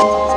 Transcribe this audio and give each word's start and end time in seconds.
Good 0.00 0.29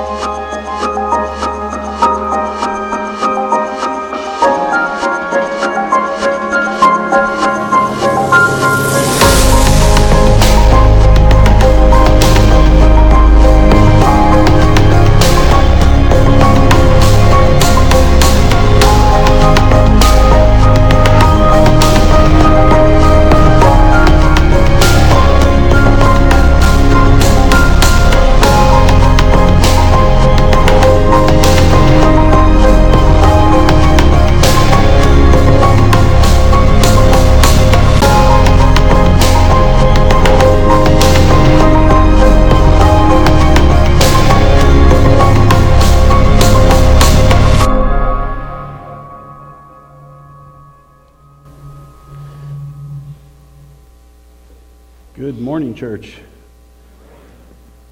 morning, 55.73 56.02
church. 56.02 56.18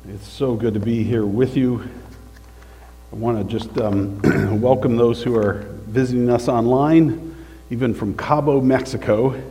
It's 0.07 0.27
so 0.27 0.53
good 0.53 0.75
to 0.75 0.79
be 0.79 1.03
here 1.03 1.25
with 1.25 1.57
you. 1.57 1.89
I 3.11 3.15
want 3.15 3.39
to 3.39 3.43
just 3.43 3.75
um, 3.79 4.21
welcome 4.61 4.97
those 4.97 5.23
who 5.23 5.35
are 5.35 5.65
visiting 5.87 6.29
us 6.29 6.47
online, 6.47 7.35
even 7.71 7.95
from 7.95 8.15
Cabo, 8.15 8.61
Mexico. 8.61 9.41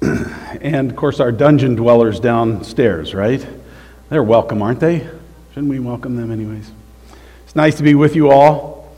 and 0.00 0.90
of 0.90 0.96
course, 0.96 1.20
our 1.20 1.30
dungeon 1.30 1.74
dwellers 1.74 2.18
downstairs, 2.18 3.14
right? 3.14 3.46
They're 4.08 4.22
welcome, 4.22 4.62
aren't 4.62 4.80
they? 4.80 5.00
Shouldn't 5.50 5.68
we 5.68 5.80
welcome 5.80 6.16
them, 6.16 6.30
anyways? 6.30 6.70
It's 7.44 7.54
nice 7.54 7.76
to 7.76 7.82
be 7.82 7.94
with 7.94 8.16
you 8.16 8.30
all. 8.30 8.96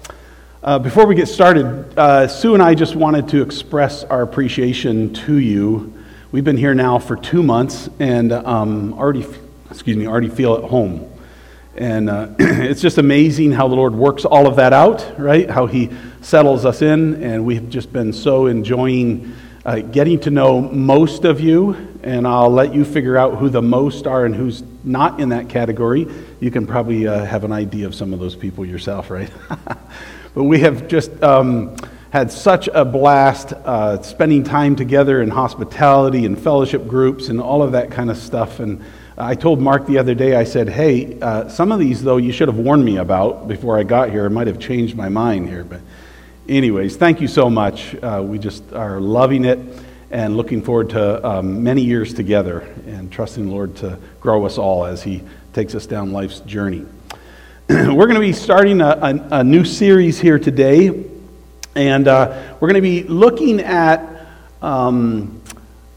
Uh, 0.63 0.79
before 0.79 1.07
we 1.07 1.17
get 1.17 1.27
started, 1.27 1.99
uh, 1.99 2.29
Sue 2.29 2.55
and 2.55 2.63
I 2.63 2.77
just 2.77 2.95
wanted 2.95 3.29
to 3.31 3.43
express 3.43 4.05
our 4.05 4.23
appreciation 4.23 5.13
to 5.15 5.37
you 5.39 5.96
We've 6.33 6.43
been 6.43 6.57
here 6.57 6.75
now 6.75 6.99
for 6.99 7.15
two 7.15 7.41
months 7.45 7.89
and 8.01 8.33
um, 8.33 8.95
already, 8.95 9.25
excuse 9.71 9.97
me, 9.97 10.09
already 10.09 10.29
feel 10.29 10.57
at 10.57 10.65
home. 10.65 11.09
And 11.77 12.11
uh, 12.11 12.31
it's 12.41 12.81
just 12.81 12.99
amazing 12.99 13.53
how 13.53 13.69
the 13.69 13.77
Lord 13.77 13.95
works 13.95 14.25
all 14.25 14.49
of 14.49 14.57
that 14.57 14.73
out, 14.73 15.21
right? 15.21 15.49
How 15.49 15.67
He 15.67 15.91
settles 16.23 16.65
us 16.65 16.83
in. 16.83 17.23
And 17.23 17.47
we've 17.47 17.71
just 17.71 17.93
been 17.93 18.13
so 18.13 18.47
enjoying 18.47 19.37
uh, 19.65 19.79
getting 19.79 20.19
to 20.21 20.33
know 20.33 20.61
most 20.61 21.25
of 21.25 21.39
you. 21.39 21.77
And 22.03 22.27
I'll 22.27 22.51
let 22.51 22.75
you 22.75 22.85
figure 22.85 23.17
out 23.17 23.37
who 23.37 23.49
the 23.49 23.63
most 23.63 24.09
are 24.09 24.25
and 24.25 24.35
who's 24.35 24.65
not 24.83 25.21
in 25.21 25.29
that 25.29 25.49
category. 25.49 26.09
You 26.41 26.51
can 26.51 26.67
probably 26.67 27.07
uh, 27.07 27.25
have 27.25 27.45
an 27.45 27.53
idea 27.53 27.87
of 27.87 27.95
some 27.95 28.13
of 28.13 28.19
those 28.19 28.35
people 28.35 28.67
yourself, 28.67 29.11
right? 29.11 29.31
but 30.35 30.43
we 30.43 30.59
have 30.59 30.89
just. 30.89 31.23
Um, 31.23 31.77
had 32.17 32.33
such 32.33 32.67
a 32.73 32.83
blast 32.83 33.53
uh, 33.53 34.01
spending 34.01 34.43
time 34.43 34.75
together 34.75 35.21
in 35.21 35.29
hospitality 35.29 36.25
and 36.25 36.41
fellowship 36.41 36.89
groups 36.89 37.29
and 37.29 37.39
all 37.39 37.63
of 37.63 37.73
that 37.73 37.91
kind 37.91 38.11
of 38.11 38.17
stuff. 38.17 38.59
And 38.59 38.83
I 39.19 39.35
told 39.35 39.61
Mark 39.61 39.85
the 39.85 39.99
other 39.99 40.15
day, 40.15 40.35
I 40.35 40.45
said, 40.45 40.71
hey, 40.71 41.21
uh, 41.21 41.51
some 41.51 41.73
of 41.73 41.79
these, 41.79 42.03
though, 42.03 42.17
you 42.17 42.33
should 42.33 42.49
have 42.49 42.57
warned 42.57 42.87
me 42.87 42.97
about 42.97 43.49
before 43.49 43.79
I 43.79 43.83
got 43.83 44.09
here. 44.09 44.25
I 44.25 44.29
might 44.29 44.47
have 44.47 44.59
changed 44.59 44.97
my 44.97 45.11
mind 45.11 45.51
here. 45.51 45.63
But, 45.63 45.83
anyways, 46.49 46.97
thank 46.97 47.21
you 47.21 47.29
so 47.29 47.51
much. 47.51 47.95
Uh, 47.97 48.25
we 48.27 48.39
just 48.39 48.73
are 48.73 48.99
loving 48.99 49.45
it 49.45 49.59
and 50.11 50.39
looking 50.39 50.63
forward 50.63 50.89
to 50.91 51.23
um, 51.23 51.63
many 51.63 51.83
years 51.83 52.15
together 52.15 52.61
and 52.87 53.13
trusting 53.13 53.45
the 53.45 53.53
Lord 53.53 53.77
to 53.77 53.99
grow 54.23 54.47
us 54.47 54.57
all 54.57 54.87
as 54.87 55.03
He 55.03 55.23
takes 55.53 55.75
us 55.75 55.85
down 55.85 56.13
life's 56.13 56.41
journey. 56.41 56.87
We're 57.69 58.07
going 58.07 58.15
to 58.15 58.21
be 58.21 58.33
starting 58.33 58.81
a, 58.81 58.89
a, 59.03 59.41
a 59.41 59.45
new 59.45 59.67
series 59.67 60.19
here 60.19 60.39
today 60.39 61.13
and 61.77 62.09
uh, 62.09 62.55
we're 62.59 62.69
going 62.69 62.75
to 62.75 62.81
be 62.81 63.03
looking 63.03 63.61
at 63.61 64.27
um, 64.63 65.43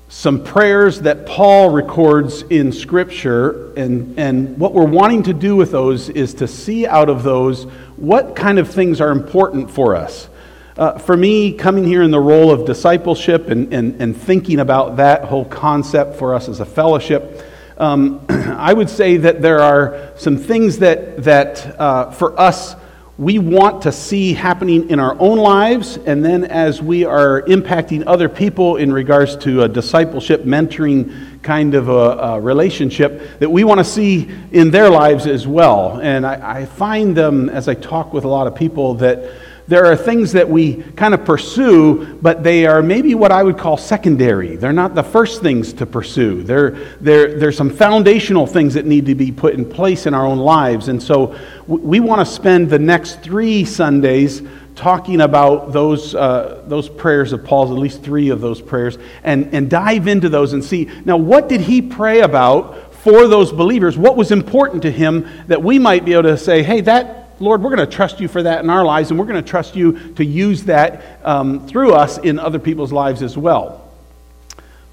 some 0.10 0.44
prayers 0.44 1.02
that 1.02 1.26
Paul 1.26 1.70
records 1.70 2.42
in 2.42 2.74
Scripture. 2.74 3.72
And, 3.76 4.20
and 4.20 4.58
what 4.58 4.74
we're 4.74 4.84
wanting 4.84 5.24
to 5.24 5.34
do 5.34 5.56
with 5.56 5.72
those 5.72 6.10
is 6.10 6.34
to 6.36 6.48
see 6.48 6.86
out 6.86 7.08
of 7.08 7.24
those 7.24 7.64
what 7.96 8.36
kind 8.36 8.60
of 8.60 8.70
things 8.70 9.00
are 9.00 9.12
important 9.12 9.72
for 9.72 9.96
us. 9.96 10.28
Uh, 10.76 10.98
for 10.98 11.16
me, 11.16 11.54
coming 11.54 11.86
here 11.86 12.02
in 12.02 12.12
the 12.12 12.20
role 12.20 12.52
of 12.52 12.66
discipleship 12.66 13.50
and, 13.50 13.74
and, 13.74 14.02
and 14.02 14.18
thinking 14.18 14.60
about 14.60 14.98
that 14.98 15.24
whole 15.24 15.46
concept 15.46 16.18
for 16.18 16.36
us 16.36 16.50
as 16.50 16.60
a 16.60 16.66
fellowship, 16.66 17.46
um, 17.78 18.26
I 18.30 18.74
would 18.74 18.90
say 18.90 19.18
that 19.18 19.42
there 19.42 19.62
are 19.62 20.12
some 20.18 20.38
things 20.38 20.80
that, 20.80 21.24
that 21.24 21.80
uh, 21.80 22.12
for 22.12 22.38
us, 22.40 22.76
we 23.20 23.38
want 23.38 23.82
to 23.82 23.92
see 23.92 24.34
happening 24.34 24.90
in 24.90 24.98
our 24.98 25.14
own 25.20 25.38
lives, 25.38 25.98
and 25.98 26.24
then 26.24 26.46
as 26.46 26.82
we 26.82 27.04
are 27.04 27.42
impacting 27.42 28.02
other 28.08 28.30
people 28.30 28.78
in 28.78 28.94
regards 28.94 29.36
to 29.36 29.64
a 29.64 29.68
discipleship, 29.68 30.46
mentoring 30.46 31.44
kind 31.44 31.76
of 31.76 31.90
a, 31.90 31.92
a 31.92 32.40
relationship, 32.40 33.38
that 33.40 33.52
we 33.52 33.66
want 33.66 33.78
to 33.78 33.84
see 33.84 34.30
in 34.54 34.72
their 34.72 34.90
lives 34.90 35.28
as 35.28 35.46
well. 35.46 36.00
And 36.00 36.26
I, 36.26 36.62
I 36.62 36.66
find 36.66 37.14
them, 37.14 37.50
as 37.50 37.68
I 37.68 37.74
talk 37.74 38.14
with 38.14 38.24
a 38.24 38.30
lot 38.30 38.48
of 38.48 38.56
people, 38.56 38.94
that 38.96 39.30
there 39.70 39.86
are 39.86 39.96
things 39.96 40.32
that 40.32 40.50
we 40.50 40.82
kind 40.96 41.14
of 41.14 41.24
pursue, 41.24 42.18
but 42.24 42.42
they 42.42 42.66
are 42.66 42.82
maybe 42.82 43.14
what 43.14 43.32
I 43.32 43.44
would 43.44 43.60
call 43.60 43.78
secondary. 43.78 44.56
They're 44.56 44.74
not 44.74 44.96
the 44.96 45.04
first 45.04 45.44
things 45.44 45.74
to 45.74 45.86
pursue. 45.86 46.42
There, 46.42 46.72
there, 47.00 47.38
there's 47.38 47.56
some 47.56 47.70
foundational 47.70 48.48
things 48.48 48.74
that 48.74 48.88
need 48.88 49.06
to 49.06 49.14
be 49.14 49.32
put 49.32 49.54
in 49.54 49.70
place 49.70 50.08
in 50.08 50.16
our 50.16 50.26
own 50.26 50.40
lives. 50.40 50.88
And 50.88 51.02
so 51.02 51.38
we 51.68 52.00
want 52.00 52.20
to 52.20 52.26
spend 52.26 52.72
the 52.72 52.80
next 52.80 53.22
three 53.22 53.64
Sundays 53.64 54.42
talking 54.74 55.22
about 55.22 55.72
those, 55.72 56.16
uh, 56.16 56.64
those 56.66 56.90
prayers 56.90 57.32
of 57.32 57.44
Paul's, 57.46 57.70
at 57.70 57.78
least 57.78 58.02
three 58.02 58.30
of 58.30 58.42
those 58.42 58.60
prayers, 58.62 58.98
and, 59.24 59.54
and 59.54 59.70
dive 59.70 60.08
into 60.08 60.30
those 60.30 60.54
and 60.54 60.64
see 60.64 60.90
now, 61.06 61.18
what 61.18 61.48
did 61.48 61.62
he 61.62 61.80
pray 61.80 62.22
about 62.22 62.92
for 62.96 63.28
those 63.28 63.52
believers? 63.52 64.00
What 64.00 64.18
was 64.18 64.32
important 64.32 64.82
to 64.82 64.92
him 64.92 65.30
that 65.46 65.62
we 65.62 65.78
might 65.78 66.06
be 66.06 66.14
able 66.14 66.24
to 66.24 66.38
say, 66.40 66.64
hey, 66.64 66.82
that 66.82 67.19
Lord, 67.42 67.62
we're 67.62 67.74
going 67.74 67.88
to 67.90 67.96
trust 67.96 68.20
you 68.20 68.28
for 68.28 68.44
that 68.44 68.64
in 68.64 68.70
our 68.70 68.84
lives, 68.84 69.12
and 69.12 69.20
we're 69.20 69.26
going 69.26 69.42
to 69.42 69.50
trust 69.50 69.76
you 69.76 70.14
to 70.16 70.26
use 70.26 70.64
that 70.66 71.26
um, 71.26 71.66
through 71.68 71.94
us 71.94 72.18
in 72.18 72.38
other 72.38 72.60
people's 72.60 72.92
lives 72.92 73.22
as 73.22 73.38
well. 73.38 73.90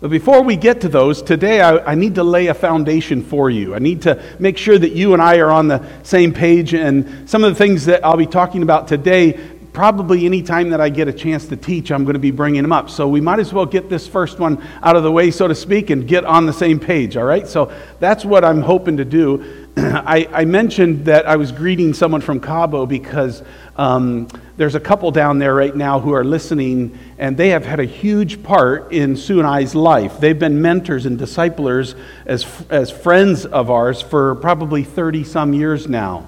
But 0.01 0.11
before 0.11 0.43
we 0.43 0.57
get 0.57 0.83
to 0.83 0.89
those, 0.89 1.23
today 1.23 1.61
I, 1.61 1.93
I, 1.93 1.95
need 1.95 2.17
to 2.17 2.23
lay 2.23 2.49
a 2.49 2.55
foundation 2.55 3.23
for 3.23 3.49
you. 3.49 3.75
I 3.75 3.79
need 3.79 4.03
to 4.03 4.23
make 4.39 4.59
sure 4.59 4.79
that 4.79 4.93
you 4.93 5.15
and 5.15 5.23
I 5.23 5.39
are 5.39 5.51
on 5.51 5.69
the 5.69 5.85
same 6.03 6.35
page. 6.35 6.75
And 6.75 7.29
some 7.29 7.43
of 7.43 7.51
the 7.51 7.57
things 7.57 7.87
that 7.87 8.05
I'll 8.05 8.19
be 8.19 8.27
talking 8.27 8.63
about 8.63 8.89
today, 8.89 9.41
probably 9.73 10.27
any 10.27 10.43
time 10.43 10.71
that 10.71 10.83
I 10.83 10.91
get 10.91 11.09
a 11.09 11.15
chance 11.15 11.47
to 11.47 11.57
teach, 11.57 11.91
I'm 11.91 12.05
going 12.05 12.15
to 12.15 12.21
be 12.21 12.31
bringing 12.31 12.61
them 12.61 12.73
up. 12.73 12.91
So 12.91 13.09
we 13.09 13.23
might 13.23 13.41
as 13.41 13.55
well 13.55 13.67
get 13.67 13.89
this 13.89 14.07
first 14.07 14.39
one 14.39 14.63
out 14.83 14.97
of 14.97 15.03
the 15.03 15.11
way, 15.11 15.31
so 15.31 15.49
to 15.49 15.55
speak, 15.55 15.89
and 15.89 16.07
get 16.07 16.27
on 16.27 16.45
the 16.45 16.53
same 16.53 16.79
page, 16.79 17.17
all 17.17 17.25
right? 17.25 17.49
So 17.49 17.73
that's 17.99 18.23
what 18.25 18.45
I'm 18.45 18.61
hoping 18.61 18.99
to 18.99 19.05
do. 19.05 19.66
I, 19.79 20.27
I, 20.33 20.45
mentioned 20.47 21.05
that 21.05 21.29
I 21.29 21.37
was 21.37 21.53
greeting 21.53 21.93
someone 21.93 22.23
from 22.23 22.41
Cabo 22.41 22.87
because 22.87 23.43
um, 23.77 24.27
there's 24.57 24.75
a 24.75 24.81
couple 24.81 25.11
down 25.11 25.39
there 25.39 25.55
right 25.55 25.77
now 25.77 26.01
who 26.01 26.13
are 26.13 26.25
listening, 26.25 26.99
and 27.19 27.37
they 27.37 27.51
have 27.51 27.67
had 27.67 27.79
a 27.79 27.85
huge 27.85 28.43
part 28.43 28.91
in 28.91 29.17
Sue 29.17 29.39
and 29.39 29.47
I's 29.47 29.75
life. 29.75 30.19
They've 30.19 30.39
been 30.39 30.63
mentors 30.63 31.05
and 31.05 31.19
disciplers 31.19 31.95
as, 32.25 32.47
as 32.71 32.91
friends 32.91 33.45
of 33.45 33.71
ours 33.71 34.01
for 34.01 34.37
probably 34.37 34.83
30 34.83 35.25
some 35.25 35.53
years 35.53 35.87
now. 35.87 36.27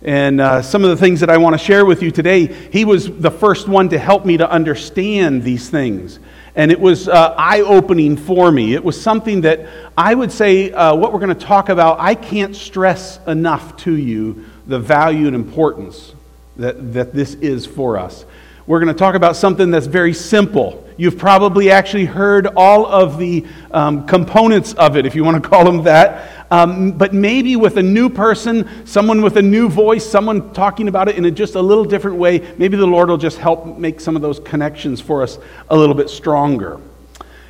And 0.00 0.40
uh, 0.40 0.62
some 0.62 0.84
of 0.84 0.90
the 0.90 0.96
things 0.96 1.18
that 1.18 1.30
I 1.30 1.38
want 1.38 1.54
to 1.54 1.64
share 1.64 1.84
with 1.84 2.00
you 2.04 2.12
today, 2.12 2.46
he 2.46 2.84
was 2.84 3.10
the 3.10 3.32
first 3.32 3.66
one 3.66 3.88
to 3.88 3.98
help 3.98 4.24
me 4.24 4.36
to 4.36 4.48
understand 4.48 5.42
these 5.42 5.68
things. 5.68 6.20
And 6.54 6.72
it 6.72 6.80
was 6.80 7.08
uh, 7.08 7.34
eye 7.36 7.60
opening 7.60 8.16
for 8.16 8.50
me. 8.50 8.74
It 8.74 8.82
was 8.82 9.00
something 9.00 9.42
that 9.42 9.66
I 9.96 10.14
would 10.14 10.32
say, 10.32 10.72
uh, 10.72 10.94
what 10.94 11.12
we're 11.12 11.20
going 11.20 11.36
to 11.36 11.46
talk 11.46 11.68
about, 11.68 12.00
I 12.00 12.14
can't 12.14 12.56
stress 12.56 13.20
enough 13.26 13.76
to 13.78 13.94
you 13.94 14.44
the 14.66 14.78
value 14.78 15.26
and 15.26 15.36
importance 15.36 16.14
that, 16.56 16.92
that 16.94 17.14
this 17.14 17.34
is 17.34 17.66
for 17.66 17.98
us. 17.98 18.24
We're 18.68 18.80
going 18.80 18.94
to 18.94 18.98
talk 18.98 19.14
about 19.14 19.34
something 19.34 19.70
that's 19.70 19.86
very 19.86 20.12
simple. 20.12 20.86
You've 20.98 21.16
probably 21.16 21.70
actually 21.70 22.04
heard 22.04 22.46
all 22.54 22.84
of 22.84 23.16
the 23.16 23.46
um, 23.70 24.06
components 24.06 24.74
of 24.74 24.94
it, 24.98 25.06
if 25.06 25.14
you 25.14 25.24
want 25.24 25.42
to 25.42 25.48
call 25.48 25.64
them 25.64 25.84
that. 25.84 26.46
Um, 26.50 26.92
but 26.92 27.14
maybe 27.14 27.56
with 27.56 27.78
a 27.78 27.82
new 27.82 28.10
person, 28.10 28.68
someone 28.84 29.22
with 29.22 29.38
a 29.38 29.42
new 29.42 29.70
voice, 29.70 30.04
someone 30.04 30.52
talking 30.52 30.86
about 30.86 31.08
it 31.08 31.16
in 31.16 31.24
a, 31.24 31.30
just 31.30 31.54
a 31.54 31.62
little 31.62 31.86
different 31.86 32.18
way, 32.18 32.40
maybe 32.58 32.76
the 32.76 32.86
Lord 32.86 33.08
will 33.08 33.16
just 33.16 33.38
help 33.38 33.78
make 33.78 34.02
some 34.02 34.16
of 34.16 34.20
those 34.20 34.38
connections 34.38 35.00
for 35.00 35.22
us 35.22 35.38
a 35.70 35.76
little 35.76 35.94
bit 35.94 36.10
stronger. 36.10 36.78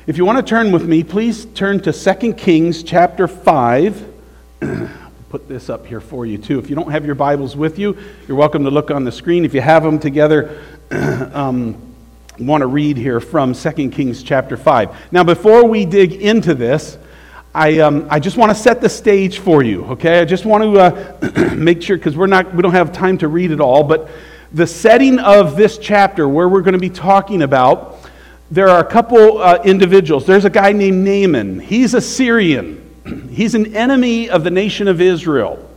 If 0.07 0.15
you 0.15 0.23
want 0.23 0.37
to 0.37 0.49
turn 0.49 0.71
with 0.71 0.87
me, 0.87 1.03
please 1.03 1.47
turn 1.47 1.81
to 1.81 1.91
2 1.91 2.33
Kings 2.35 2.81
chapter 2.81 3.27
5. 3.27 4.13
put 5.29 5.47
this 5.47 5.69
up 5.69 5.85
here 5.85 6.01
for 6.01 6.25
you 6.25 6.39
too. 6.39 6.57
If 6.57 6.71
you 6.71 6.75
don't 6.75 6.89
have 6.89 7.05
your 7.05 7.13
Bibles 7.13 7.55
with 7.55 7.77
you, 7.77 7.95
you're 8.27 8.35
welcome 8.35 8.63
to 8.63 8.71
look 8.71 8.89
on 8.89 9.03
the 9.03 9.11
screen. 9.11 9.45
If 9.45 9.53
you 9.53 9.61
have 9.61 9.83
them 9.83 9.99
together, 9.99 10.59
um, 11.33 11.79
want 12.39 12.61
to 12.61 12.67
read 12.67 12.97
here 12.97 13.19
from 13.19 13.53
2 13.53 13.89
Kings 13.91 14.23
chapter 14.23 14.57
5. 14.57 15.11
Now, 15.11 15.23
before 15.23 15.67
we 15.67 15.85
dig 15.85 16.13
into 16.13 16.55
this, 16.55 16.97
I, 17.53 17.77
um, 17.79 18.07
I 18.09 18.19
just 18.19 18.37
want 18.37 18.49
to 18.49 18.55
set 18.55 18.81
the 18.81 18.89
stage 18.89 19.37
for 19.37 19.61
you, 19.61 19.85
okay? 19.85 20.19
I 20.19 20.25
just 20.25 20.45
want 20.45 20.63
to 20.63 20.79
uh, 20.79 21.53
make 21.55 21.83
sure, 21.83 21.95
because 21.95 22.17
we're 22.17 22.25
not, 22.25 22.55
we 22.55 22.63
don't 22.63 22.71
have 22.71 22.91
time 22.91 23.19
to 23.19 23.27
read 23.27 23.51
it 23.51 23.61
all, 23.61 23.83
but 23.83 24.09
the 24.51 24.65
setting 24.65 25.19
of 25.19 25.55
this 25.55 25.77
chapter, 25.77 26.27
where 26.27 26.49
we're 26.49 26.61
going 26.61 26.73
to 26.73 26.79
be 26.79 26.89
talking 26.89 27.43
about, 27.43 27.97
there 28.49 28.67
are 28.67 28.79
a 28.79 28.89
couple 28.89 29.37
uh, 29.37 29.61
individuals. 29.63 30.25
There's 30.25 30.45
a 30.45 30.49
guy 30.49 30.71
named 30.71 31.05
Naaman. 31.05 31.59
He's 31.59 31.93
a 31.93 32.01
Syrian, 32.01 33.29
he's 33.29 33.53
an 33.53 33.75
enemy 33.75 34.27
of 34.27 34.43
the 34.43 34.51
nation 34.51 34.87
of 34.87 35.01
Israel. 35.01 35.69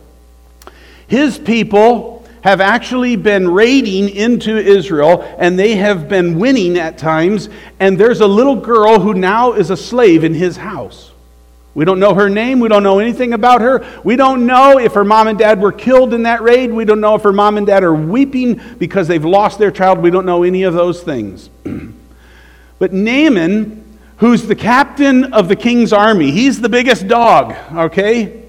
His 1.05 1.37
people 1.37 2.22
have 2.43 2.59
actually 2.59 3.15
been 3.15 3.49
raiding 3.49 4.09
into 4.09 4.57
Israel 4.57 5.21
and 5.39 5.57
they 5.57 5.75
have 5.75 6.09
been 6.09 6.37
winning 6.37 6.77
at 6.77 6.97
times. 6.97 7.47
And 7.79 7.97
there's 7.97 8.19
a 8.19 8.27
little 8.27 8.57
girl 8.57 8.99
who 8.99 9.13
now 9.13 9.53
is 9.53 9.69
a 9.69 9.77
slave 9.77 10.25
in 10.25 10.33
his 10.33 10.57
house. 10.57 11.11
We 11.73 11.85
don't 11.85 11.99
know 11.99 12.13
her 12.13 12.29
name. 12.29 12.59
We 12.59 12.67
don't 12.67 12.83
know 12.83 12.99
anything 12.99 13.33
about 13.33 13.61
her. 13.61 13.83
We 14.03 14.17
don't 14.17 14.45
know 14.45 14.77
if 14.77 14.93
her 14.93 15.05
mom 15.05 15.27
and 15.27 15.39
dad 15.39 15.61
were 15.61 15.71
killed 15.71 16.13
in 16.13 16.23
that 16.23 16.43
raid. 16.43 16.71
We 16.71 16.83
don't 16.83 16.99
know 16.99 17.15
if 17.15 17.23
her 17.23 17.33
mom 17.33 17.57
and 17.57 17.65
dad 17.65 17.81
are 17.83 17.95
weeping 17.95 18.61
because 18.77 19.07
they've 19.07 19.23
lost 19.23 19.57
their 19.57 19.71
child. 19.71 19.99
We 19.99 20.11
don't 20.11 20.25
know 20.25 20.43
any 20.43 20.63
of 20.63 20.73
those 20.73 21.01
things. 21.01 21.49
but 22.77 22.91
Naaman, 22.91 23.99
who's 24.17 24.45
the 24.45 24.55
captain 24.55 25.33
of 25.33 25.47
the 25.47 25.55
king's 25.55 25.93
army, 25.93 26.29
he's 26.29 26.59
the 26.59 26.69
biggest 26.69 27.07
dog, 27.07 27.55
okay? 27.73 28.42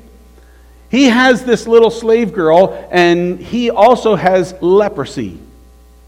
He 0.94 1.06
has 1.06 1.44
this 1.44 1.66
little 1.66 1.90
slave 1.90 2.32
girl, 2.32 2.88
and 2.88 3.40
he 3.40 3.68
also 3.68 4.14
has 4.14 4.54
leprosy. 4.60 5.36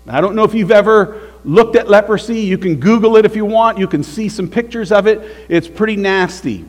I 0.07 0.21
don't 0.21 0.37
know 0.37 0.45
if 0.45 0.55
you've 0.55 0.71
ever 0.71 1.33
looked 1.45 1.75
at 1.75 1.89
leprosy. 1.89 2.39
You 2.43 2.57
can 2.57 2.77
Google 2.77 3.17
it 3.17 3.25
if 3.25 3.35
you 3.35 3.45
want. 3.45 3.79
You 3.79 3.89
can 3.89 4.05
see 4.05 4.29
some 4.29 4.49
pictures 4.49 4.93
of 4.93 5.09
it. 5.09 5.47
It's 5.49 5.67
pretty 5.67 5.97
nasty. 5.97 6.65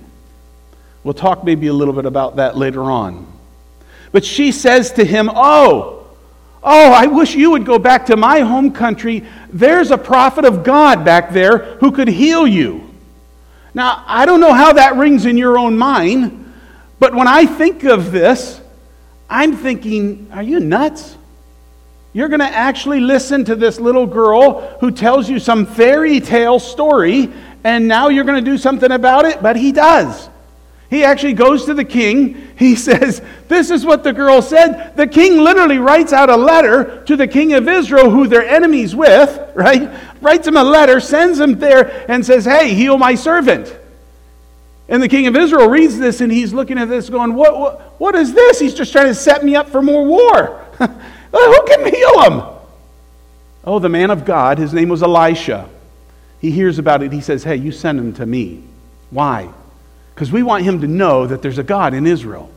We'll 1.03 1.13
talk 1.13 1.43
maybe 1.43 1.67
a 1.67 1.73
little 1.73 1.93
bit 1.93 2.07
about 2.07 2.37
that 2.37 2.57
later 2.57 2.85
on. 2.85 3.31
But 4.11 4.25
she 4.25 4.51
says 4.51 4.93
to 4.93 5.05
him, 5.05 5.29
Oh, 5.31 6.07
oh, 6.63 6.91
I 6.91 7.05
wish 7.05 7.35
you 7.35 7.51
would 7.51 7.67
go 7.67 7.77
back 7.77 8.07
to 8.07 8.17
my 8.17 8.39
home 8.39 8.71
country. 8.71 9.27
There's 9.53 9.91
a 9.91 9.97
prophet 9.97 10.43
of 10.43 10.63
God 10.63 11.05
back 11.05 11.33
there 11.33 11.59
who 11.75 11.91
could 11.91 12.07
heal 12.07 12.47
you. 12.47 12.95
Now, 13.75 14.03
I 14.07 14.25
don't 14.25 14.39
know 14.39 14.53
how 14.53 14.73
that 14.73 14.95
rings 14.95 15.27
in 15.27 15.37
your 15.37 15.59
own 15.59 15.77
mind, 15.77 16.45
but 16.99 17.13
when 17.13 17.27
I 17.27 17.45
think 17.45 17.83
of 17.83 18.11
this, 18.11 18.59
I'm 19.29 19.55
thinking, 19.55 20.29
Are 20.33 20.43
you 20.43 20.59
nuts? 20.59 21.17
You're 22.13 22.29
going 22.29 22.39
to 22.39 22.45
actually 22.45 22.99
listen 22.99 23.45
to 23.45 23.55
this 23.55 23.79
little 23.79 24.07
girl 24.07 24.77
who 24.79 24.89
tells 24.89 25.29
you 25.29 25.37
some 25.39 25.65
fairy 25.65 26.19
tale 26.19 26.57
story, 26.57 27.31
and 27.63 27.87
now 27.87 28.07
you're 28.07 28.23
going 28.23 28.43
to 28.43 28.51
do 28.51 28.57
something 28.57 28.91
about 28.91 29.25
it? 29.25 29.43
But 29.43 29.55
he 29.55 29.71
does. 29.71 30.29
He 30.89 31.03
actually 31.03 31.33
goes 31.33 31.65
to 31.65 31.73
the 31.73 31.83
king. 31.85 32.55
He 32.57 32.75
says, 32.87 33.21
This 33.47 33.69
is 33.69 33.85
what 33.85 34.03
the 34.03 34.13
girl 34.13 34.41
said. 34.41 34.95
The 34.95 35.07
king 35.07 35.37
literally 35.37 35.77
writes 35.77 36.13
out 36.13 36.29
a 36.29 36.37
letter 36.37 37.03
to 37.05 37.15
the 37.15 37.27
king 37.27 37.53
of 37.53 37.67
Israel, 37.67 38.09
who 38.09 38.27
they're 38.27 38.47
enemies 38.47 38.95
with, 38.95 39.39
right? 39.53 39.91
Writes 40.21 40.47
him 40.47 40.57
a 40.57 40.63
letter, 40.63 40.99
sends 40.99 41.39
him 41.39 41.59
there, 41.59 42.09
and 42.09 42.25
says, 42.25 42.45
Hey, 42.45 42.73
heal 42.73 42.97
my 42.97 43.15
servant. 43.15 43.75
And 44.89 45.03
the 45.03 45.09
king 45.09 45.27
of 45.27 45.35
Israel 45.35 45.69
reads 45.69 45.97
this 45.97 46.21
and 46.21 46.31
he's 46.31 46.53
looking 46.53 46.77
at 46.77 46.87
this 46.87 47.09
going, 47.09 47.33
What, 47.33 47.59
what, 47.59 47.81
what 47.99 48.15
is 48.15 48.33
this? 48.33 48.59
He's 48.59 48.73
just 48.73 48.91
trying 48.91 49.07
to 49.07 49.15
set 49.15 49.43
me 49.43 49.55
up 49.55 49.69
for 49.69 49.81
more 49.81 50.05
war. 50.05 50.65
Who 50.77 51.65
can 51.67 51.93
heal 51.93 52.21
him? 52.21 52.41
Oh, 53.63 53.79
the 53.79 53.89
man 53.89 54.11
of 54.11 54.23
God, 54.23 54.57
his 54.57 54.73
name 54.73 54.89
was 54.89 55.03
Elisha. 55.03 55.69
He 56.39 56.51
hears 56.51 56.79
about 56.79 57.03
it. 57.03 57.11
He 57.11 57.21
says, 57.21 57.43
Hey, 57.43 57.57
you 57.57 57.71
send 57.71 57.99
him 57.99 58.13
to 58.13 58.25
me. 58.25 58.63
Why? 59.09 59.53
because 60.17 60.31
we 60.31 60.41
want 60.41 60.63
him 60.63 60.81
to 60.81 60.87
know 60.87 61.27
that 61.27 61.43
there's 61.43 61.59
a 61.59 61.63
God 61.63 61.93
in 61.93 62.07
Israel. 62.07 62.49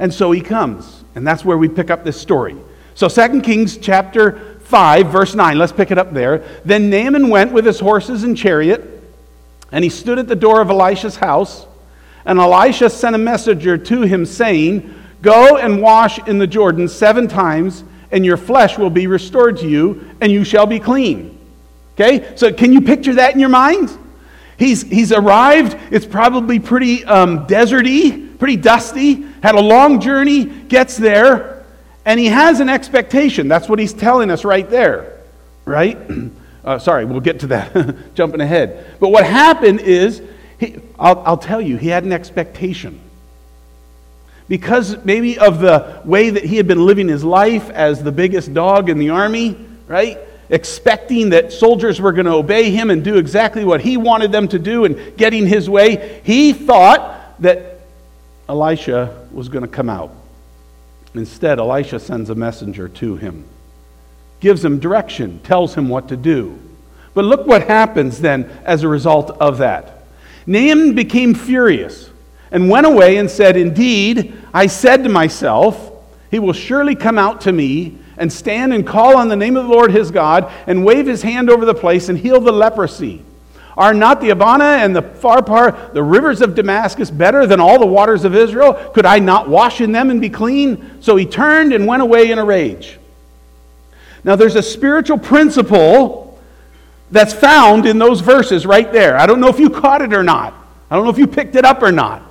And 0.00 0.12
so 0.12 0.32
he 0.32 0.40
comes, 0.40 1.04
and 1.14 1.24
that's 1.24 1.44
where 1.44 1.56
we 1.56 1.68
pick 1.68 1.92
up 1.92 2.02
this 2.02 2.20
story. 2.20 2.56
So 2.96 3.08
2 3.08 3.40
Kings 3.42 3.76
chapter 3.76 4.58
5, 4.62 5.06
verse 5.06 5.36
9, 5.36 5.58
let's 5.58 5.70
pick 5.70 5.92
it 5.92 5.98
up 5.98 6.12
there. 6.12 6.38
Then 6.64 6.90
Naaman 6.90 7.28
went 7.28 7.52
with 7.52 7.66
his 7.66 7.78
horses 7.78 8.24
and 8.24 8.36
chariot, 8.36 8.95
and 9.72 9.84
he 9.84 9.90
stood 9.90 10.18
at 10.18 10.28
the 10.28 10.36
door 10.36 10.60
of 10.60 10.70
Elisha's 10.70 11.16
house. 11.16 11.66
And 12.24 12.38
Elisha 12.38 12.90
sent 12.90 13.14
a 13.14 13.18
messenger 13.18 13.78
to 13.78 14.02
him, 14.02 14.26
saying, 14.26 14.94
Go 15.22 15.56
and 15.56 15.80
wash 15.80 16.18
in 16.26 16.38
the 16.38 16.46
Jordan 16.46 16.88
seven 16.88 17.28
times, 17.28 17.84
and 18.10 18.24
your 18.24 18.36
flesh 18.36 18.78
will 18.78 18.90
be 18.90 19.06
restored 19.06 19.58
to 19.58 19.68
you, 19.68 20.10
and 20.20 20.30
you 20.30 20.44
shall 20.44 20.66
be 20.66 20.78
clean. 20.78 21.38
Okay? 21.94 22.36
So 22.36 22.52
can 22.52 22.72
you 22.72 22.80
picture 22.80 23.14
that 23.14 23.34
in 23.34 23.40
your 23.40 23.48
mind? 23.48 23.96
He's, 24.58 24.82
he's 24.82 25.12
arrived. 25.12 25.76
It's 25.90 26.06
probably 26.06 26.58
pretty 26.58 27.04
um, 27.04 27.46
deserty, 27.46 28.38
pretty 28.38 28.56
dusty, 28.56 29.26
had 29.42 29.54
a 29.54 29.60
long 29.60 30.00
journey, 30.00 30.44
gets 30.44 30.96
there, 30.96 31.64
and 32.04 32.18
he 32.18 32.26
has 32.26 32.60
an 32.60 32.68
expectation. 32.68 33.48
That's 33.48 33.68
what 33.68 33.78
he's 33.78 33.92
telling 33.92 34.30
us 34.30 34.44
right 34.44 34.68
there, 34.68 35.20
right? 35.64 35.98
Uh, 36.66 36.78
sorry, 36.78 37.04
we'll 37.04 37.20
get 37.20 37.40
to 37.40 37.46
that, 37.46 37.96
jumping 38.14 38.40
ahead. 38.40 38.96
But 39.00 39.08
what 39.08 39.24
happened 39.24 39.80
is, 39.80 40.20
he, 40.58 40.76
I'll, 40.98 41.22
I'll 41.24 41.38
tell 41.38 41.60
you, 41.60 41.76
he 41.76 41.88
had 41.88 42.04
an 42.04 42.12
expectation. 42.12 43.00
Because 44.48 45.04
maybe 45.04 45.38
of 45.38 45.60
the 45.60 46.02
way 46.04 46.30
that 46.30 46.44
he 46.44 46.56
had 46.56 46.66
been 46.66 46.84
living 46.84 47.08
his 47.08 47.24
life 47.24 47.70
as 47.70 48.02
the 48.02 48.12
biggest 48.12 48.52
dog 48.52 48.90
in 48.90 48.98
the 48.98 49.10
army, 49.10 49.56
right? 49.86 50.18
expecting 50.48 51.30
that 51.30 51.52
soldiers 51.52 52.00
were 52.00 52.12
going 52.12 52.26
to 52.26 52.32
obey 52.32 52.70
him 52.70 52.90
and 52.90 53.02
do 53.02 53.16
exactly 53.16 53.64
what 53.64 53.80
he 53.80 53.96
wanted 53.96 54.32
them 54.32 54.48
to 54.48 54.58
do 54.58 54.84
and 54.84 55.16
getting 55.16 55.46
his 55.46 55.68
way, 55.68 56.20
he 56.24 56.52
thought 56.52 57.40
that 57.40 57.80
Elisha 58.48 59.26
was 59.32 59.48
going 59.48 59.62
to 59.62 59.70
come 59.70 59.90
out. 59.90 60.12
Instead, 61.14 61.58
Elisha 61.58 61.98
sends 61.98 62.30
a 62.30 62.34
messenger 62.34 62.88
to 62.88 63.16
him, 63.16 63.44
gives 64.46 64.64
him 64.64 64.78
direction, 64.78 65.40
tells 65.40 65.74
him 65.74 65.88
what 65.88 66.06
to 66.06 66.16
do. 66.16 66.56
But 67.14 67.24
look 67.24 67.48
what 67.48 67.66
happens 67.66 68.20
then 68.20 68.48
as 68.64 68.84
a 68.84 68.88
result 68.88 69.30
of 69.40 69.58
that. 69.58 70.04
Naaman 70.46 70.94
became 70.94 71.34
furious 71.34 72.10
and 72.52 72.70
went 72.70 72.86
away 72.86 73.16
and 73.16 73.28
said, 73.28 73.56
Indeed, 73.56 74.40
I 74.54 74.68
said 74.68 75.02
to 75.02 75.08
myself, 75.08 75.90
He 76.30 76.38
will 76.38 76.52
surely 76.52 76.94
come 76.94 77.18
out 77.18 77.40
to 77.40 77.50
me 77.50 77.98
and 78.18 78.32
stand 78.32 78.72
and 78.72 78.86
call 78.86 79.16
on 79.16 79.28
the 79.28 79.34
name 79.34 79.56
of 79.56 79.66
the 79.66 79.72
Lord 79.72 79.90
his 79.90 80.12
God 80.12 80.52
and 80.68 80.84
wave 80.84 81.08
his 81.08 81.22
hand 81.22 81.50
over 81.50 81.64
the 81.64 81.74
place 81.74 82.08
and 82.08 82.16
heal 82.16 82.40
the 82.40 82.52
leprosy. 82.52 83.24
Are 83.76 83.94
not 83.94 84.20
the 84.20 84.30
Abana 84.30 84.78
and 84.84 84.94
the 84.94 85.02
Pharpar, 85.02 85.92
the 85.92 86.04
rivers 86.04 86.40
of 86.40 86.54
Damascus, 86.54 87.10
better 87.10 87.48
than 87.48 87.58
all 87.58 87.80
the 87.80 87.84
waters 87.84 88.24
of 88.24 88.36
Israel? 88.36 88.74
Could 88.94 89.06
I 89.06 89.18
not 89.18 89.48
wash 89.48 89.80
in 89.80 89.90
them 89.90 90.08
and 90.08 90.20
be 90.20 90.30
clean? 90.30 91.02
So 91.02 91.16
he 91.16 91.26
turned 91.26 91.72
and 91.72 91.84
went 91.84 92.02
away 92.02 92.30
in 92.30 92.38
a 92.38 92.44
rage. 92.44 93.00
Now, 94.26 94.34
there's 94.34 94.56
a 94.56 94.62
spiritual 94.62 95.18
principle 95.18 96.38
that's 97.12 97.32
found 97.32 97.86
in 97.86 97.98
those 97.98 98.20
verses 98.20 98.66
right 98.66 98.92
there. 98.92 99.16
I 99.16 99.24
don't 99.24 99.40
know 99.40 99.48
if 99.48 99.60
you 99.60 99.70
caught 99.70 100.02
it 100.02 100.12
or 100.12 100.24
not. 100.24 100.52
I 100.90 100.96
don't 100.96 101.04
know 101.04 101.10
if 101.10 101.18
you 101.18 101.28
picked 101.28 101.54
it 101.54 101.64
up 101.64 101.80
or 101.80 101.92
not. 101.92 102.22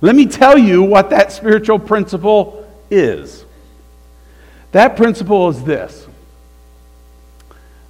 Let 0.00 0.16
me 0.16 0.24
tell 0.24 0.56
you 0.56 0.82
what 0.82 1.10
that 1.10 1.32
spiritual 1.32 1.78
principle 1.78 2.66
is. 2.90 3.44
That 4.72 4.96
principle 4.96 5.50
is 5.50 5.62
this 5.62 6.06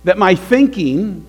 that 0.03 0.19
my 0.19 0.35
thinking 0.37 1.27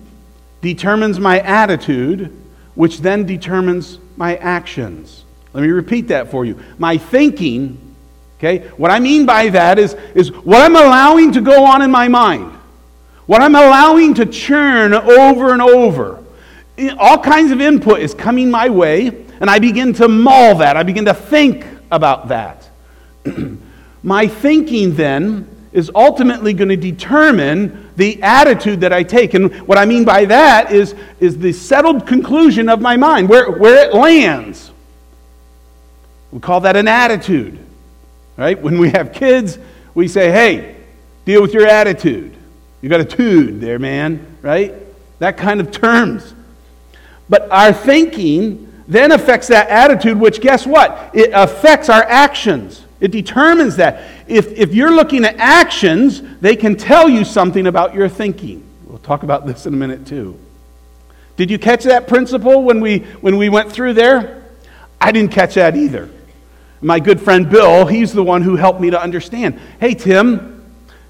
determines 0.60 1.18
my 1.18 1.40
attitude, 1.40 2.32
which 2.76 3.00
then 3.00 3.26
determines 3.26 3.98
my 4.16 4.36
actions. 4.36 5.24
Let 5.52 5.62
me 5.62 5.68
repeat 5.68 6.08
that 6.08 6.30
for 6.30 6.44
you. 6.44 6.60
My 6.78 6.96
thinking, 6.96 7.87
okay, 8.38 8.68
what 8.76 8.90
I 8.90 9.00
mean 9.00 9.26
by 9.26 9.50
that 9.50 9.78
is, 9.78 9.94
is 10.14 10.32
what 10.32 10.62
I'm 10.62 10.76
allowing 10.76 11.32
to 11.32 11.40
go 11.40 11.64
on 11.64 11.82
in 11.82 11.90
my 11.90 12.08
mind, 12.08 12.52
what 13.26 13.42
I'm 13.42 13.54
allowing 13.54 14.14
to 14.14 14.26
churn 14.26 14.94
over 14.94 15.52
and 15.52 15.60
over. 15.60 16.24
All 16.98 17.18
kinds 17.18 17.50
of 17.50 17.60
input 17.60 18.00
is 18.00 18.14
coming 18.14 18.50
my 18.50 18.68
way, 18.68 19.08
and 19.40 19.50
I 19.50 19.58
begin 19.58 19.92
to 19.94 20.08
mull 20.08 20.56
that. 20.56 20.76
I 20.76 20.82
begin 20.84 21.04
to 21.06 21.14
think 21.14 21.66
about 21.90 22.28
that. 22.28 22.68
My 24.02 24.28
thinking 24.28 24.94
then 24.94 25.48
is 25.72 25.90
ultimately 25.94 26.54
going 26.54 26.68
to 26.68 26.76
determine 26.76 27.90
the 27.96 28.22
attitude 28.22 28.80
that 28.80 28.92
I 28.92 29.02
take. 29.02 29.34
And 29.34 29.52
what 29.66 29.76
I 29.76 29.84
mean 29.84 30.04
by 30.04 30.24
that 30.26 30.72
is, 30.72 30.94
is 31.20 31.36
the 31.38 31.52
settled 31.52 32.06
conclusion 32.06 32.68
of 32.68 32.80
my 32.80 32.96
mind, 32.96 33.28
where, 33.28 33.50
where 33.50 33.88
it 33.88 33.94
lands. 33.94 34.70
We 36.30 36.40
call 36.40 36.60
that 36.60 36.76
an 36.76 36.88
attitude. 36.88 37.58
Right? 38.38 38.58
When 38.58 38.78
we 38.78 38.90
have 38.90 39.12
kids, 39.12 39.58
we 39.94 40.06
say, 40.06 40.30
hey, 40.30 40.76
deal 41.24 41.42
with 41.42 41.52
your 41.52 41.66
attitude. 41.66 42.36
You 42.80 42.88
got 42.88 43.00
a 43.00 43.04
tude 43.04 43.60
there, 43.60 43.80
man. 43.80 44.38
Right? 44.42 44.72
That 45.18 45.36
kind 45.36 45.60
of 45.60 45.72
terms. 45.72 46.34
But 47.28 47.50
our 47.50 47.72
thinking 47.72 48.72
then 48.86 49.10
affects 49.10 49.48
that 49.48 49.68
attitude, 49.68 50.18
which 50.20 50.40
guess 50.40 50.66
what? 50.66 51.10
It 51.12 51.30
affects 51.34 51.88
our 51.88 52.04
actions. 52.04 52.84
It 53.00 53.10
determines 53.10 53.76
that. 53.76 54.08
If, 54.28 54.52
if 54.52 54.72
you're 54.72 54.92
looking 54.94 55.24
at 55.24 55.36
actions, 55.36 56.22
they 56.40 56.54
can 56.54 56.76
tell 56.76 57.08
you 57.08 57.24
something 57.24 57.66
about 57.66 57.92
your 57.92 58.08
thinking. 58.08 58.64
We'll 58.86 58.98
talk 58.98 59.24
about 59.24 59.46
this 59.46 59.66
in 59.66 59.74
a 59.74 59.76
minute, 59.76 60.06
too. 60.06 60.38
Did 61.36 61.50
you 61.50 61.58
catch 61.58 61.82
that 61.84 62.06
principle 62.06 62.62
when 62.62 62.80
we, 62.80 63.00
when 63.20 63.36
we 63.36 63.48
went 63.48 63.72
through 63.72 63.94
there? 63.94 64.44
I 65.00 65.10
didn't 65.10 65.32
catch 65.32 65.54
that 65.54 65.76
either. 65.76 66.08
My 66.80 67.00
good 67.00 67.20
friend 67.20 67.50
Bill, 67.50 67.86
he's 67.86 68.12
the 68.12 68.22
one 68.22 68.42
who 68.42 68.56
helped 68.56 68.80
me 68.80 68.90
to 68.90 69.00
understand. 69.00 69.58
Hey, 69.80 69.94
Tim, 69.94 70.64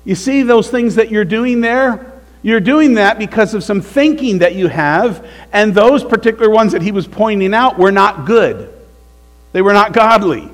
you 0.05 0.15
see 0.15 0.43
those 0.43 0.71
things 0.71 0.95
that 0.95 1.11
you're 1.11 1.25
doing 1.25 1.61
there? 1.61 2.21
You're 2.43 2.61
doing 2.61 2.95
that 2.95 3.19
because 3.19 3.53
of 3.53 3.65
some 3.65 3.81
thinking 3.81 4.39
that 4.39 4.55
you 4.55 4.69
have, 4.69 5.27
and 5.53 5.75
those 5.75 6.05
particular 6.05 6.49
ones 6.49 6.73
that 6.73 6.83
he 6.83 6.93
was 6.93 7.07
pointing 7.07 7.53
out 7.53 7.79
were 7.79 7.93
not 7.93 8.25
good. 8.25 8.73
They 9.53 9.61
were 9.61 9.73
not 9.73 9.93
godly. 9.93 10.51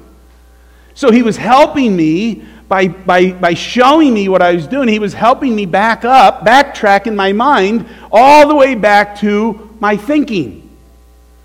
So 0.94 1.10
he 1.10 1.22
was 1.22 1.36
helping 1.36 1.94
me 1.94 2.44
by, 2.68 2.88
by, 2.88 3.32
by 3.32 3.54
showing 3.54 4.14
me 4.14 4.28
what 4.28 4.42
I 4.42 4.54
was 4.54 4.66
doing. 4.66 4.88
He 4.88 4.98
was 4.98 5.12
helping 5.12 5.54
me 5.54 5.66
back 5.66 6.04
up, 6.04 6.44
backtrack 6.44 7.06
in 7.06 7.14
my 7.14 7.32
mind, 7.32 7.86
all 8.10 8.48
the 8.48 8.54
way 8.54 8.74
back 8.74 9.18
to 9.20 9.76
my 9.80 9.96
thinking. 9.96 10.70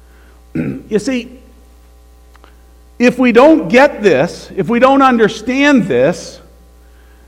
you 0.55 0.99
see, 0.99 1.38
if 2.99 3.17
we 3.17 3.31
don't 3.31 3.69
get 3.69 4.03
this, 4.03 4.51
if 4.55 4.67
we 4.67 4.79
don't 4.79 5.01
understand 5.01 5.83
this, 5.83 6.41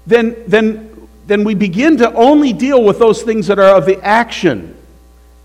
then, 0.05 0.43
then, 0.45 1.07
then 1.27 1.45
we 1.45 1.55
begin 1.55 1.97
to 1.97 2.13
only 2.13 2.51
deal 2.51 2.83
with 2.83 2.99
those 2.99 3.23
things 3.23 3.47
that 3.47 3.57
are 3.57 3.77
of 3.77 3.85
the 3.85 3.99
action. 4.03 4.75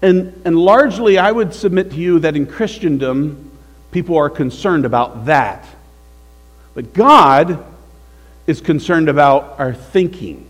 And, 0.02 0.42
and 0.44 0.58
largely, 0.58 1.16
I 1.16 1.30
would 1.30 1.54
submit 1.54 1.92
to 1.92 1.96
you 1.96 2.18
that 2.18 2.34
in 2.34 2.46
Christendom, 2.46 3.50
people 3.92 4.16
are 4.16 4.28
concerned 4.28 4.84
about 4.84 5.26
that. 5.26 5.64
But 6.74 6.92
God 6.92 7.64
is 8.48 8.60
concerned 8.60 9.08
about 9.08 9.58
our 9.60 9.74
thinking. 9.74 10.46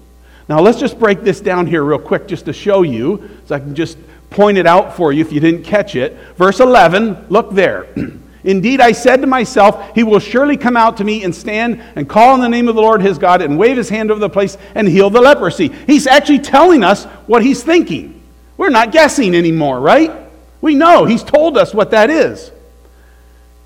Now, 0.48 0.60
let's 0.60 0.80
just 0.80 0.98
break 0.98 1.20
this 1.20 1.40
down 1.40 1.66
here 1.66 1.84
real 1.84 1.98
quick 1.98 2.28
just 2.28 2.46
to 2.46 2.52
show 2.52 2.82
you, 2.82 3.28
so 3.44 3.54
I 3.54 3.58
can 3.58 3.74
just 3.74 3.98
point 4.30 4.58
it 4.58 4.66
out 4.66 4.96
for 4.96 5.12
you 5.12 5.20
if 5.20 5.32
you 5.32 5.40
didn't 5.40 5.64
catch 5.64 5.96
it. 5.96 6.14
Verse 6.36 6.60
11, 6.60 7.26
look 7.28 7.52
there. 7.52 7.86
Indeed, 8.46 8.80
I 8.80 8.92
said 8.92 9.20
to 9.22 9.26
myself, 9.26 9.94
He 9.94 10.04
will 10.04 10.20
surely 10.20 10.56
come 10.56 10.76
out 10.76 10.98
to 10.98 11.04
me 11.04 11.24
and 11.24 11.34
stand 11.34 11.82
and 11.96 12.08
call 12.08 12.32
on 12.32 12.40
the 12.40 12.48
name 12.48 12.68
of 12.68 12.76
the 12.76 12.80
Lord 12.80 13.02
his 13.02 13.18
God 13.18 13.42
and 13.42 13.58
wave 13.58 13.76
his 13.76 13.88
hand 13.88 14.12
over 14.12 14.20
the 14.20 14.30
place 14.30 14.56
and 14.76 14.86
heal 14.86 15.10
the 15.10 15.20
leprosy. 15.20 15.68
He's 15.68 16.06
actually 16.06 16.38
telling 16.38 16.84
us 16.84 17.04
what 17.26 17.42
he's 17.42 17.64
thinking. 17.64 18.22
We're 18.56 18.70
not 18.70 18.92
guessing 18.92 19.34
anymore, 19.34 19.80
right? 19.80 20.12
We 20.60 20.76
know. 20.76 21.04
He's 21.04 21.24
told 21.24 21.58
us 21.58 21.74
what 21.74 21.90
that 21.90 22.08
is. 22.08 22.52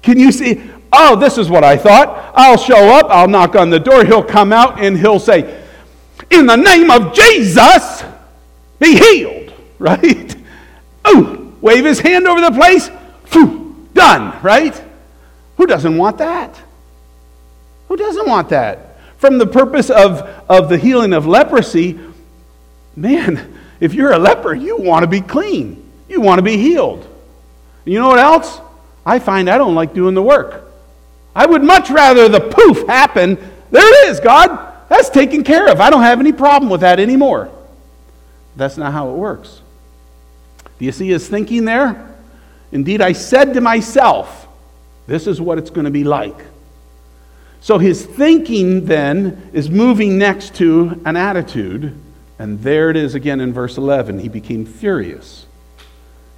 Can 0.01 0.19
you 0.19 0.33
see? 0.33 0.63
Oh, 0.91 1.15
this 1.15 1.37
is 1.37 1.51
what 1.51 1.63
I 1.63 1.77
thought. 1.77 2.33
I'll 2.35 2.57
show 2.57 2.89
up, 2.99 3.07
I'll 3.11 3.29
knock 3.29 3.55
on 3.55 3.69
the 3.69 3.79
door, 3.79 4.05
he'll 4.05 4.25
come 4.25 4.51
out, 4.53 4.83
and 4.83 4.99
he'll 4.99 5.21
say, 5.21 5.63
In 6.31 6.47
the 6.47 6.57
name 6.57 6.91
of 6.91 7.13
Jesus, 7.13 8.03
be 8.79 8.99
healed, 8.99 9.53
right? 9.79 10.35
Oh, 11.05 11.53
wave 11.61 11.85
his 11.85 12.01
hand 12.01 12.27
over 12.27 12.41
the 12.41 12.51
place, 12.51 12.91
Phew, 13.27 13.70
done, 14.01 14.43
right? 14.43 14.83
Who 15.59 15.67
doesn't 15.67 15.97
want 15.97 16.19
that? 16.19 16.59
Who 17.89 17.97
doesn't 17.97 18.27
want 18.27 18.49
that? 18.49 18.99
From 19.19 19.37
the 19.37 19.47
purpose 19.47 19.91
of, 19.91 20.23
of 20.49 20.71
the 20.71 20.79
healing 20.79 21.13
of 21.13 21.27
leprosy, 21.27 22.01
man, 22.97 23.55
if 23.81 23.93
you're 23.93 24.13
a 24.13 24.19
leper, 24.19 24.55
you 24.55 24.79
want 24.79 25.03
to 25.03 25.07
be 25.07 25.21
clean. 25.21 25.87
You 26.09 26.23
want 26.23 26.39
to 26.39 26.43
be 26.43 26.57
healed. 26.57 27.07
You 27.85 27.99
know 27.99 28.09
what 28.09 28.19
else? 28.19 28.61
I 29.05 29.19
find 29.19 29.51
I 29.51 29.59
don't 29.59 29.75
like 29.75 29.93
doing 29.93 30.15
the 30.15 30.23
work. 30.23 30.65
I 31.35 31.45
would 31.45 31.63
much 31.63 31.91
rather 31.91 32.29
the 32.29 32.41
poof 32.41 32.87
happen. 32.87 33.37
There 33.71 34.07
it 34.07 34.09
is, 34.09 34.19
God. 34.21 34.89
That's 34.89 35.11
taken 35.11 35.45
care 35.45 35.71
of. 35.71 35.81
I 35.81 35.91
don't 35.91 36.03
have 36.03 36.21
any 36.21 36.33
problem 36.33 36.71
with 36.71 36.81
that 36.81 36.99
anymore. 36.99 37.51
That's 38.57 38.77
not 38.77 38.93
how 38.93 39.11
it 39.11 39.15
works. 39.15 39.61
Do 40.79 40.85
you 40.85 40.93
see 40.93 41.09
his 41.09 41.29
thinking 41.29 41.65
there? 41.67 42.10
Indeed, 42.73 43.01
I 43.01 43.13
said 43.13 43.55
to 43.55 43.61
myself, 43.61 44.49
this 45.07 45.27
is 45.27 45.41
what 45.41 45.59
it's 45.59 45.71
going 45.71 45.87
to 45.87 45.91
be 45.91 46.05
like. 46.05 46.39
So 47.61 47.79
his 47.79 48.05
thinking 48.05 48.87
then 48.87 49.51
is 49.53 49.69
moving 49.69 50.19
next 50.19 50.55
to 50.57 51.01
an 51.05 51.17
attitude. 51.17 51.95
And 52.39 52.63
there 52.63 52.91
it 52.91 52.97
is 52.97 53.15
again 53.15 53.41
in 53.41 53.53
verse 53.53 53.77
11. 53.77 54.19
He 54.19 54.29
became 54.29 54.65
furious. 54.65 55.47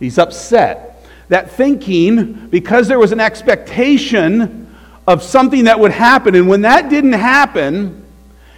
He's 0.00 0.18
upset. 0.18 1.06
That 1.28 1.50
thinking, 1.50 2.48
because 2.48 2.88
there 2.88 2.98
was 2.98 3.12
an 3.12 3.20
expectation 3.20 4.74
of 5.06 5.22
something 5.22 5.64
that 5.64 5.78
would 5.78 5.92
happen. 5.92 6.34
And 6.34 6.48
when 6.48 6.62
that 6.62 6.88
didn't 6.88 7.12
happen, 7.12 8.04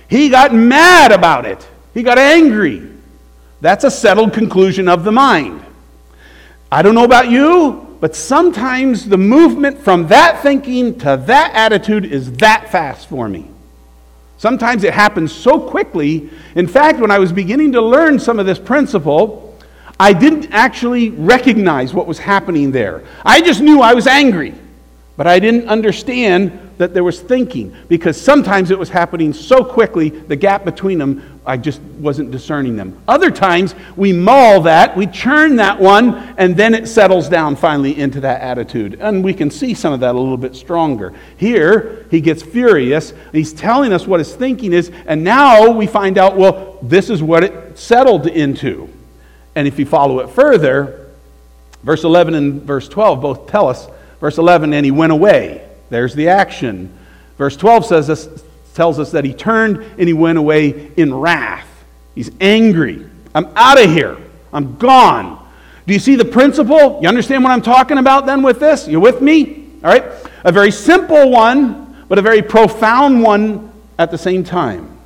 he 0.09 0.29
got 0.29 0.55
mad 0.55 1.13
about 1.13 1.45
it. 1.47 1.67
He 1.93 2.03
got 2.03 2.19
angry. 2.19 2.91
That's 3.61 3.85
a 3.85 3.91
settled 3.91 4.33
conclusion 4.33 4.89
of 4.89 5.05
the 5.05 5.13
mind. 5.13 5.64
I 6.75 6.83
don't 6.83 6.97
know 6.97 7.05
about 7.05 7.31
you, 7.31 7.97
but 8.01 8.17
sometimes 8.17 9.09
the 9.09 9.17
movement 9.17 9.79
from 9.79 10.09
that 10.09 10.43
thinking 10.43 10.99
to 10.99 11.23
that 11.25 11.53
attitude 11.55 12.05
is 12.05 12.33
that 12.39 12.73
fast 12.73 13.09
for 13.09 13.29
me. 13.29 13.49
Sometimes 14.39 14.83
it 14.83 14.93
happens 14.93 15.31
so 15.31 15.61
quickly. 15.61 16.31
In 16.57 16.67
fact, 16.67 16.99
when 16.99 17.13
I 17.13 17.21
was 17.21 17.31
beginning 17.31 17.71
to 17.75 17.81
learn 17.81 18.19
some 18.19 18.41
of 18.41 18.47
this 18.47 18.59
principle, 18.59 19.57
I 20.01 20.13
didn't 20.13 20.49
actually 20.51 21.11
recognize 21.11 21.95
what 21.95 22.09
was 22.09 22.19
happening 22.19 22.73
there. 22.73 23.05
I 23.25 23.41
just 23.41 23.61
knew 23.61 23.81
I 23.81 23.95
was 23.95 24.09
angry. 24.09 24.53
But 25.17 25.29
I 25.29 25.39
didn't 25.39 25.69
understand 25.69 26.64
that 26.79 26.95
there 26.95 27.05
was 27.05 27.21
thinking 27.21 27.75
because 27.89 28.21
sometimes 28.21 28.71
it 28.71 28.79
was 28.79 28.89
happening 28.89 29.33
so 29.33 29.65
quickly, 29.65 30.11
the 30.11 30.37
gap 30.37 30.65
between 30.65 30.99
them, 30.99 31.41
I 31.47 31.57
just 31.57 31.81
wasn't 31.81 32.31
discerning 32.31 32.77
them. 32.77 32.99
Other 33.07 33.31
times, 33.31 33.75
we 33.97 34.13
maul 34.13 34.63
that, 34.63 34.97
we 34.97 35.07
churn 35.07 35.57
that 35.57 35.79
one, 35.79 36.35
and 36.39 36.57
then 36.57 36.75
it 36.75 36.89
settles 36.89 37.29
down 37.29 37.57
finally 37.57 37.99
into 37.99 38.21
that 38.21 38.41
attitude. 38.41 38.99
And 39.01 39.23
we 39.23 39.35
can 39.35 39.51
see 39.51 39.75
some 39.75 39.93
of 39.93 40.01
that 40.01 40.15
a 40.15 40.19
little 40.19 40.37
bit 40.37 40.57
stronger. 40.57 41.13
Here, 41.37 42.07
he 42.11 42.21
gets 42.21 42.43
furious. 42.43 43.13
He's 43.33 43.53
telling 43.53 43.93
us 43.93 44.07
what 44.07 44.21
his 44.21 44.35
thinking 44.35 44.73
is, 44.73 44.91
and 45.07 45.23
now 45.23 45.71
we 45.71 45.87
find 45.87 46.19
out, 46.19 46.37
well, 46.37 46.79
this 46.83 47.11
is 47.11 47.23
what 47.23 47.45
it 47.45 47.79
settled 47.79 48.27
into. 48.27 48.89
And 49.55 49.69
if 49.69 49.79
you 49.79 49.87
follow 49.87 50.21
it 50.21 50.31
further, 50.31 51.11
verse 51.83 52.05
11 52.05 52.35
and 52.35 52.63
verse 52.63 52.89
12 52.89 53.21
both 53.21 53.47
tell 53.47 53.69
us 53.69 53.89
Verse 54.25 54.39
11, 54.39 54.73
and 54.73 54.87
he 54.87 54.91
went 54.91 55.13
away. 55.13 55.69
There's 55.95 56.13
the 56.13 56.27
action. 56.27 56.93
Verse 57.39 57.57
12 57.57 57.87
says 57.87 58.09
this, 58.09 58.29
tells 58.75 58.99
us 58.99 59.13
that 59.13 59.25
he 59.25 59.33
turned 59.33 59.77
and 59.77 60.09
he 60.09 60.13
went 60.13 60.39
away 60.39 60.91
in 60.97 61.15
wrath. 61.15 61.69
He's 62.17 62.33
angry. 62.41 63.09
I'm 63.33 63.47
out 63.55 63.81
of 63.81 63.89
here. 63.89 64.19
I'm 64.53 64.75
gone. 64.75 65.49
Do 65.87 65.93
you 65.93 66.01
see 66.01 66.17
the 66.17 66.25
principle? 66.25 66.99
You 67.01 67.07
understand 67.07 67.45
what 67.45 67.53
I'm 67.53 67.63
talking 67.63 67.99
about 67.99 68.27
then 68.27 68.43
with 68.43 68.59
this? 68.59 68.89
You 68.89 68.99
with 68.99 69.21
me? 69.21 69.71
All 69.85 69.91
right? 69.91 70.03
A 70.43 70.51
very 70.51 70.73
simple 70.73 71.31
one, 71.31 72.05
but 72.09 72.19
a 72.19 72.23
very 72.23 72.43
profound 72.43 73.23
one 73.23 73.73
at 73.97 74.11
the 74.11 74.19
same 74.19 74.43
time. 74.43 74.99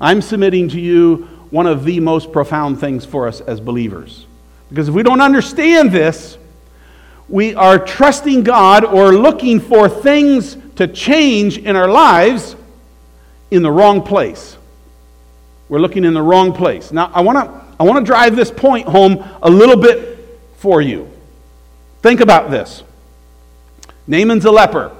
I'm 0.00 0.22
submitting 0.22 0.68
to 0.68 0.80
you 0.80 1.24
one 1.50 1.66
of 1.66 1.84
the 1.84 1.98
most 1.98 2.30
profound 2.30 2.78
things 2.78 3.04
for 3.04 3.26
us 3.26 3.40
as 3.40 3.58
believers. 3.58 4.26
Because 4.68 4.86
if 4.86 4.94
we 4.94 5.02
don't 5.02 5.20
understand 5.20 5.90
this, 5.90 6.38
we 7.28 7.54
are 7.54 7.78
trusting 7.78 8.44
God 8.44 8.84
or 8.84 9.12
looking 9.12 9.60
for 9.60 9.88
things 9.88 10.56
to 10.76 10.86
change 10.86 11.58
in 11.58 11.74
our 11.76 11.88
lives 11.88 12.56
in 13.50 13.62
the 13.62 13.70
wrong 13.70 14.02
place. 14.02 14.56
We're 15.68 15.80
looking 15.80 16.04
in 16.04 16.14
the 16.14 16.22
wrong 16.22 16.52
place. 16.52 16.92
Now, 16.92 17.10
I 17.12 17.22
want 17.22 17.38
to 17.38 17.66
I 17.78 17.84
want 17.84 18.04
to 18.04 18.04
drive 18.04 18.36
this 18.36 18.50
point 18.50 18.88
home 18.88 19.22
a 19.42 19.50
little 19.50 19.76
bit 19.76 20.18
for 20.56 20.80
you. 20.80 21.10
Think 22.00 22.20
about 22.20 22.50
this. 22.50 22.82
Naaman's 24.06 24.44
a 24.44 24.50
leper. 24.50 24.96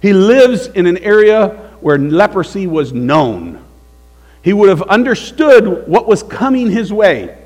He 0.00 0.12
lives 0.12 0.68
in 0.68 0.86
an 0.86 0.98
area 0.98 1.48
where 1.80 1.98
leprosy 1.98 2.66
was 2.66 2.92
known. 2.92 3.64
He 4.42 4.52
would 4.52 4.68
have 4.68 4.82
understood 4.82 5.88
what 5.88 6.06
was 6.06 6.22
coming 6.22 6.70
his 6.70 6.92
way. 6.92 7.37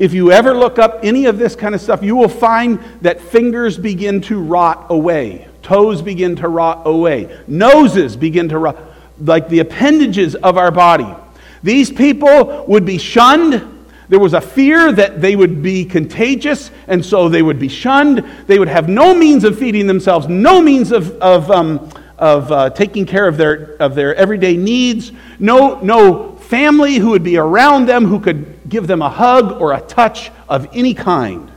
If 0.00 0.14
you 0.14 0.32
ever 0.32 0.56
look 0.56 0.78
up 0.78 1.00
any 1.02 1.26
of 1.26 1.36
this 1.36 1.54
kind 1.54 1.74
of 1.74 1.80
stuff, 1.82 2.02
you 2.02 2.16
will 2.16 2.30
find 2.30 2.82
that 3.02 3.20
fingers 3.20 3.76
begin 3.76 4.22
to 4.22 4.40
rot 4.40 4.86
away, 4.88 5.46
toes 5.60 6.00
begin 6.00 6.36
to 6.36 6.48
rot 6.48 6.86
away, 6.86 7.38
noses 7.46 8.16
begin 8.16 8.48
to 8.48 8.58
rot, 8.58 8.78
like 9.20 9.50
the 9.50 9.58
appendages 9.58 10.34
of 10.36 10.56
our 10.56 10.70
body. 10.70 11.14
These 11.62 11.90
people 11.90 12.64
would 12.66 12.86
be 12.86 12.96
shunned. 12.96 13.84
There 14.08 14.18
was 14.18 14.32
a 14.32 14.40
fear 14.40 14.90
that 14.90 15.20
they 15.20 15.36
would 15.36 15.62
be 15.62 15.84
contagious, 15.84 16.70
and 16.86 17.04
so 17.04 17.28
they 17.28 17.42
would 17.42 17.58
be 17.58 17.68
shunned. 17.68 18.24
They 18.46 18.58
would 18.58 18.68
have 18.68 18.88
no 18.88 19.14
means 19.14 19.44
of 19.44 19.58
feeding 19.58 19.86
themselves, 19.86 20.28
no 20.28 20.62
means 20.62 20.92
of, 20.92 21.10
of, 21.20 21.50
um, 21.50 21.90
of 22.16 22.50
uh, 22.50 22.70
taking 22.70 23.04
care 23.04 23.28
of 23.28 23.36
their, 23.36 23.76
of 23.78 23.94
their 23.94 24.14
everyday 24.14 24.56
needs, 24.56 25.12
no, 25.38 25.78
no 25.80 26.29
family 26.50 26.96
who 26.96 27.10
would 27.10 27.22
be 27.22 27.36
around 27.36 27.86
them 27.86 28.04
who 28.04 28.18
could 28.18 28.68
give 28.68 28.88
them 28.88 29.00
a 29.00 29.08
hug 29.08 29.60
or 29.60 29.72
a 29.72 29.80
touch 29.80 30.32
of 30.48 30.68
any 30.72 30.94
kind. 30.94 31.50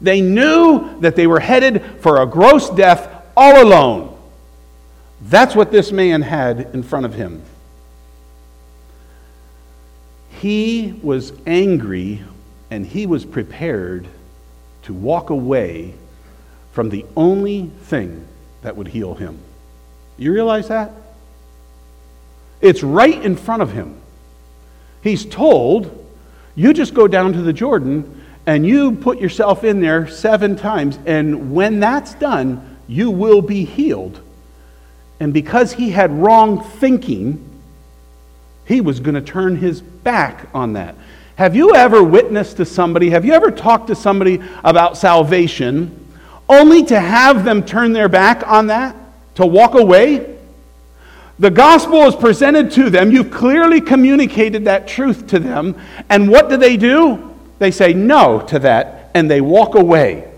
They 0.00 0.20
knew 0.20 1.00
that 1.00 1.14
they 1.14 1.28
were 1.28 1.38
headed 1.38 1.80
for 2.00 2.20
a 2.20 2.26
gross 2.26 2.68
death 2.68 3.08
all 3.36 3.62
alone. 3.62 4.18
That's 5.22 5.54
what 5.54 5.70
this 5.70 5.92
man 5.92 6.22
had 6.22 6.70
in 6.74 6.82
front 6.82 7.06
of 7.06 7.14
him. 7.14 7.40
He 10.40 10.98
was 11.02 11.32
angry 11.46 12.24
and 12.68 12.84
he 12.84 13.06
was 13.06 13.24
prepared 13.24 14.08
to 14.82 14.92
walk 14.92 15.30
away 15.30 15.94
from 16.72 16.88
the 16.88 17.06
only 17.16 17.70
thing 17.82 18.26
that 18.62 18.76
would 18.76 18.88
heal 18.88 19.14
him. 19.14 19.38
You 20.16 20.32
realize 20.32 20.66
that? 20.66 20.90
It's 22.60 22.82
right 22.82 23.22
in 23.22 23.36
front 23.36 23.62
of 23.62 23.70
him. 23.70 24.01
He's 25.02 25.24
told, 25.24 26.06
you 26.54 26.72
just 26.72 26.94
go 26.94 27.08
down 27.08 27.32
to 27.32 27.42
the 27.42 27.52
Jordan 27.52 28.22
and 28.46 28.66
you 28.66 28.92
put 28.92 29.20
yourself 29.20 29.64
in 29.64 29.80
there 29.80 30.08
seven 30.08 30.56
times, 30.56 30.98
and 31.06 31.54
when 31.54 31.80
that's 31.80 32.14
done, 32.14 32.78
you 32.88 33.10
will 33.10 33.40
be 33.40 33.64
healed. 33.64 34.20
And 35.20 35.32
because 35.32 35.72
he 35.72 35.90
had 35.90 36.10
wrong 36.10 36.64
thinking, 36.64 37.48
he 38.66 38.80
was 38.80 38.98
going 38.98 39.14
to 39.14 39.20
turn 39.20 39.56
his 39.56 39.80
back 39.80 40.48
on 40.52 40.72
that. 40.72 40.96
Have 41.36 41.54
you 41.54 41.74
ever 41.74 42.02
witnessed 42.02 42.56
to 42.58 42.64
somebody, 42.64 43.10
have 43.10 43.24
you 43.24 43.32
ever 43.32 43.50
talked 43.50 43.86
to 43.86 43.94
somebody 43.94 44.40
about 44.64 44.96
salvation 44.96 45.98
only 46.48 46.84
to 46.84 46.98
have 46.98 47.44
them 47.44 47.64
turn 47.64 47.92
their 47.92 48.08
back 48.08 48.46
on 48.46 48.66
that, 48.66 48.96
to 49.36 49.46
walk 49.46 49.74
away? 49.74 50.31
The 51.42 51.50
gospel 51.50 52.04
is 52.04 52.14
presented 52.14 52.70
to 52.70 52.88
them. 52.88 53.10
You've 53.10 53.32
clearly 53.32 53.80
communicated 53.80 54.66
that 54.66 54.86
truth 54.86 55.26
to 55.26 55.40
them. 55.40 55.74
And 56.08 56.28
what 56.28 56.48
do 56.48 56.56
they 56.56 56.76
do? 56.76 57.34
They 57.58 57.72
say 57.72 57.92
no 57.92 58.42
to 58.42 58.60
that 58.60 59.10
and 59.12 59.28
they 59.28 59.40
walk 59.40 59.74
away. 59.74 60.30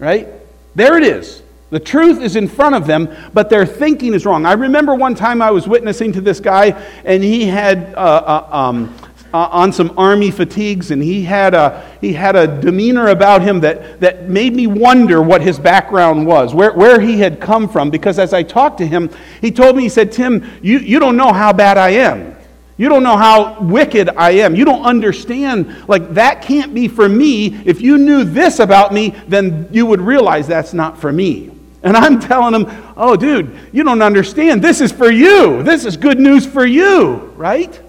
Right? 0.00 0.26
There 0.74 0.98
it 0.98 1.04
is. 1.04 1.40
The 1.70 1.78
truth 1.78 2.20
is 2.20 2.34
in 2.34 2.48
front 2.48 2.74
of 2.74 2.84
them, 2.84 3.14
but 3.32 3.48
their 3.48 3.64
thinking 3.64 4.12
is 4.12 4.26
wrong. 4.26 4.44
I 4.44 4.54
remember 4.54 4.96
one 4.96 5.14
time 5.14 5.40
I 5.40 5.52
was 5.52 5.68
witnessing 5.68 6.12
to 6.14 6.20
this 6.20 6.40
guy, 6.40 6.70
and 7.04 7.22
he 7.22 7.46
had 7.46 7.94
uh, 7.94 7.98
uh, 7.98 8.56
um, 8.56 8.96
uh, 9.34 9.48
on 9.50 9.72
some 9.72 9.92
army 9.98 10.30
fatigues, 10.30 10.92
and 10.92 11.02
he 11.02 11.24
had 11.24 11.54
a, 11.54 11.84
he 12.00 12.12
had 12.12 12.36
a 12.36 12.46
demeanor 12.46 13.08
about 13.08 13.42
him 13.42 13.58
that, 13.58 13.98
that 13.98 14.28
made 14.28 14.54
me 14.54 14.68
wonder 14.68 15.20
what 15.20 15.42
his 15.42 15.58
background 15.58 16.24
was, 16.24 16.54
where, 16.54 16.72
where 16.72 17.00
he 17.00 17.18
had 17.18 17.40
come 17.40 17.68
from. 17.68 17.90
Because 17.90 18.20
as 18.20 18.32
I 18.32 18.44
talked 18.44 18.78
to 18.78 18.86
him, 18.86 19.10
he 19.40 19.50
told 19.50 19.74
me, 19.74 19.82
he 19.82 19.88
said, 19.88 20.12
Tim, 20.12 20.48
you, 20.62 20.78
you 20.78 21.00
don't 21.00 21.16
know 21.16 21.32
how 21.32 21.52
bad 21.52 21.76
I 21.78 21.90
am. 21.90 22.36
You 22.76 22.88
don't 22.88 23.02
know 23.02 23.16
how 23.16 23.60
wicked 23.60 24.08
I 24.10 24.30
am. 24.32 24.54
You 24.54 24.64
don't 24.64 24.84
understand. 24.84 25.88
Like, 25.88 26.14
that 26.14 26.40
can't 26.40 26.72
be 26.72 26.86
for 26.86 27.08
me. 27.08 27.56
If 27.64 27.80
you 27.80 27.98
knew 27.98 28.22
this 28.22 28.60
about 28.60 28.94
me, 28.94 29.16
then 29.26 29.68
you 29.72 29.84
would 29.86 30.00
realize 30.00 30.46
that's 30.46 30.72
not 30.72 30.96
for 30.96 31.10
me. 31.10 31.50
And 31.82 31.96
I'm 31.96 32.20
telling 32.20 32.54
him, 32.54 32.92
oh, 32.96 33.16
dude, 33.16 33.58
you 33.72 33.82
don't 33.82 34.00
understand. 34.00 34.62
This 34.62 34.80
is 34.80 34.92
for 34.92 35.10
you. 35.10 35.64
This 35.64 35.84
is 35.84 35.96
good 35.96 36.20
news 36.20 36.46
for 36.46 36.64
you, 36.64 37.16
right? 37.36 37.80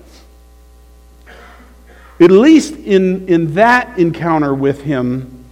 At 2.20 2.32
least 2.32 2.76
in, 2.76 3.28
in 3.28 3.56
that 3.56 4.00
encounter 4.00 4.54
with 4.54 4.82
him, 4.82 5.44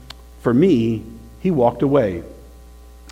for 0.42 0.54
me, 0.54 1.04
he 1.42 1.52
walked 1.52 1.82
away. 1.82 2.24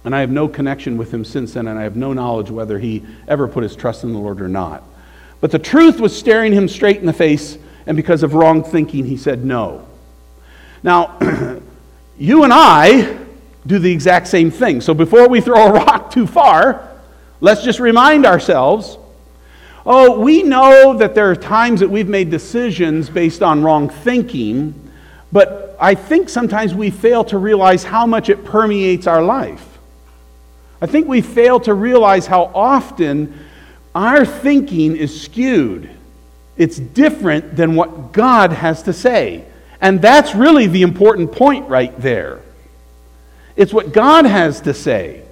And 0.04 0.16
I 0.16 0.22
have 0.22 0.32
no 0.32 0.48
connection 0.48 0.98
with 0.98 1.14
him 1.14 1.26
since 1.26 1.54
then, 1.54 1.68
and 1.68 1.78
I 1.78 1.84
have 1.84 1.96
no 1.96 2.14
knowledge 2.14 2.50
whether 2.50 2.80
he 2.80 3.06
ever 3.28 3.48
put 3.48 3.64
his 3.64 3.76
trust 3.76 4.04
in 4.04 4.14
the 4.14 4.20
Lord 4.20 4.42
or 4.42 4.48
not. 4.48 4.84
But 5.42 5.52
the 5.52 5.60
truth 5.60 6.00
was 6.00 6.18
staring 6.18 6.54
him 6.54 6.68
straight 6.68 6.98
in 6.98 7.06
the 7.06 7.14
face, 7.14 7.58
and 7.86 7.98
because 7.98 8.24
of 8.24 8.34
wrong 8.34 8.64
thinking, 8.64 9.06
he 9.06 9.18
said 9.18 9.44
no. 9.44 9.88
Now, 10.82 11.18
you 12.18 12.44
and 12.44 12.54
I 12.54 13.18
do 13.68 13.80
the 13.80 13.92
exact 13.92 14.28
same 14.28 14.50
thing. 14.50 14.82
So 14.82 14.94
before 14.94 15.28
we 15.28 15.42
throw 15.42 15.68
a 15.68 15.72
rock 15.72 16.12
too 16.12 16.26
far, 16.26 16.90
let's 17.42 17.64
just 17.64 17.80
remind 17.80 18.26
ourselves 18.26 18.98
Oh, 19.86 20.20
we 20.20 20.44
know 20.44 20.96
that 20.98 21.16
there 21.16 21.32
are 21.32 21.36
times 21.36 21.80
that 21.80 21.90
we've 21.90 22.08
made 22.08 22.30
decisions 22.30 23.10
based 23.10 23.42
on 23.42 23.64
wrong 23.64 23.90
thinking, 23.90 24.92
but 25.32 25.76
I 25.80 25.96
think 25.96 26.30
sometimes 26.30 26.76
we 26.76 26.92
fail 26.92 27.24
to 27.26 27.38
realize 27.38 27.84
how 27.84 28.06
much 28.06 28.30
it 28.30 28.46
permeates 28.46 29.08
our 29.08 29.24
life. 29.24 29.80
I 30.82 30.86
think 30.86 31.08
we 31.08 31.22
fail 31.22 31.60
to 31.62 31.74
realize 31.74 32.28
how 32.28 32.52
often 32.54 33.40
our 33.96 34.26
thinking 34.26 34.96
is 34.96 35.22
skewed. 35.22 35.90
It's 36.58 36.78
different 36.78 37.56
than 37.56 37.76
what 37.76 38.12
God 38.12 38.52
has 38.52 38.84
to 38.84 38.94
say. 38.94 39.46
And 39.80 40.00
that's 40.00 40.36
really 40.36 40.68
the 40.68 40.84
important 40.84 41.32
point 41.32 41.68
right 41.68 42.00
there. 42.00 42.40
It's 43.56 43.74
what 43.74 43.94
God 43.94 44.26
has 44.26 44.62
to 44.62 44.74
say. 44.76 45.24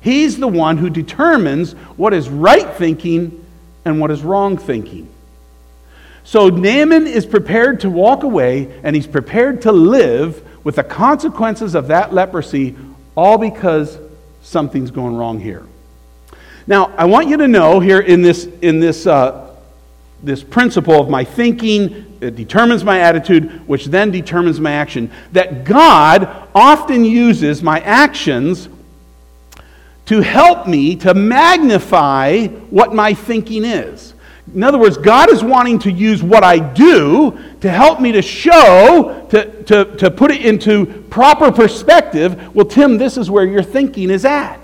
He's 0.00 0.36
the 0.36 0.48
one 0.48 0.76
who 0.76 0.90
determines 0.90 1.72
what 1.96 2.12
is 2.12 2.28
right 2.28 2.74
thinking 2.74 3.45
and 3.86 4.00
what 4.00 4.10
is 4.10 4.22
wrong 4.22 4.58
thinking. 4.58 5.08
So 6.24 6.48
Naaman 6.48 7.06
is 7.06 7.24
prepared 7.24 7.80
to 7.80 7.88
walk 7.88 8.24
away 8.24 8.80
and 8.82 8.96
he's 8.96 9.06
prepared 9.06 9.62
to 9.62 9.72
live 9.72 10.42
with 10.64 10.74
the 10.74 10.82
consequences 10.82 11.76
of 11.76 11.86
that 11.86 12.12
leprosy, 12.12 12.74
all 13.14 13.38
because 13.38 13.96
something's 14.42 14.90
going 14.90 15.16
wrong 15.16 15.38
here. 15.38 15.64
Now, 16.66 16.86
I 16.96 17.04
want 17.04 17.28
you 17.28 17.36
to 17.36 17.46
know 17.46 17.78
here 17.78 18.00
in 18.00 18.22
this, 18.22 18.46
in 18.60 18.80
this, 18.80 19.06
uh, 19.06 19.54
this 20.20 20.42
principle 20.42 21.00
of 21.00 21.08
my 21.08 21.22
thinking, 21.22 22.18
it 22.20 22.34
determines 22.34 22.82
my 22.82 22.98
attitude, 22.98 23.68
which 23.68 23.84
then 23.84 24.10
determines 24.10 24.58
my 24.58 24.72
action, 24.72 25.12
that 25.30 25.62
God 25.62 26.48
often 26.56 27.04
uses 27.04 27.62
my 27.62 27.78
actions 27.80 28.68
to 30.06 30.20
help 30.20 30.66
me 30.66 30.96
to 30.96 31.14
magnify 31.14 32.46
what 32.46 32.94
my 32.94 33.12
thinking 33.12 33.64
is. 33.64 34.14
In 34.54 34.62
other 34.62 34.78
words, 34.78 34.96
God 34.96 35.30
is 35.30 35.42
wanting 35.42 35.78
to 35.80 35.90
use 35.90 36.22
what 36.22 36.44
I 36.44 36.58
do 36.58 37.36
to 37.60 37.70
help 37.70 38.00
me 38.00 38.12
to 38.12 38.22
show, 38.22 39.26
to, 39.30 39.62
to, 39.64 39.96
to 39.96 40.10
put 40.10 40.30
it 40.30 40.46
into 40.46 40.86
proper 41.10 41.50
perspective. 41.50 42.54
Well, 42.54 42.66
Tim, 42.66 42.96
this 42.96 43.16
is 43.16 43.30
where 43.30 43.44
your 43.44 43.64
thinking 43.64 44.08
is 44.08 44.24
at. 44.24 44.62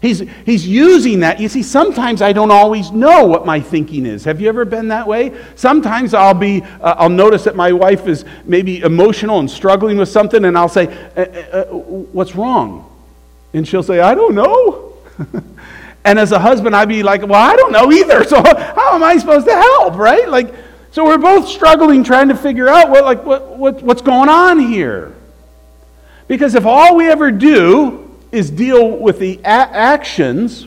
He's, 0.00 0.20
he's 0.44 0.66
using 0.66 1.20
that. 1.20 1.38
You 1.38 1.48
see, 1.48 1.62
sometimes 1.62 2.22
I 2.22 2.32
don't 2.32 2.50
always 2.50 2.90
know 2.90 3.24
what 3.24 3.46
my 3.46 3.60
thinking 3.60 4.04
is. 4.04 4.24
Have 4.24 4.40
you 4.40 4.48
ever 4.48 4.64
been 4.64 4.88
that 4.88 5.06
way? 5.06 5.32
Sometimes 5.54 6.12
I'll 6.12 6.34
be, 6.34 6.62
uh, 6.62 6.96
I'll 6.98 7.08
notice 7.08 7.44
that 7.44 7.54
my 7.54 7.70
wife 7.70 8.08
is 8.08 8.24
maybe 8.44 8.80
emotional 8.80 9.38
and 9.38 9.48
struggling 9.48 9.98
with 9.98 10.08
something, 10.08 10.44
and 10.44 10.58
I'll 10.58 10.68
say, 10.68 10.88
uh, 11.16 11.20
uh, 11.20 11.56
uh 11.56 11.64
What's 11.66 12.34
wrong? 12.34 12.91
And 13.52 13.66
she'll 13.66 13.82
say, 13.82 14.00
I 14.00 14.14
don't 14.14 14.34
know. 14.34 14.94
and 16.04 16.18
as 16.18 16.32
a 16.32 16.38
husband, 16.38 16.74
I'd 16.74 16.88
be 16.88 17.02
like, 17.02 17.22
Well, 17.22 17.34
I 17.34 17.56
don't 17.56 17.72
know 17.72 17.92
either. 17.92 18.24
So 18.28 18.42
how 18.42 18.94
am 18.94 19.02
I 19.02 19.18
supposed 19.18 19.46
to 19.46 19.54
help, 19.54 19.96
right? 19.96 20.28
Like, 20.28 20.54
so 20.90 21.04
we're 21.04 21.18
both 21.18 21.48
struggling 21.48 22.04
trying 22.04 22.28
to 22.28 22.36
figure 22.36 22.68
out 22.68 22.90
what, 22.90 23.04
like, 23.04 23.24
what, 23.24 23.56
what, 23.56 23.82
what's 23.82 24.02
going 24.02 24.28
on 24.28 24.58
here. 24.58 25.14
Because 26.28 26.54
if 26.54 26.66
all 26.66 26.96
we 26.96 27.08
ever 27.10 27.30
do 27.30 28.10
is 28.30 28.50
deal 28.50 28.96
with 28.96 29.18
the 29.18 29.38
a- 29.38 29.46
actions, 29.46 30.66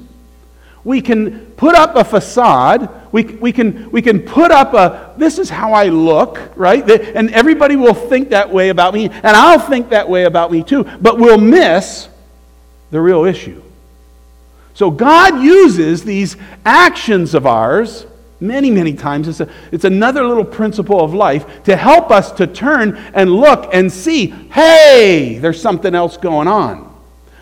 we 0.84 1.02
can 1.02 1.48
put 1.58 1.76
up 1.76 1.96
a 1.96 2.04
facade. 2.04 2.90
We, 3.12 3.24
we, 3.24 3.52
can, 3.52 3.90
we 3.92 4.02
can 4.02 4.22
put 4.22 4.52
up 4.52 4.74
a, 4.74 5.14
this 5.18 5.40
is 5.40 5.50
how 5.50 5.74
I 5.74 5.86
look, 5.90 6.40
right? 6.56 6.88
And 6.90 7.32
everybody 7.32 7.76
will 7.76 7.96
think 7.96 8.30
that 8.30 8.52
way 8.52 8.70
about 8.70 8.94
me, 8.94 9.10
and 9.10 9.26
I'll 9.26 9.60
think 9.60 9.90
that 9.90 10.08
way 10.08 10.26
about 10.26 10.52
me 10.52 10.64
too. 10.64 10.84
But 10.84 11.18
we'll 11.18 11.40
miss 11.40 12.08
the 12.96 13.02
real 13.02 13.26
issue. 13.26 13.62
So 14.74 14.90
God 14.90 15.44
uses 15.44 16.06
these 16.06 16.38
actions 16.64 17.34
of 17.34 17.46
ours 17.46 18.06
many, 18.40 18.72
many 18.72 18.94
times. 18.94 19.28
It's, 19.28 19.42
a, 19.42 19.50
it's 19.74 19.84
another 19.84 20.26
little 20.26 20.46
principle 20.46 21.04
of 21.04 21.14
life 21.14 21.64
to 21.66 21.76
help 21.76 22.10
us 22.10 22.32
to 22.34 22.48
turn 22.48 22.96
and 23.14 23.30
look 23.30 23.70
and 23.74 23.92
see 23.92 24.28
hey, 24.28 25.40
there's 25.42 25.62
something 25.62 25.94
else 25.94 26.16
going 26.16 26.48
on. 26.48 26.90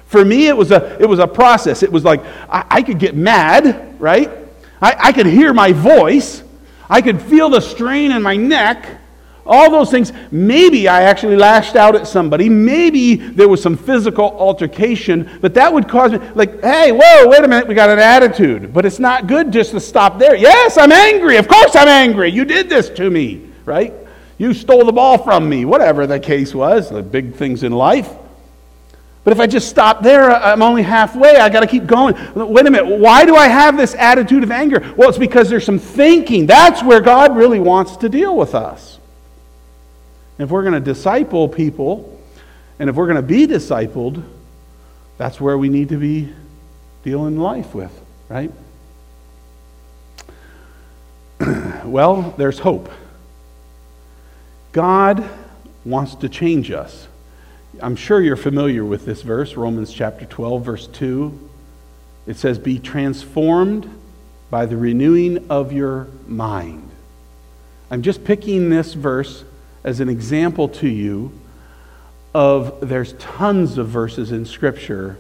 For 0.08 0.26
me, 0.26 0.48
it 0.48 0.58
was 0.58 0.72
a, 0.72 1.00
it 1.00 1.08
was 1.08 1.20
a 1.20 1.28
process. 1.28 1.84
It 1.84 1.92
was 1.92 2.04
like 2.04 2.22
I, 2.50 2.66
I 2.72 2.82
could 2.82 2.98
get 2.98 3.16
mad, 3.16 4.02
right? 4.02 4.32
I, 4.82 4.96
I 4.98 5.12
could 5.12 5.28
hear 5.28 5.54
my 5.54 5.72
voice, 5.72 6.42
I 6.90 7.04
could 7.04 7.22
feel 7.22 7.50
the 7.50 7.62
strain 7.62 8.12
in 8.12 8.24
my 8.24 8.36
neck 8.36 9.02
all 9.46 9.70
those 9.70 9.92
things. 9.92 10.14
Maybe 10.32 10.88
I 10.88 11.04
actually 11.04 11.36
lashed 11.36 11.76
out 11.76 11.96
at 11.96 12.08
somebody. 12.08 12.50
Maybe 12.50 13.16
there 13.16 13.50
was 13.50 13.62
some 13.62 13.76
physical 13.76 14.26
altercation, 14.40 15.30
but 15.42 15.54
that 15.56 15.72
would 15.72 15.88
cause 15.90 16.12
me, 16.12 16.20
like, 16.34 16.62
hey, 16.62 16.92
whoa, 16.92 17.28
wait 17.28 17.44
a 17.44 17.48
minute, 17.48 17.68
we 17.68 17.76
got 17.76 17.90
an 17.90 18.00
attitude. 18.00 18.74
But 18.74 18.86
it's 18.86 19.00
not 19.00 19.28
good 19.28 19.52
just 19.52 19.72
to 19.72 19.80
stop 19.80 20.18
there. 20.18 20.36
Yes, 20.36 20.78
I'm 20.78 20.92
angry. 20.92 21.38
Of 21.38 21.48
course 21.48 21.76
I'm 21.76 21.88
angry. 21.88 22.30
You 22.30 22.46
did 22.46 22.70
this 22.70 22.90
to 22.92 23.10
me, 23.10 23.50
right? 23.66 23.94
You 24.38 24.54
stole 24.54 24.86
the 24.86 24.92
ball 24.92 25.18
from 25.18 25.48
me, 25.48 25.66
whatever 25.66 26.08
the 26.08 26.20
case 26.20 26.56
was, 26.56 26.90
the 26.90 27.04
big 27.04 27.36
things 27.36 27.64
in 27.64 27.72
life. 27.72 28.10
But 29.24 29.32
if 29.32 29.40
I 29.40 29.48
just 29.48 29.70
stop 29.70 30.02
there, 30.04 30.32
I'm 30.32 30.62
only 30.62 30.82
halfway. 30.82 31.38
I 31.38 31.48
got 31.48 31.62
to 31.62 31.68
keep 31.68 31.86
going. 31.86 32.14
Wait 32.36 32.66
a 32.66 32.70
minute. 32.70 33.00
Why 33.00 33.24
do 33.24 33.38
I 33.38 33.48
have 33.48 33.78
this 33.78 33.96
attitude 33.96 34.44
of 34.44 34.52
anger? 34.52 34.94
Well, 34.98 35.08
it's 35.08 35.18
because 35.18 35.50
there's 35.50 35.66
some 35.66 35.80
thinking. 35.80 36.46
That's 36.46 36.84
where 36.84 37.00
God 37.00 37.38
really 37.38 37.60
wants 37.60 37.96
to 37.98 38.10
deal 38.10 38.36
with 38.36 38.54
us. 38.54 38.93
If 40.38 40.50
we're 40.50 40.64
going 40.64 40.74
to 40.74 40.80
disciple 40.80 41.48
people 41.48 42.10
And 42.80 42.90
if 42.90 42.96
we're 42.96 43.06
going 43.06 43.18
to 43.18 43.22
be 43.22 43.46
discipled, 43.48 44.24
that's 45.18 45.40
where 45.40 45.58
we 45.58 45.70
need 45.70 45.90
to 45.90 45.98
be 45.98 46.34
dealing 47.04 47.38
life 47.38 47.76
with, 47.76 47.92
right? 48.30 48.52
well, 51.86 52.34
there's 52.38 52.60
hope. 52.60 52.92
God 54.72 55.24
wants 55.86 56.16
to 56.16 56.30
change 56.30 56.72
us. 56.72 57.08
I'm 57.82 57.96
sure 57.96 58.22
you're 58.22 58.36
familiar 58.36 58.84
with 58.84 59.06
this 59.06 59.22
verse, 59.22 59.56
Romans 59.56 59.94
chapter 59.94 60.26
12, 60.26 60.66
verse 60.66 60.88
2. 60.88 61.50
It 62.26 62.38
says, 62.38 62.58
Be 62.58 62.80
transformed 62.80 63.90
by 64.50 64.66
the 64.66 64.78
renewing 64.78 65.50
of 65.50 65.72
your 65.74 66.08
mind. 66.28 66.90
I'm 67.92 68.02
just 68.02 68.24
picking 68.24 68.70
this 68.70 68.94
verse 68.94 69.44
as 69.84 70.00
an 70.00 70.10
example 70.10 70.70
to 70.70 70.88
you 70.88 71.32
of 72.34 72.88
there's 72.88 73.14
tons 73.14 73.78
of 73.78 73.88
verses 73.88 74.32
in 74.32 74.46
Scripture 74.46 75.18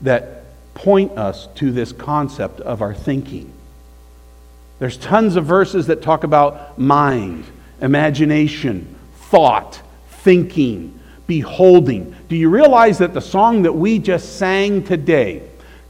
that 0.00 0.44
point 0.74 1.12
us 1.12 1.48
to 1.56 1.72
this 1.72 1.92
concept 1.92 2.60
of 2.60 2.82
our 2.82 2.94
thinking. 2.94 3.52
There's 4.78 4.96
tons 4.96 5.36
of 5.36 5.44
verses 5.46 5.86
that 5.86 6.02
talk 6.02 6.24
about 6.24 6.78
mind, 6.78 7.44
imagination, 7.80 8.94
thought, 9.16 9.80
thinking, 10.08 10.98
beholding. 11.26 12.14
Do 12.28 12.36
you 12.36 12.50
realize 12.50 12.98
that 12.98 13.14
the 13.14 13.20
song 13.20 13.62
that 13.62 13.72
we 13.72 13.98
just 13.98 14.38
sang 14.38 14.84
today, 14.84 15.42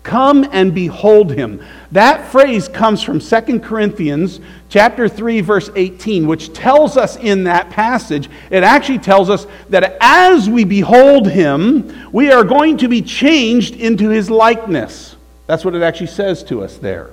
Come 0.06 0.48
and 0.52 0.72
behold 0.72 1.32
him. 1.32 1.60
That 1.90 2.30
phrase 2.30 2.68
comes 2.68 3.02
from 3.02 3.18
2 3.18 3.58
Corinthians 3.58 4.38
chapter 4.68 5.08
3 5.08 5.40
verse 5.40 5.68
18, 5.74 6.28
which 6.28 6.52
tells 6.52 6.96
us 6.96 7.16
in 7.16 7.42
that 7.42 7.70
passage, 7.70 8.30
it 8.52 8.62
actually 8.62 9.00
tells 9.00 9.28
us 9.28 9.48
that 9.68 9.96
as 10.00 10.48
we 10.48 10.62
behold 10.62 11.28
him, 11.28 12.08
we 12.12 12.30
are 12.30 12.44
going 12.44 12.76
to 12.76 12.88
be 12.88 13.02
changed 13.02 13.74
into 13.74 14.08
his 14.08 14.30
likeness. 14.30 15.16
That's 15.48 15.64
what 15.64 15.74
it 15.74 15.82
actually 15.82 16.06
says 16.06 16.44
to 16.44 16.62
us 16.62 16.76
there. 16.76 17.10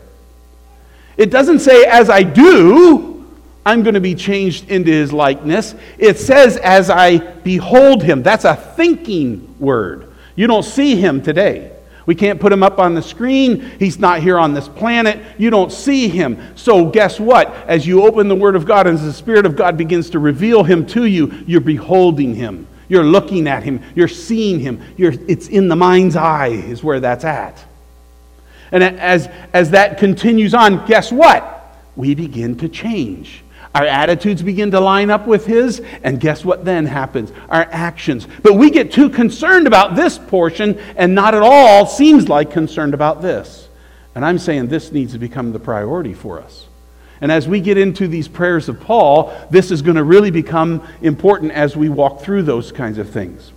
It 1.18 1.32
doesn't 1.32 1.62
say 1.62 1.86
as 1.86 2.12
I 2.12 2.22
do, 2.22 3.26
I'm 3.66 3.82
going 3.82 3.96
to 3.96 4.02
be 4.02 4.14
changed 4.14 4.70
into 4.70 4.92
his 4.92 5.12
likeness. 5.12 5.74
It 5.98 6.20
says 6.20 6.58
as 6.58 6.92
I 6.92 7.18
behold 7.18 8.04
him. 8.04 8.22
That's 8.22 8.46
a 8.46 8.56
thinking 8.56 9.56
word. 9.60 10.14
You 10.36 10.46
don't 10.46 10.62
see 10.62 10.96
him 10.96 11.24
today. 11.24 11.73
We 12.06 12.16
can't 12.16 12.40
put 12.40 12.52
him 12.52 12.64
up 12.64 12.80
on 12.80 12.96
the 12.96 13.02
screen. 13.02 13.62
He's 13.80 13.98
not 13.98 14.22
here 14.22 14.38
on 14.38 14.54
this 14.54 14.68
planet. 14.68 15.20
You 15.38 15.50
don't 15.50 15.72
see 15.72 16.10
him. 16.10 16.38
So, 16.56 16.86
guess 16.90 17.20
what? 17.20 17.48
As 17.68 17.88
you 17.88 18.04
open 18.04 18.28
the 18.28 18.36
Word 18.36 18.56
of 18.56 18.66
God 18.66 18.88
and 18.88 18.98
as 18.98 19.04
the 19.04 19.14
Spirit 19.14 19.46
of 19.46 19.56
God 19.56 19.78
begins 19.78 20.10
to 20.12 20.20
reveal 20.20 20.64
him 20.64 20.86
to 20.88 21.06
you, 21.06 21.44
you're 21.48 21.62
beholding 21.62 22.36
him. 22.36 22.68
You're 22.90 23.06
looking 23.06 23.48
at 23.48 23.64
him. 23.64 23.82
You're 23.96 24.10
seeing 24.10 24.60
him. 24.60 24.82
You're, 24.98 25.14
it's 25.28 25.48
in 25.48 25.70
the 25.70 25.76
mind's 25.76 26.16
eye, 26.16 26.50
is 26.50 26.84
where 26.84 27.00
that's 27.00 27.24
at. 27.24 27.64
And 28.72 28.84
as, 28.84 29.30
as 29.54 29.72
that 29.72 29.98
continues 29.98 30.54
on, 30.54 30.86
guess 30.86 31.12
what? 31.12 31.78
We 31.96 32.16
begin 32.16 32.58
to 32.58 32.68
change. 32.68 33.44
Our 33.76 33.86
attitudes 33.86 34.44
begin 34.44 34.72
to 34.72 34.80
line 34.80 35.10
up 35.10 35.26
with 35.26 35.46
His, 35.46 35.82
and 36.04 36.20
guess 36.20 36.46
what 36.46 36.64
then 36.64 36.86
happens? 36.86 37.32
Our 37.50 37.68
actions. 37.72 38.28
But 38.44 38.54
we 38.54 38.70
get 38.70 38.92
too 38.92 39.10
concerned 39.10 39.66
about 39.66 39.96
this 39.96 40.18
portion 40.20 40.80
and 40.96 41.16
not 41.16 41.34
at 41.34 41.42
all 41.42 41.86
seems 41.88 42.30
like 42.30 42.52
concerned 42.52 42.94
about 42.94 43.22
this. 43.22 43.68
And 44.16 44.24
I'm 44.24 44.38
saying 44.38 44.68
this 44.68 44.92
needs 44.92 45.14
to 45.14 45.20
become 45.20 45.54
the 45.54 45.60
priority 45.60 46.14
for 46.14 46.40
us. 46.40 46.68
And 47.20 47.32
as 47.32 47.48
we 47.48 47.62
get 47.62 47.78
into 47.78 48.08
these 48.08 48.28
prayers 48.28 48.70
of 48.70 48.80
Paul, 48.82 49.34
this 49.50 49.72
is 49.72 49.82
going 49.82 49.96
to 49.96 50.04
really 50.04 50.30
become 50.30 50.88
important 51.02 51.54
as 51.54 51.76
we 51.76 51.90
walk 51.90 52.22
through 52.22 52.44
those 52.44 52.72
kinds 52.72 52.98
of 52.98 53.10
things. 53.10 53.52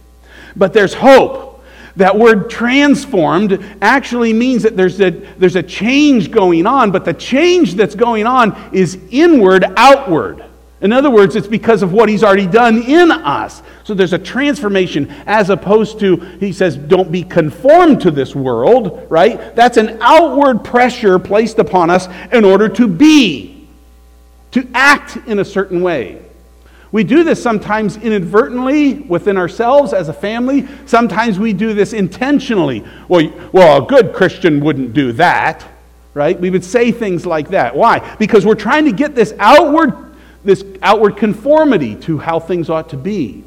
But 0.55 0.73
there's 0.73 0.95
hope. 0.95 1.56
That 1.97 2.19
word 2.19 2.51
transformed 2.51 3.65
actually 3.81 4.33
means 4.33 4.63
that 4.65 4.77
there's 4.77 5.01
a, 5.01 5.11
there's 5.11 5.57
a 5.57 5.63
change 5.63 6.31
going 6.31 6.67
on, 6.67 6.91
but 6.91 7.05
the 7.05 7.15
change 7.15 7.75
that's 7.75 7.95
going 7.95 8.27
on 8.27 8.71
is 8.75 8.99
inward, 9.11 9.65
outward. 9.77 10.45
In 10.83 10.93
other 10.93 11.11
words, 11.11 11.37
it's 11.37 11.47
because 11.47 11.83
of 11.83 11.95
what 11.95 12.11
he's 12.11 12.23
already 12.23 12.47
done 12.47 12.83
in 12.83 13.11
us. 13.11 13.63
So 13.85 13.95
there's 13.95 14.13
a 14.13 14.19
transformation 14.19 15.09
as 15.27 15.49
opposed 15.49 15.99
to, 16.01 16.17
he 16.17 16.53
says, 16.53 16.77
don't 16.77 17.11
be 17.11 17.23
conformed 17.23 18.03
to 18.03 18.11
this 18.11 18.37
world, 18.37 19.07
right? 19.09 19.57
That's 19.57 19.79
an 19.79 19.97
outward 20.03 20.65
pressure 20.65 21.19
placed 21.19 21.59
upon 21.59 21.89
us 21.89 22.09
in 22.31 22.45
order 22.45 22.69
to 22.69 22.87
be, 22.87 23.67
to 24.51 24.69
act 24.75 25.17
in 25.27 25.39
a 25.39 25.45
certain 25.47 25.81
way. 25.81 26.26
We 26.93 27.05
do 27.05 27.25
this 27.25 27.43
sometimes 27.43 27.97
inadvertently 27.97 28.95
within 28.95 29.37
ourselves 29.37 29.93
as 29.93 30.09
a 30.09 30.13
family. 30.13 30.69
Sometimes 30.87 31.39
we 31.39 31.53
do 31.53 31.75
this 31.75 31.93
intentionally. 31.93 32.85
Well, 33.09 33.31
well, 33.53 33.85
a 33.85 33.87
good 33.87 34.13
Christian 34.13 34.61
wouldn't 34.61 34.93
do 34.93 35.13
that, 35.13 35.67
right? 36.15 36.39
We 36.39 36.51
would 36.51 36.65
say 36.65 36.93
things 36.93 37.27
like 37.27 37.49
that. 37.49 37.75
Why? 37.75 38.17
Because 38.17 38.47
we're 38.47 38.55
trying 38.55 38.85
to 38.85 38.93
get 38.93 39.15
this 39.15 39.35
outward, 39.39 40.15
this 40.45 40.65
outward 40.81 41.17
conformity 41.17 41.97
to 41.97 42.19
how 42.19 42.39
things 42.39 42.71
ought 42.71 42.91
to 42.91 42.97
be. 42.97 43.43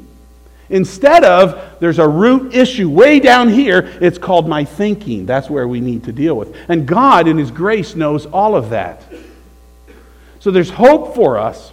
Instead 0.68 1.24
of, 1.24 1.60
there's 1.80 1.98
a 1.98 2.06
root 2.06 2.54
issue 2.54 2.88
way 2.88 3.18
down 3.18 3.48
here, 3.48 3.90
it's 4.00 4.18
called 4.18 4.48
my 4.48 4.64
thinking. 4.64 5.26
That's 5.26 5.50
where 5.50 5.66
we 5.66 5.80
need 5.80 6.04
to 6.04 6.12
deal 6.12 6.36
with. 6.36 6.54
And 6.68 6.86
God, 6.86 7.26
in 7.26 7.38
His 7.38 7.50
grace, 7.50 7.96
knows 7.96 8.26
all 8.26 8.54
of 8.54 8.70
that. 8.70 9.02
So 10.38 10.50
there's 10.52 10.70
hope 10.70 11.14
for 11.14 11.38
us 11.38 11.72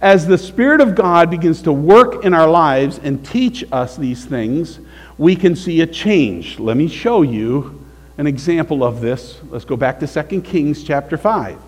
as 0.00 0.26
the 0.26 0.38
Spirit 0.38 0.80
of 0.80 0.94
God 0.94 1.30
begins 1.30 1.62
to 1.62 1.72
work 1.72 2.24
in 2.24 2.32
our 2.32 2.48
lives 2.48 3.00
and 3.02 3.24
teach 3.24 3.64
us 3.72 3.96
these 3.96 4.24
things, 4.24 4.78
we 5.16 5.34
can 5.34 5.56
see 5.56 5.80
a 5.80 5.86
change. 5.86 6.58
Let 6.60 6.76
me 6.76 6.86
show 6.86 7.22
you 7.22 7.84
an 8.16 8.26
example 8.26 8.84
of 8.84 9.00
this. 9.00 9.40
Let's 9.48 9.64
go 9.64 9.76
back 9.76 9.98
to 10.00 10.06
2 10.06 10.42
Kings 10.42 10.84
chapter 10.84 11.16
5. 11.16 11.58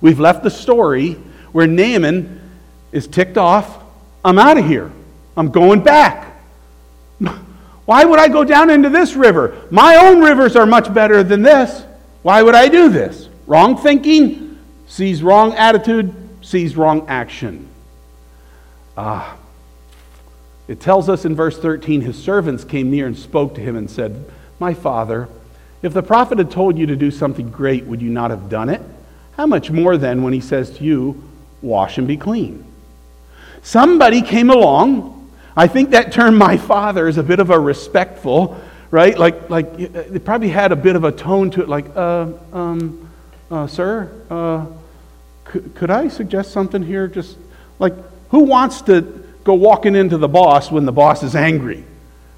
We've 0.00 0.20
left 0.20 0.42
the 0.42 0.50
story 0.50 1.12
where 1.52 1.66
Naaman 1.66 2.40
is 2.90 3.06
ticked 3.06 3.36
off. 3.36 3.82
I'm 4.24 4.38
out 4.38 4.56
of 4.56 4.66
here. 4.66 4.90
I'm 5.36 5.50
going 5.50 5.82
back. 5.82 6.40
Why 7.84 8.04
would 8.04 8.18
I 8.18 8.28
go 8.28 8.44
down 8.44 8.70
into 8.70 8.88
this 8.88 9.14
river? 9.14 9.62
My 9.70 9.96
own 9.96 10.20
rivers 10.20 10.56
are 10.56 10.66
much 10.66 10.92
better 10.94 11.22
than 11.22 11.42
this. 11.42 11.84
Why 12.22 12.42
would 12.42 12.54
I 12.54 12.68
do 12.68 12.88
this? 12.88 13.28
Wrong 13.46 13.76
thinking, 13.76 14.58
sees 14.86 15.22
wrong 15.22 15.52
attitude, 15.54 16.14
sees 16.44 16.76
wrong 16.76 17.06
action. 17.08 17.68
Ah. 18.96 19.36
It 20.66 20.80
tells 20.80 21.08
us 21.08 21.24
in 21.24 21.34
verse 21.34 21.58
13 21.58 22.00
his 22.00 22.22
servants 22.22 22.64
came 22.64 22.90
near 22.90 23.06
and 23.06 23.16
spoke 23.16 23.54
to 23.56 23.60
him 23.60 23.76
and 23.76 23.90
said, 23.90 24.30
My 24.58 24.72
father, 24.72 25.28
if 25.82 25.92
the 25.92 26.02
prophet 26.02 26.38
had 26.38 26.50
told 26.50 26.78
you 26.78 26.86
to 26.86 26.96
do 26.96 27.10
something 27.10 27.50
great, 27.50 27.84
would 27.84 28.00
you 28.00 28.08
not 28.08 28.30
have 28.30 28.48
done 28.48 28.68
it? 28.68 28.80
How 29.36 29.46
much 29.46 29.70
more 29.70 29.96
then 29.96 30.22
when 30.22 30.32
he 30.32 30.40
says 30.40 30.78
to 30.78 30.84
you, 30.84 31.22
Wash 31.60 31.98
and 31.98 32.06
be 32.06 32.16
clean? 32.16 32.64
Somebody 33.62 34.22
came 34.22 34.50
along. 34.50 35.30
I 35.56 35.66
think 35.66 35.90
that 35.90 36.12
term, 36.12 36.36
my 36.36 36.56
father, 36.56 37.08
is 37.08 37.18
a 37.18 37.22
bit 37.22 37.40
of 37.40 37.50
a 37.50 37.58
respectful, 37.58 38.60
right? 38.90 39.18
Like, 39.18 39.48
like 39.50 39.66
it 39.78 40.24
probably 40.24 40.48
had 40.48 40.72
a 40.72 40.76
bit 40.76 40.96
of 40.96 41.04
a 41.04 41.12
tone 41.12 41.50
to 41.52 41.62
it, 41.62 41.68
like, 41.68 41.86
uh, 41.96 42.26
um, 42.52 43.10
uh, 43.50 43.66
sir, 43.66 44.10
uh, 44.30 44.66
could, 45.44 45.90
I 45.90 46.08
suggest 46.08 46.52
something 46.52 46.82
here? 46.82 47.06
Just 47.06 47.36
like, 47.78 47.94
who 48.30 48.40
wants 48.40 48.82
to 48.82 49.02
go 49.44 49.54
walking 49.54 49.94
into 49.94 50.18
the 50.18 50.28
boss 50.28 50.70
when 50.70 50.84
the 50.84 50.92
boss 50.92 51.22
is 51.22 51.36
angry, 51.36 51.84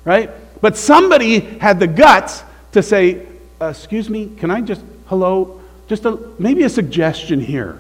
right? 0.05 0.31
But 0.61 0.77
somebody 0.77 1.41
had 1.41 1.79
the 1.79 1.87
guts 1.87 2.43
to 2.73 2.83
say, 2.83 3.27
uh, 3.61 3.67
Excuse 3.67 4.11
me, 4.11 4.33
can 4.37 4.51
I 4.51 4.61
just, 4.61 4.83
hello, 5.07 5.61
just 5.89 6.05
a, 6.05 6.19
maybe 6.39 6.65
a 6.65 6.69
suggestion 6.69 7.41
here. 7.41 7.79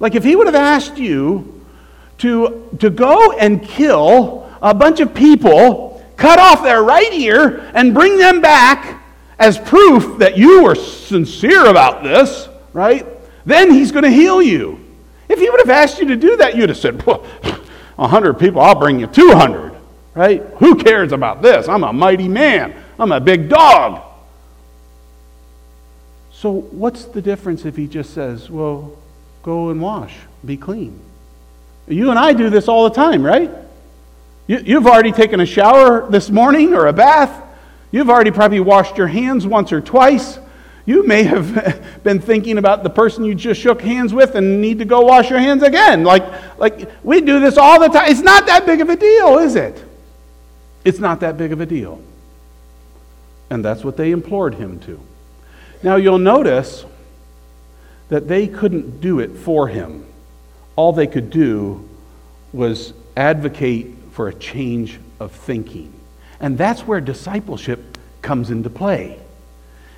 Like 0.00 0.14
if 0.14 0.24
he 0.24 0.34
would 0.34 0.46
have 0.46 0.56
asked 0.56 0.98
you 0.98 1.64
to, 2.18 2.68
to 2.80 2.90
go 2.90 3.32
and 3.32 3.62
kill 3.62 4.50
a 4.60 4.74
bunch 4.74 5.00
of 5.00 5.14
people, 5.14 6.04
cut 6.16 6.38
off 6.38 6.62
their 6.62 6.82
right 6.82 7.12
ear, 7.12 7.70
and 7.74 7.94
bring 7.94 8.18
them 8.18 8.40
back 8.40 9.02
as 9.38 9.58
proof 9.58 10.18
that 10.18 10.36
you 10.36 10.64
were 10.64 10.74
sincere 10.74 11.66
about 11.66 12.02
this, 12.02 12.48
right? 12.72 13.06
Then 13.50 13.72
he's 13.72 13.90
going 13.90 14.04
to 14.04 14.10
heal 14.10 14.40
you. 14.40 14.78
If 15.28 15.40
he 15.40 15.50
would 15.50 15.60
have 15.60 15.70
asked 15.70 15.98
you 15.98 16.06
to 16.06 16.16
do 16.16 16.36
that, 16.36 16.56
you'd 16.56 16.68
have 16.68 16.78
said, 16.78 17.04
well, 17.04 17.18
100 17.96 18.34
people, 18.34 18.60
I'll 18.60 18.78
bring 18.78 19.00
you 19.00 19.08
200, 19.08 19.72
right? 20.14 20.40
Who 20.58 20.76
cares 20.76 21.10
about 21.10 21.42
this? 21.42 21.68
I'm 21.68 21.82
a 21.82 21.92
mighty 21.92 22.28
man, 22.28 22.74
I'm 22.98 23.10
a 23.10 23.20
big 23.20 23.48
dog. 23.48 24.02
So, 26.32 26.52
what's 26.52 27.04
the 27.04 27.20
difference 27.20 27.64
if 27.64 27.76
he 27.76 27.86
just 27.86 28.14
says, 28.14 28.48
well, 28.48 28.96
go 29.42 29.70
and 29.70 29.82
wash, 29.82 30.14
be 30.44 30.56
clean? 30.56 30.98
You 31.88 32.10
and 32.10 32.18
I 32.18 32.32
do 32.32 32.50
this 32.50 32.68
all 32.68 32.84
the 32.84 32.94
time, 32.94 33.22
right? 33.24 33.50
You, 34.46 34.76
have 34.76 34.86
already 34.86 35.12
taken 35.12 35.40
a 35.40 35.46
shower 35.46 36.08
this 36.08 36.30
morning 36.30 36.72
or 36.72 36.86
a 36.86 36.92
bath. 36.92 37.42
You've 37.90 38.10
already 38.10 38.30
probably 38.30 38.60
washed 38.60 38.96
your 38.96 39.08
hands 39.08 39.46
once 39.46 39.72
or 39.72 39.80
twice. 39.80 40.38
You 40.86 41.06
may 41.06 41.22
have 41.24 41.84
been 42.02 42.20
thinking 42.20 42.58
about 42.58 42.82
the 42.82 42.90
person 42.90 43.24
you 43.24 43.34
just 43.34 43.60
shook 43.60 43.80
hands 43.82 44.12
with 44.14 44.34
and 44.34 44.60
need 44.60 44.78
to 44.78 44.84
go 44.84 45.02
wash 45.02 45.30
your 45.30 45.38
hands 45.38 45.62
again. 45.62 46.04
Like, 46.04 46.58
like 46.58 46.90
we 47.04 47.20
do 47.20 47.40
this 47.40 47.56
all 47.56 47.80
the 47.80 47.88
time. 47.88 48.10
It's 48.10 48.20
not 48.20 48.46
that 48.46 48.66
big 48.66 48.80
of 48.80 48.88
a 48.88 48.96
deal, 48.96 49.38
is 49.38 49.56
it? 49.56 49.84
It's 50.84 50.98
not 50.98 51.20
that 51.20 51.36
big 51.36 51.52
of 51.52 51.60
a 51.60 51.66
deal. 51.66 52.00
And 53.50 53.64
that's 53.64 53.84
what 53.84 53.96
they 53.96 54.12
implored 54.12 54.54
him 54.54 54.78
to. 54.80 55.00
Now 55.82 55.96
you'll 55.96 56.18
notice 56.18 56.84
that 58.08 58.28
they 58.28 58.46
couldn't 58.46 59.00
do 59.00 59.20
it 59.20 59.36
for 59.36 59.68
him. 59.68 60.06
All 60.76 60.92
they 60.92 61.06
could 61.06 61.30
do 61.30 61.88
was 62.52 62.92
advocate 63.16 63.94
for 64.12 64.28
a 64.28 64.34
change 64.34 64.98
of 65.18 65.32
thinking. 65.32 65.92
And 66.40 66.56
that's 66.56 66.82
where 66.82 67.00
discipleship 67.00 67.98
comes 68.22 68.50
into 68.50 68.70
play. 68.70 69.20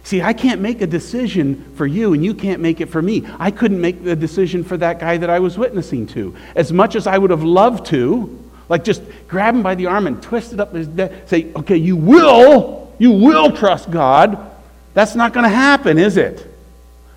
See, 0.05 0.21
I 0.21 0.33
can't 0.33 0.61
make 0.61 0.83
a 0.83 0.87
decision 0.87 1.73
for 1.77 1.87
you, 1.87 2.13
and 2.13 2.25
you 2.25 2.35
can't 2.35 2.61
make 2.61 2.81
it 2.81 2.87
for 2.87 3.01
me. 3.01 3.25
I 3.39 3.51
couldn't 3.51 3.81
make 3.81 4.03
the 4.03 4.17
decision 4.17 4.65
for 4.65 4.77
that 4.79 4.99
guy 4.99 5.17
that 5.17 5.31
I 5.31 5.39
was 5.39 5.57
witnessing 5.57 6.07
to. 6.09 6.35
As 6.57 6.73
much 6.73 6.97
as 6.97 7.07
I 7.07 7.19
would 7.19 7.31
have 7.31 7.45
loved 7.45 7.87
to, 7.87 8.39
like 8.69 8.85
just 8.85 9.03
grab 9.29 9.55
him 9.55 9.63
by 9.63 9.75
the 9.75 9.87
arm 9.87 10.07
and 10.07 10.21
twist 10.23 10.53
it 10.53 10.61
up 10.61 10.75
his 10.75 10.89
neck, 10.89 11.29
say, 11.29 11.53
okay, 11.55 11.77
you 11.77 11.97
will, 11.97 12.93
you 12.99 13.13
will 13.13 13.53
trust 13.53 13.91
God. 13.91 14.51
That's 14.95 15.15
not 15.15 15.33
going 15.33 15.45
to 15.45 15.55
happen, 15.55 15.99
is 15.99 16.17
it? 16.17 16.49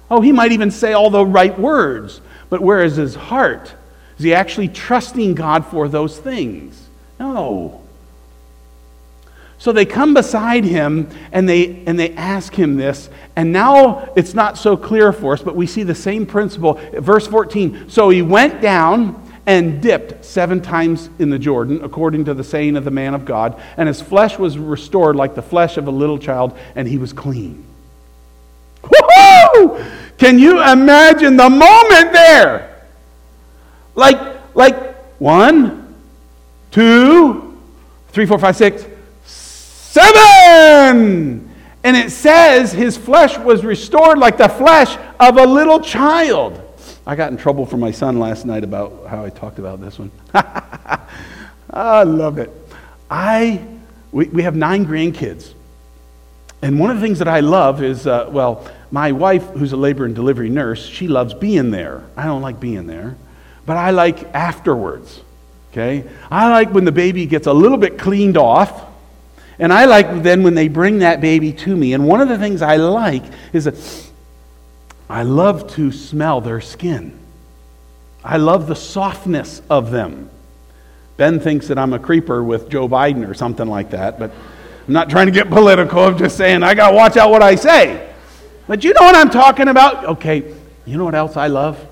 Oh, 0.10 0.21
he 0.21 0.32
might 0.32 0.52
even 0.52 0.69
say 0.69 0.93
all 0.93 1.10
the 1.10 1.26
right 1.26 1.58
words, 1.58 2.21
but 2.50 2.62
where 2.62 2.84
is 2.84 2.98
his 2.98 3.15
heart? 3.15 3.74
Is 4.17 4.24
he 4.24 4.34
actually 4.34 4.67
trusting 4.67 5.34
God 5.34 5.65
for 5.65 5.88
those 5.88 6.17
things? 6.17 6.88
No. 7.19 7.82
So 9.65 9.71
they 9.71 9.88
come 9.88 10.13
beside 10.13 10.63
him 10.63 11.10
and 11.32 11.49
they, 11.49 11.84
and 11.88 11.97
they 11.97 12.12
ask 12.12 12.54
him 12.54 12.75
this. 12.78 13.10
And 13.36 13.51
now 13.51 14.13
it's 14.15 14.36
not 14.36 14.60
so 14.60 14.78
clear 14.78 15.12
for 15.12 15.34
us, 15.34 15.41
but 15.41 15.56
we 15.56 15.65
see 15.65 15.82
the 15.82 15.95
same 15.95 16.28
principle. 16.28 16.80
Verse 16.93 17.25
14 17.25 17.89
So 17.89 18.12
he 18.12 18.21
went 18.21 18.62
down 18.62 19.19
and 19.47 19.82
dipped 19.82 20.23
seven 20.23 20.62
times 20.62 21.10
in 21.17 21.32
the 21.32 21.39
Jordan, 21.39 21.84
according 21.84 22.25
to 22.25 22.36
the 22.36 22.43
saying 22.43 22.78
of 22.78 22.86
the 22.86 22.91
man 22.91 23.15
of 23.15 23.25
God, 23.25 23.60
and 23.75 23.88
his 23.88 23.99
flesh 23.99 24.38
was 24.38 24.56
restored 24.56 25.15
like 25.15 25.34
the 25.34 25.41
flesh 25.41 25.78
of 25.78 25.88
a 25.88 25.91
little 25.91 26.19
child, 26.19 26.56
and 26.75 26.88
he 26.88 26.99
was 26.99 27.12
clean. 27.12 27.65
Woohoo! 28.84 29.84
Can 30.19 30.38
you 30.38 30.62
imagine 30.62 31.38
the 31.38 31.49
moment 31.49 32.13
there? 32.13 32.84
Like, 33.95 34.56
like 34.56 34.95
one, 35.17 35.95
two, 36.69 37.60
three, 38.10 38.28
four, 38.28 38.38
five, 38.38 38.56
six, 38.56 38.86
seven. 39.95 41.49
And 41.84 41.95
it 41.95 42.12
says 42.12 42.73
his 42.73 42.97
flesh 42.97 43.38
was 43.38 43.63
restored 43.63 44.17
like 44.17 44.38
the 44.38 44.49
flesh 44.49 44.97
of 45.19 45.38
a 45.38 45.45
little 45.45 45.79
child. 45.79 46.62
I 47.08 47.15
got 47.15 47.31
in 47.31 47.38
trouble 47.38 47.65
for 47.65 47.77
my 47.77 47.91
son 47.91 48.19
last 48.19 48.45
night 48.45 48.63
about 48.63 49.05
how 49.08 49.23
I 49.23 49.29
talked 49.29 49.60
about 49.60 49.79
this 49.79 49.97
one. 49.99 50.12
I 51.69 52.03
love 52.03 52.39
it. 52.39 52.51
I, 53.10 53.63
we, 54.12 54.25
we 54.25 54.43
have 54.43 54.55
nine 54.55 54.86
grandkids. 54.86 55.53
And 56.62 56.79
one 56.79 56.89
of 56.89 56.97
the 56.97 57.03
things 57.03 57.19
that 57.19 57.27
I 57.27 57.41
love 57.41 57.84
is, 57.84 58.08
uh, 58.08 58.27
well, 58.31 58.67
my 58.89 59.12
wife, 59.12 59.43
who's 59.51 59.71
a 59.71 59.77
labor 59.77 60.05
and 60.05 60.15
delivery 60.15 60.49
nurse, 60.49 60.84
she 60.84 61.08
loves 61.08 61.34
being 61.34 61.69
there. 61.69 62.03
I 62.17 62.25
don't 62.25 62.41
like 62.41 62.60
being 62.60 62.88
there, 62.88 63.15
but 63.65 63.77
I 63.77 63.91
like 63.91 64.23
afterwards. 64.34 65.21
Okay? 65.71 66.10
I 66.31 66.49
like 66.49 66.71
when 66.71 66.86
the 66.86 66.91
baby 66.91 67.27
gets 67.27 67.47
a 67.47 67.53
little 67.53 67.77
bit 67.77 67.99
cleaned 67.99 68.38
off. 68.38 68.94
And 69.57 69.71
I 69.71 69.85
like 69.85 70.23
then 70.23 70.43
when 70.43 70.55
they 70.55 70.67
bring 70.67 70.99
that 70.99 71.21
baby 71.21 71.53
to 71.53 71.75
me. 71.75 71.93
And 71.93 72.07
one 72.07 72.21
of 72.21 72.27
the 72.27 72.37
things 72.37 72.61
I 72.61 72.75
like 72.75 73.23
is 73.53 73.65
that 73.65 73.75
I 75.09 75.23
love 75.23 75.71
to 75.75 75.91
smell 75.91 76.41
their 76.41 76.61
skin. 76.61 77.17
I 78.23 78.37
love 78.37 78.67
the 78.67 78.75
softness 78.75 79.61
of 79.69 79.91
them. 79.91 80.29
Ben 81.17 81.39
thinks 81.39 81.67
that 81.67 81.77
I'm 81.77 81.93
a 81.93 81.99
creeper 81.99 82.43
with 82.43 82.69
Joe 82.69 82.89
Biden 82.89 83.29
or 83.29 83.33
something 83.33 83.67
like 83.67 83.91
that, 83.91 84.19
but 84.19 84.31
I'm 84.87 84.93
not 84.93 85.09
trying 85.09 85.27
to 85.27 85.31
get 85.31 85.49
political. 85.49 85.99
I'm 85.99 86.17
just 86.17 86.35
saying 86.35 86.63
I 86.63 86.73
got 86.73 86.89
to 86.89 86.95
watch 86.95 87.15
out 87.15 87.29
what 87.29 87.41
I 87.41 87.55
say. 87.55 88.11
But 88.67 88.83
you 88.83 88.93
know 88.93 89.01
what 89.01 89.15
I'm 89.15 89.29
talking 89.29 89.67
about? 89.67 90.05
Okay, 90.05 90.53
you 90.85 90.97
know 90.97 91.05
what 91.05 91.15
else 91.15 91.37
I 91.37 91.47
love? 91.47 91.83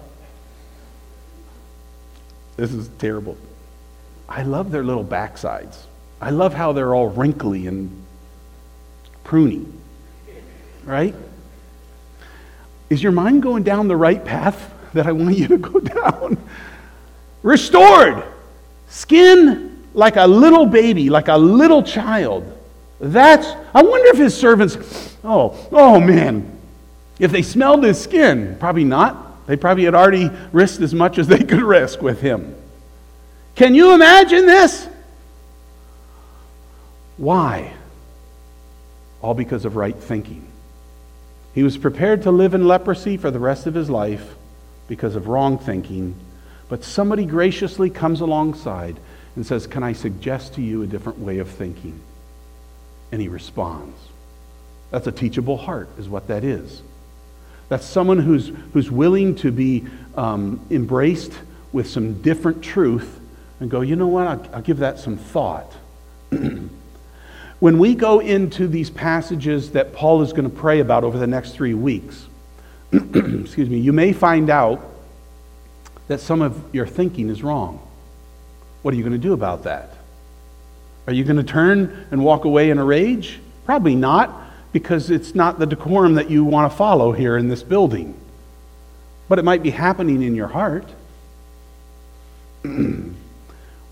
This 2.58 2.74
is 2.74 2.90
terrible. 2.98 3.38
I 4.28 4.44
love 4.44 4.72
their 4.72 4.84
little 4.84 5.06
backsides. 5.06 5.78
I 6.24 6.30
love 6.30 6.54
how 6.54 6.72
they're 6.72 6.96
all 6.96 7.10
wrinkly 7.10 7.68
and 7.68 8.02
pruny. 9.26 9.66
Right? 10.86 11.14
Is 12.90 13.04
your 13.04 13.12
mind 13.12 13.44
going 13.44 13.64
down 13.64 13.90
the 13.90 13.98
right 13.98 14.24
path 14.24 14.74
that 14.94 15.06
I 15.06 15.12
want 15.12 15.38
you 15.38 15.50
to 15.50 15.58
go 15.58 15.82
down? 15.82 16.38
Restored. 17.42 18.24
Skin 18.88 19.84
like 19.94 20.16
a 20.16 20.26
little 20.26 20.66
baby, 20.66 21.10
like 21.10 21.28
a 21.28 21.36
little 21.36 21.84
child. 21.84 22.58
That's, 23.02 23.46
I 23.74 23.84
wonder 23.84 24.08
if 24.08 24.18
his 24.18 24.34
servants, 24.34 25.18
oh, 25.26 25.68
oh 25.74 26.00
man, 26.00 26.58
if 27.20 27.32
they 27.32 27.42
smelled 27.42 27.84
his 27.84 28.02
skin, 28.02 28.56
probably 28.62 28.86
not. 28.86 29.46
They 29.46 29.58
probably 29.58 29.84
had 29.84 29.94
already 29.94 30.32
risked 30.54 30.80
as 30.80 30.94
much 30.94 31.18
as 31.18 31.28
they 31.28 31.44
could 31.44 31.62
risk 31.62 32.02
with 32.02 32.22
him. 32.22 32.56
Can 33.56 33.76
you 33.76 33.94
imagine 33.94 34.46
this? 34.46 34.88
Why? 37.18 37.74
All 39.22 39.34
because 39.34 39.66
of 39.66 39.76
right 39.76 39.96
thinking. 39.96 40.48
He 41.54 41.64
was 41.64 41.78
prepared 41.78 42.24
to 42.24 42.32
live 42.32 42.54
in 42.54 42.68
leprosy 42.68 43.18
for 43.18 43.30
the 43.30 43.40
rest 43.40 43.68
of 43.68 43.76
his 43.76 43.90
life 43.90 44.36
because 44.88 45.16
of 45.16 45.28
wrong 45.28 45.58
thinking, 45.58 46.16
but 46.68 46.84
somebody 46.84 47.26
graciously 47.26 47.90
comes 47.90 48.22
alongside 48.22 48.98
and 49.36 49.46
says, 49.46 49.68
Can 49.68 49.84
I 49.84 49.94
suggest 49.94 50.56
to 50.56 50.62
you 50.62 50.82
a 50.82 50.88
different 50.88 51.20
way 51.20 51.38
of 51.38 51.50
thinking? 51.50 52.00
And 53.12 53.22
he 53.22 53.28
responds. 53.28 53.98
That's 54.90 55.08
a 55.08 55.12
teachable 55.12 55.58
heart, 55.58 55.90
is 55.98 56.10
what 56.10 56.28
that 56.28 56.44
is. 56.44 56.82
That's 57.70 57.86
someone 57.86 58.20
who's, 58.20 58.52
who's 58.74 58.92
willing 58.92 59.36
to 59.38 59.52
be 59.52 59.86
um, 60.16 60.66
embraced 60.70 61.34
with 61.72 61.90
some 61.90 62.22
different 62.22 62.64
truth 62.64 63.20
and 63.60 63.70
go, 63.70 63.82
you 63.82 63.96
know 63.96 64.08
what, 64.08 64.28
I'll, 64.28 64.56
I'll 64.56 64.62
give 64.62 64.80
that 64.80 65.00
some 65.00 65.18
thought. 65.18 65.72
when 67.64 67.80
we 67.80 67.96
go 67.96 68.20
into 68.20 68.68
these 68.68 68.90
passages 68.90 69.72
that 69.72 69.94
Paul 69.94 70.22
is 70.22 70.34
going 70.34 70.44
to 70.44 70.54
pray 70.54 70.82
about 70.82 71.06
over 71.06 71.18
the 71.18 71.28
next 71.28 71.54
three 71.54 71.74
weeks, 71.74 72.28
excuse 72.92 73.70
me, 73.70 73.78
you 73.78 73.94
may 73.94 74.12
find 74.12 74.50
out 74.50 74.84
that 76.10 76.20
some 76.20 76.42
of 76.42 76.62
your 76.76 76.86
thinking 76.86 77.30
is 77.30 77.42
wrong. 77.42 77.80
What 78.82 78.94
are 78.94 78.98
you 78.98 79.04
going 79.04 79.14
to 79.14 79.18
do 79.18 79.32
about 79.32 79.64
that? 79.64 79.92
Are 81.08 81.14
you 81.14 81.24
going 81.24 81.38
to 81.38 81.44
turn 81.44 82.06
and 82.12 82.22
walk 82.22 82.44
away 82.44 82.70
in 82.70 82.80
a 82.80 82.84
rage? 82.84 83.40
Probably 83.64 83.96
not 83.96 84.42
because 84.74 85.10
it's 85.10 85.34
not 85.34 85.58
the 85.58 85.66
decorum 85.66 86.16
that 86.16 86.30
you 86.30 86.44
want 86.44 86.70
to 86.70 86.78
follow 86.78 87.14
here 87.14 87.38
in 87.38 87.48
this 87.48 87.64
building. 87.64 88.14
But 89.30 89.40
it 89.40 89.46
might 89.46 89.64
be 89.64 89.70
happening 89.70 90.22
in 90.22 90.36
your 90.36 90.50
heart. 90.50 90.90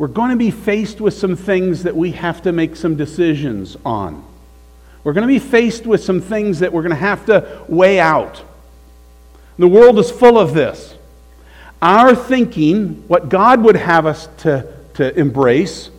We're 0.02 0.08
going 0.08 0.32
to 0.32 0.36
be 0.36 0.50
faced 0.50 1.00
with 1.00 1.14
some 1.14 1.36
things 1.36 1.84
that 1.84 1.96
we 1.96 2.14
have 2.14 2.42
to 2.42 2.52
make 2.52 2.76
some 2.76 2.96
decisions 2.96 3.78
on. 3.86 4.26
We're 5.04 5.14
going 5.14 5.28
to 5.28 5.32
be 5.32 5.38
faced 5.38 5.86
with 5.86 6.04
some 6.04 6.22
things 6.22 6.58
that 6.62 6.74
we're 6.74 6.82
going 6.82 6.90
to 6.90 6.96
have 6.96 7.28
to 7.28 7.64
weigh 7.68 8.00
out. 8.00 8.42
The 9.60 9.68
world 9.68 10.00
is 10.00 10.10
full 10.10 10.40
of 10.40 10.56
this. 10.56 10.96
Our 11.84 12.16
thinking, 12.16 13.08
what 13.08 13.30
God 13.30 13.62
would 13.62 13.76
have 13.76 14.08
us 14.08 14.28
to, 14.38 14.76
to 14.96 15.16
embrace, 15.16 15.92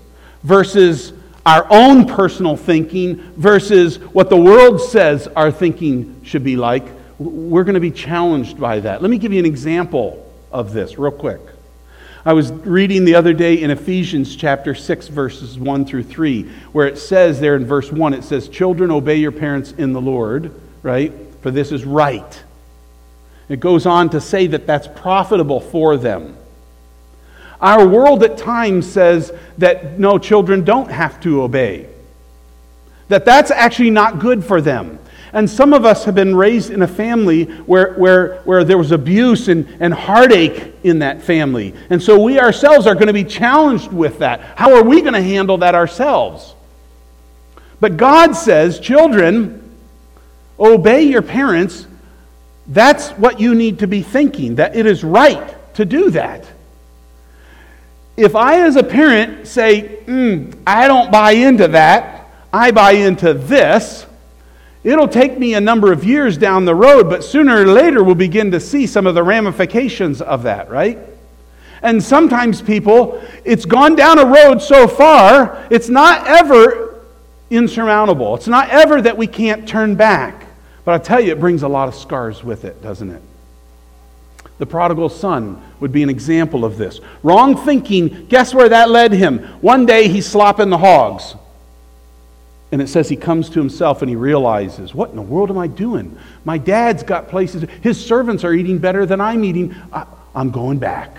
versus 0.42 1.12
our 1.46 1.64
own 1.70 2.04
personal 2.04 2.56
thinking 2.56 3.18
versus 3.36 4.00
what 4.00 4.30
the 4.30 4.36
world 4.36 4.80
says 4.80 5.28
our 5.28 5.52
thinking 5.52 6.24
should 6.24 6.42
be 6.42 6.56
like, 6.56 6.82
we're 7.20 7.62
going 7.62 7.74
to 7.74 7.80
be 7.80 7.92
challenged 7.92 8.58
by 8.58 8.80
that. 8.80 9.00
Let 9.00 9.12
me 9.12 9.18
give 9.18 9.32
you 9.32 9.38
an 9.38 9.46
example 9.46 10.28
of 10.50 10.72
this, 10.72 10.98
real 10.98 11.12
quick. 11.12 11.51
I 12.24 12.34
was 12.34 12.52
reading 12.52 13.04
the 13.04 13.16
other 13.16 13.32
day 13.32 13.60
in 13.60 13.72
Ephesians 13.72 14.36
chapter 14.36 14.76
6, 14.76 15.08
verses 15.08 15.58
1 15.58 15.84
through 15.84 16.04
3, 16.04 16.44
where 16.70 16.86
it 16.86 16.96
says 16.96 17.40
there 17.40 17.56
in 17.56 17.66
verse 17.66 17.90
1, 17.90 18.14
it 18.14 18.22
says, 18.22 18.48
Children, 18.48 18.92
obey 18.92 19.16
your 19.16 19.32
parents 19.32 19.72
in 19.72 19.92
the 19.92 20.00
Lord, 20.00 20.54
right? 20.84 21.12
For 21.40 21.50
this 21.50 21.72
is 21.72 21.84
right. 21.84 22.42
It 23.48 23.58
goes 23.58 23.86
on 23.86 24.10
to 24.10 24.20
say 24.20 24.46
that 24.46 24.68
that's 24.68 24.86
profitable 24.86 25.60
for 25.60 25.96
them. 25.96 26.36
Our 27.60 27.88
world 27.88 28.22
at 28.22 28.38
times 28.38 28.90
says 28.90 29.32
that 29.58 29.98
no, 29.98 30.16
children 30.18 30.62
don't 30.62 30.92
have 30.92 31.20
to 31.22 31.42
obey, 31.42 31.88
that 33.08 33.24
that's 33.24 33.50
actually 33.50 33.90
not 33.90 34.20
good 34.20 34.44
for 34.44 34.60
them. 34.60 35.00
And 35.32 35.48
some 35.48 35.72
of 35.72 35.86
us 35.86 36.04
have 36.04 36.14
been 36.14 36.36
raised 36.36 36.70
in 36.70 36.82
a 36.82 36.86
family 36.86 37.44
where, 37.44 37.94
where, 37.94 38.42
where 38.42 38.64
there 38.64 38.76
was 38.76 38.92
abuse 38.92 39.48
and, 39.48 39.66
and 39.80 39.94
heartache 39.94 40.74
in 40.82 40.98
that 40.98 41.22
family. 41.22 41.74
And 41.88 42.02
so 42.02 42.22
we 42.22 42.38
ourselves 42.38 42.86
are 42.86 42.94
going 42.94 43.06
to 43.06 43.14
be 43.14 43.24
challenged 43.24 43.90
with 43.90 44.18
that. 44.18 44.40
How 44.58 44.74
are 44.74 44.82
we 44.84 45.00
going 45.00 45.14
to 45.14 45.22
handle 45.22 45.58
that 45.58 45.74
ourselves? 45.74 46.54
But 47.80 47.96
God 47.96 48.34
says, 48.34 48.78
children, 48.78 49.74
obey 50.60 51.04
your 51.04 51.22
parents. 51.22 51.86
That's 52.66 53.08
what 53.12 53.40
you 53.40 53.54
need 53.54 53.78
to 53.78 53.86
be 53.86 54.02
thinking, 54.02 54.56
that 54.56 54.76
it 54.76 54.86
is 54.86 55.02
right 55.02 55.56
to 55.74 55.84
do 55.84 56.10
that. 56.10 56.46
if 58.16 58.36
I, 58.36 58.60
as 58.60 58.76
a 58.76 58.82
parent, 58.82 59.48
say, 59.48 60.00
mm, 60.04 60.54
I 60.66 60.86
don't 60.86 61.10
buy 61.10 61.32
into 61.32 61.68
that, 61.68 62.28
I 62.52 62.70
buy 62.70 62.92
into 62.92 63.32
this, 63.32 64.06
it'll 64.84 65.08
take 65.08 65.38
me 65.38 65.54
a 65.54 65.60
number 65.60 65.92
of 65.92 66.04
years 66.04 66.36
down 66.36 66.64
the 66.64 66.74
road, 66.74 67.08
but 67.08 67.24
sooner 67.24 67.62
or 67.62 67.66
later 67.66 68.02
we'll 68.02 68.14
begin 68.14 68.50
to 68.50 68.60
see 68.60 68.86
some 68.86 69.06
of 69.06 69.14
the 69.14 69.22
ramifications 69.22 70.20
of 70.20 70.42
that, 70.44 70.70
right? 70.70 70.98
And 71.82 72.02
sometimes 72.02 72.62
people, 72.62 73.22
it's 73.44 73.64
gone 73.64 73.96
down 73.96 74.18
a 74.18 74.24
road 74.24 74.62
so 74.62 74.86
far, 74.86 75.66
it's 75.70 75.88
not 75.88 76.26
ever 76.26 77.00
insurmountable. 77.52 78.34
It's 78.34 78.48
not 78.48 78.70
ever 78.70 79.02
that 79.02 79.16
we 79.16 79.26
can't 79.26 79.68
turn 79.68 79.94
back. 79.94 80.46
But 80.84 80.94
I 80.94 80.98
tell 80.98 81.20
you, 81.20 81.32
it 81.32 81.40
brings 81.40 81.62
a 81.62 81.68
lot 81.68 81.86
of 81.86 81.94
scars 81.94 82.42
with 82.42 82.64
it, 82.64 82.82
doesn't 82.82 83.10
it? 83.10 83.22
The 84.58 84.66
prodigal 84.66 85.08
son 85.08 85.62
would 85.80 85.92
be 85.92 86.02
an 86.02 86.08
example 86.08 86.64
of 86.64 86.78
this. 86.78 87.00
Wrong 87.22 87.56
thinking, 87.56 88.26
guess 88.26 88.54
where 88.54 88.68
that 88.68 88.90
led 88.90 89.12
him? 89.12 89.40
One 89.60 89.86
day 89.86 90.08
he's 90.08 90.26
slopping 90.26 90.70
the 90.70 90.78
hogs. 90.78 91.34
And 92.72 92.80
it 92.80 92.88
says 92.88 93.10
he 93.10 93.16
comes 93.16 93.50
to 93.50 93.58
himself 93.58 94.00
and 94.00 94.08
he 94.08 94.16
realizes, 94.16 94.94
what 94.94 95.10
in 95.10 95.16
the 95.16 95.22
world 95.22 95.50
am 95.50 95.58
I 95.58 95.66
doing? 95.66 96.18
My 96.44 96.56
dad's 96.56 97.02
got 97.02 97.28
places, 97.28 97.68
his 97.82 98.02
servants 98.02 98.44
are 98.44 98.54
eating 98.54 98.78
better 98.78 99.04
than 99.04 99.20
I'm 99.20 99.44
eating. 99.44 99.76
I, 99.92 100.06
am 100.34 100.50
going 100.50 100.78
back. 100.78 101.18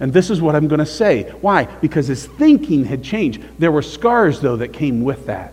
And 0.00 0.12
this 0.12 0.30
is 0.30 0.40
what 0.40 0.56
I'm 0.56 0.68
going 0.68 0.78
to 0.78 0.86
say. 0.86 1.24
Why? 1.40 1.64
Because 1.64 2.06
his 2.06 2.26
thinking 2.26 2.84
had 2.84 3.02
changed. 3.02 3.42
There 3.58 3.70
were 3.70 3.82
scars, 3.82 4.40
though, 4.40 4.56
that 4.56 4.72
came 4.72 5.04
with 5.04 5.26
that. 5.26 5.52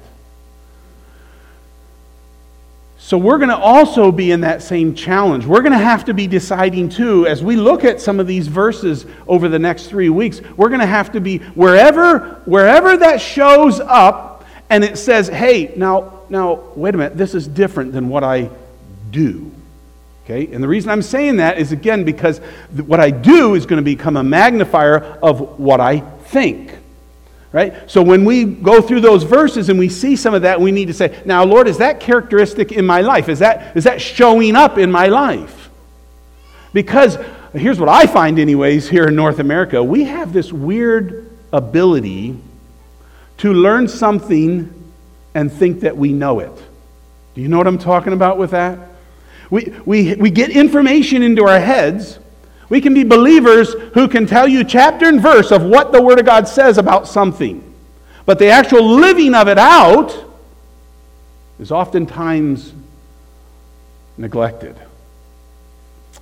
So 2.97 3.17
we're 3.17 3.37
going 3.37 3.49
to 3.49 3.57
also 3.57 4.13
be 4.13 4.31
in 4.31 4.41
that 4.41 4.61
same 4.61 4.95
challenge. 4.95 5.45
We're 5.45 5.61
going 5.61 5.73
to 5.73 5.77
have 5.77 6.05
to 6.05 6.13
be 6.13 6.25
deciding 6.25 6.87
too, 6.87 7.27
as 7.27 7.43
we 7.43 7.57
look 7.57 7.83
at 7.83 7.99
some 7.99 8.17
of 8.21 8.27
these 8.27 8.47
verses 8.47 9.05
over 9.27 9.49
the 9.49 9.59
next 9.59 9.87
three 9.87 10.07
weeks, 10.07 10.39
we're 10.55 10.69
going 10.69 10.79
to 10.79 10.85
have 10.85 11.11
to 11.11 11.19
be 11.19 11.39
wherever, 11.39 12.41
wherever 12.45 12.95
that 12.95 13.19
shows 13.19 13.81
up 13.81 14.32
and 14.73 14.83
it 14.83 14.97
says, 14.97 15.27
hey, 15.27 15.71
now, 15.75 16.21
now, 16.29 16.55
wait 16.75 16.95
a 16.95 16.97
minute, 16.97 17.15
this 17.15 17.35
is 17.35 17.47
different 17.47 17.91
than 17.91 18.09
what 18.09 18.23
I 18.23 18.49
do. 19.11 19.51
Okay? 20.25 20.51
And 20.51 20.63
the 20.63 20.67
reason 20.67 20.89
I'm 20.89 21.03
saying 21.03 21.37
that 21.37 21.59
is 21.59 21.71
again 21.71 22.03
because 22.03 22.39
what 22.87 22.99
I 22.99 23.11
do 23.11 23.53
is 23.53 23.67
going 23.67 23.77
to 23.77 23.85
become 23.85 24.17
a 24.17 24.23
magnifier 24.23 24.97
of 25.21 25.59
what 25.59 25.79
I 25.79 25.99
think 25.99 26.79
right? 27.51 27.87
So 27.87 28.01
when 28.01 28.25
we 28.25 28.45
go 28.45 28.81
through 28.81 29.01
those 29.01 29.21
verses 29.21 29.69
and 29.69 29.77
we 29.77 29.87
see 29.87 30.15
some 30.15 30.33
of 30.33 30.41
that, 30.41 30.59
we 30.59 30.71
need 30.71 30.87
to 30.87 30.93
say, 30.93 31.21
now, 31.23 31.43
Lord, 31.43 31.67
is 31.67 31.77
that 31.77 31.99
characteristic 31.99 32.71
in 32.71 32.83
my 32.83 33.01
life? 33.01 33.29
Is 33.29 33.37
that, 33.39 33.77
is 33.77 33.83
that 33.83 34.01
showing 34.01 34.55
up 34.55 34.79
in 34.79 34.91
my 34.91 35.05
life? 35.05 35.69
Because 36.73 37.19
here's 37.53 37.79
what 37.79 37.89
I 37.89 38.07
find, 38.07 38.39
anyways, 38.39 38.89
here 38.89 39.03
in 39.03 39.15
North 39.15 39.37
America 39.37 39.83
we 39.83 40.05
have 40.05 40.33
this 40.33 40.51
weird 40.51 41.29
ability 41.51 42.39
to 43.43 43.53
learn 43.53 43.87
something 43.87 44.73
and 45.33 45.51
think 45.51 45.81
that 45.81 45.95
we 45.95 46.11
know 46.11 46.39
it. 46.39 46.51
Do 47.35 47.41
you 47.41 47.47
know 47.47 47.57
what 47.57 47.67
I'm 47.67 47.77
talking 47.77 48.11
about 48.11 48.37
with 48.37 48.51
that? 48.51 48.79
We, 49.49 49.73
we, 49.85 50.15
we 50.15 50.31
get 50.31 50.49
information 50.49 51.21
into 51.21 51.45
our 51.45 51.59
heads 51.59 52.19
we 52.73 52.81
can 52.81 52.95
be 52.95 53.03
believers 53.03 53.73
who 53.93 54.07
can 54.07 54.25
tell 54.25 54.47
you 54.47 54.63
chapter 54.63 55.05
and 55.05 55.21
verse 55.21 55.51
of 55.51 55.61
what 55.61 55.91
the 55.91 56.01
Word 56.01 56.19
of 56.19 56.25
God 56.25 56.47
says 56.47 56.79
about 56.79 57.07
something. 57.07 57.63
But 58.25 58.39
the 58.39 58.47
actual 58.47 58.83
living 58.83 59.35
of 59.35 59.47
it 59.47 59.59
out 59.59 60.11
is 61.59 61.71
oftentimes 61.71 62.73
neglected. 64.17 64.75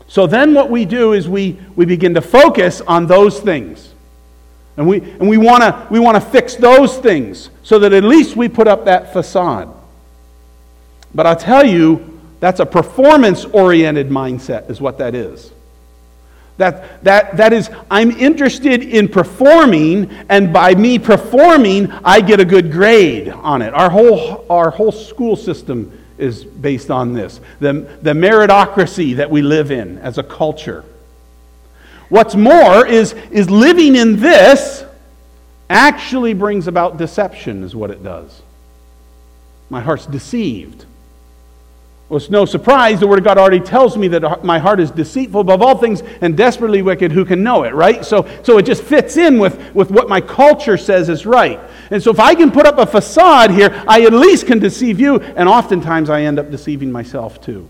So 0.07 0.27
then 0.27 0.53
what 0.53 0.69
we 0.69 0.84
do 0.84 1.13
is 1.13 1.29
we, 1.29 1.57
we 1.77 1.86
begin 1.86 2.15
to 2.15 2.21
focus 2.21 2.81
on 2.81 3.07
those 3.07 3.39
things. 3.39 3.90
And 4.77 4.88
we, 4.88 5.01
and 5.01 5.27
we 5.27 5.38
want 5.38 5.63
to 5.63 5.88
we 5.91 5.99
wanna 5.99 6.21
fix 6.21 6.55
those 6.55 6.97
things 6.97 7.49
so 7.63 7.79
that 7.79 7.93
at 7.93 8.03
least 8.03 8.36
we 8.36 8.47
put 8.47 8.67
up 8.67 8.86
that 8.86 9.13
facade. 9.13 9.73
But 11.13 11.25
I'll 11.25 11.36
tell 11.36 11.65
you, 11.65 12.19
that's 12.39 12.60
a 12.60 12.65
performance 12.65 13.45
oriented 13.45 14.10
mindset, 14.10 14.69
is 14.69 14.81
what 14.81 14.97
that 14.97 15.13
is. 15.13 15.51
That, 16.57 17.03
that, 17.03 17.38
that 17.38 17.53
is, 17.53 17.69
I'm 17.89 18.12
interested 18.12 18.84
in 18.84 19.07
performing, 19.07 20.12
and 20.29 20.53
by 20.53 20.75
me 20.75 20.99
performing, 20.99 21.91
I 22.03 22.21
get 22.21 22.39
a 22.39 22.45
good 22.45 22.71
grade 22.71 23.29
on 23.29 23.62
it. 23.62 23.73
Our 23.73 23.89
whole, 23.89 24.45
our 24.49 24.69
whole 24.69 24.91
school 24.91 25.36
system 25.36 25.97
is 26.17 26.43
based 26.43 26.91
on 26.91 27.13
this 27.13 27.41
the, 27.60 27.73
the 28.03 28.13
meritocracy 28.13 29.15
that 29.15 29.31
we 29.31 29.41
live 29.41 29.71
in 29.71 29.97
as 29.99 30.19
a 30.19 30.23
culture. 30.23 30.86
What's 32.12 32.36
more 32.36 32.86
is, 32.86 33.13
is 33.32 33.50
living 33.50 33.95
in 33.95 34.19
this 34.19 34.84
actually 35.69 36.34
brings 36.34 36.67
about 36.67 36.97
deception, 36.97 37.63
is 37.63 37.74
what 37.74 37.89
it 37.89 38.04
does. 38.04 38.41
My 39.69 39.80
heart's 39.80 40.08
deceived. 40.08 40.84
Well, 42.10 42.17
it's 42.17 42.30
no 42.30 42.43
surprise 42.43 43.00
the 43.00 43.08
Word 43.08 43.19
of 43.19 43.24
God 43.24 43.38
already 43.38 43.62
tells 43.62 43.95
me 43.95 44.10
that 44.10 44.43
my 44.43 44.60
heart 44.60 44.82
is 44.82 44.91
deceitful 44.91 45.39
above 45.39 45.62
all 45.62 45.78
things 45.78 46.04
and 46.19 46.36
desperately 46.36 46.82
wicked. 46.82 47.13
Who 47.13 47.24
can 47.24 47.43
know 47.43 47.63
it, 47.63 47.74
right? 47.74 48.04
So, 48.04 48.28
so 48.43 48.58
it 48.58 48.63
just 48.63 48.84
fits 48.84 49.15
in 49.15 49.39
with, 49.39 49.74
with 49.74 49.89
what 49.89 50.10
my 50.10 50.19
culture 50.19 50.76
says 50.76 51.08
is 51.08 51.26
right. 51.26 51.62
And 51.91 52.04
so 52.04 52.12
if 52.12 52.19
I 52.19 52.36
can 52.36 52.52
put 52.52 52.65
up 52.65 52.78
a 52.78 52.86
facade 52.86 53.52
here, 53.52 53.86
I 53.88 54.02
at 54.02 54.12
least 54.12 54.47
can 54.47 54.60
deceive 54.60 55.00
you, 55.00 55.21
and 55.21 55.47
oftentimes 55.47 56.10
I 56.10 56.24
end 56.24 56.39
up 56.39 56.52
deceiving 56.52 56.91
myself 56.91 57.41
too. 57.41 57.69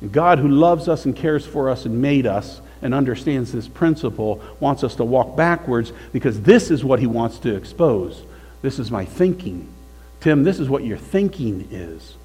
And 0.00 0.10
God, 0.10 0.38
who 0.38 0.48
loves 0.48 0.88
us 0.88 1.04
and 1.04 1.14
cares 1.14 1.44
for 1.44 1.68
us 1.68 1.84
and 1.84 2.00
made 2.00 2.26
us 2.26 2.62
and 2.82 2.94
understands 2.94 3.52
this 3.52 3.68
principle, 3.68 4.42
wants 4.58 4.84
us 4.84 4.94
to 4.96 5.04
walk 5.04 5.36
backwards 5.36 5.92
because 6.12 6.40
this 6.42 6.70
is 6.70 6.84
what 6.84 6.98
He 6.98 7.06
wants 7.06 7.38
to 7.40 7.54
expose. 7.54 8.22
This 8.62 8.78
is 8.78 8.90
my 8.90 9.04
thinking. 9.04 9.68
Tim, 10.20 10.44
this 10.44 10.60
is 10.60 10.68
what 10.68 10.84
your 10.84 10.98
thinking 10.98 11.68
is. 11.70 12.16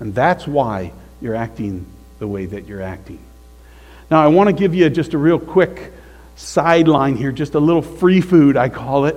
And 0.00 0.14
that's 0.14 0.46
why 0.46 0.92
you're 1.20 1.36
acting 1.36 1.86
the 2.18 2.26
way 2.26 2.46
that 2.46 2.66
you're 2.66 2.82
acting. 2.82 3.20
Now, 4.10 4.22
I 4.22 4.28
want 4.28 4.48
to 4.48 4.52
give 4.52 4.74
you 4.74 4.90
just 4.90 5.14
a 5.14 5.18
real 5.18 5.38
quick 5.38 5.92
sideline 6.36 7.16
here, 7.16 7.32
just 7.32 7.54
a 7.54 7.60
little 7.60 7.82
free 7.82 8.20
food, 8.20 8.56
I 8.56 8.68
call 8.68 9.06
it. 9.06 9.16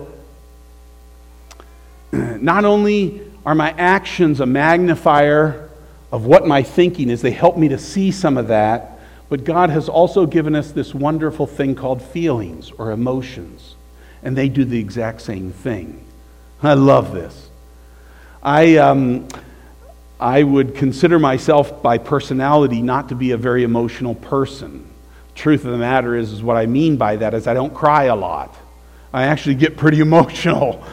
Not 2.12 2.66
only 2.66 3.22
are 3.46 3.56
my 3.56 3.72
actions 3.72 4.40
a 4.40 4.46
magnifier 4.46 5.70
of 6.12 6.26
what 6.26 6.48
my 6.48 6.64
thinking 6.64 7.10
is, 7.10 7.22
they 7.22 7.32
help 7.32 7.58
me 7.58 7.70
to 7.70 7.78
see 7.78 8.12
some 8.12 8.38
of 8.38 8.48
that, 8.50 8.95
but 9.30 9.44
God 9.44 9.70
has 9.70 9.90
also 9.90 10.26
given 10.26 10.56
us 10.56 10.72
this 10.72 10.94
wonderful 10.94 11.48
thing 11.48 11.76
called 11.76 12.02
feelings 12.02 12.72
or 12.72 12.92
emotions, 12.92 13.76
and 14.24 14.38
they 14.38 14.50
do 14.50 14.66
the 14.66 14.80
exact 14.80 15.22
same 15.22 15.52
thing. 15.52 16.06
I 16.62 16.74
love 16.74 17.14
this. 17.14 17.50
I, 18.42 18.78
um, 18.78 19.28
I 20.20 20.44
would 20.44 20.76
consider 20.76 21.20
myself 21.20 21.82
by 21.82 21.98
personality 21.98 22.82
not 22.82 23.10
to 23.10 23.16
be 23.16 23.32
a 23.32 23.38
very 23.38 23.64
emotional 23.64 24.16
person. 24.16 24.88
Truth 25.34 25.66
of 25.66 25.72
the 25.72 25.78
matter 25.78 26.16
is, 26.16 26.32
is 26.32 26.44
what 26.44 26.56
I 26.56 26.66
mean 26.66 26.96
by 26.96 27.18
that 27.18 27.34
is 27.34 27.48
I 27.48 27.54
don't 27.54 27.74
cry 27.74 28.06
a 28.06 28.16
lot. 28.16 28.56
I 29.12 29.24
actually 29.24 29.56
get 29.56 29.78
pretty 29.78 30.00
emotional. 30.02 30.84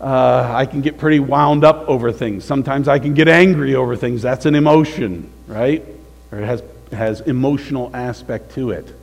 Uh, 0.00 0.52
I 0.52 0.66
can 0.66 0.80
get 0.80 0.98
pretty 0.98 1.20
wound 1.20 1.64
up 1.64 1.88
over 1.88 2.10
things. 2.10 2.44
Sometimes 2.44 2.88
I 2.88 2.98
can 2.98 3.14
get 3.14 3.28
angry 3.28 3.76
over 3.76 3.94
things. 3.94 4.20
That's 4.20 4.46
an 4.46 4.56
emotion, 4.56 5.30
right? 5.46 5.84
Or 6.32 6.38
it 6.38 6.44
has, 6.44 6.62
has 6.92 7.20
emotional 7.20 7.90
aspect 7.94 8.54
to 8.54 8.70
it. 8.70 8.94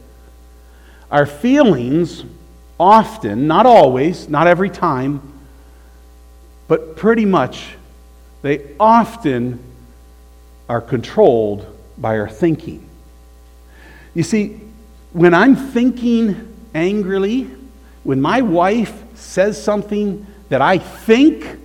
Our 1.12 1.26
feelings 1.26 2.24
often, 2.80 3.48
not 3.48 3.66
always, 3.66 4.30
not 4.30 4.48
every 4.48 4.70
time, 4.70 5.22
but 6.68 6.96
pretty 6.96 7.26
much 7.26 7.76
they 8.42 8.76
often 8.80 9.60
are 10.70 10.82
controlled 10.82 11.66
by 11.98 12.18
our 12.20 12.30
thinking. 12.30 12.88
You 14.14 14.24
see, 14.24 14.62
when 15.12 15.34
I'm 15.34 15.56
thinking 15.56 16.56
angrily, 16.74 17.50
when 18.04 18.22
my 18.22 18.42
wife 18.42 19.04
says 19.16 19.62
something 19.62 20.26
that 20.50 20.62
I 20.62 20.78
think 20.78 21.60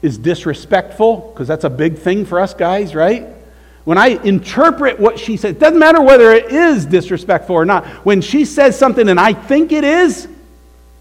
is 0.00 0.16
disrespectful, 0.16 1.32
because 1.32 1.48
that's 1.48 1.64
a 1.64 1.70
big 1.70 1.98
thing 1.98 2.24
for 2.24 2.40
us 2.40 2.54
guys, 2.54 2.94
right? 2.94 3.26
When 3.88 3.96
I 3.96 4.08
interpret 4.22 5.00
what 5.00 5.18
she 5.18 5.38
says, 5.38 5.52
it 5.52 5.58
doesn't 5.58 5.78
matter 5.78 6.02
whether 6.02 6.30
it 6.32 6.52
is 6.52 6.84
disrespectful 6.84 7.56
or 7.56 7.64
not. 7.64 7.86
When 8.04 8.20
she 8.20 8.44
says 8.44 8.78
something 8.78 9.08
and 9.08 9.18
I 9.18 9.32
think 9.32 9.72
it 9.72 9.82
is, 9.82 10.28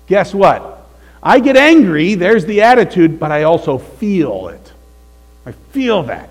guess 0.07 0.33
what? 0.33 0.87
I 1.21 1.41
get 1.41 1.57
angry, 1.57 2.15
there's 2.15 2.45
the 2.45 2.61
attitude, 2.61 3.19
but 3.19 3.29
I 3.29 3.43
also 3.43 3.77
feel 3.77 4.47
it. 4.47 4.71
I 5.45 5.51
feel 5.51 6.03
that. 6.03 6.29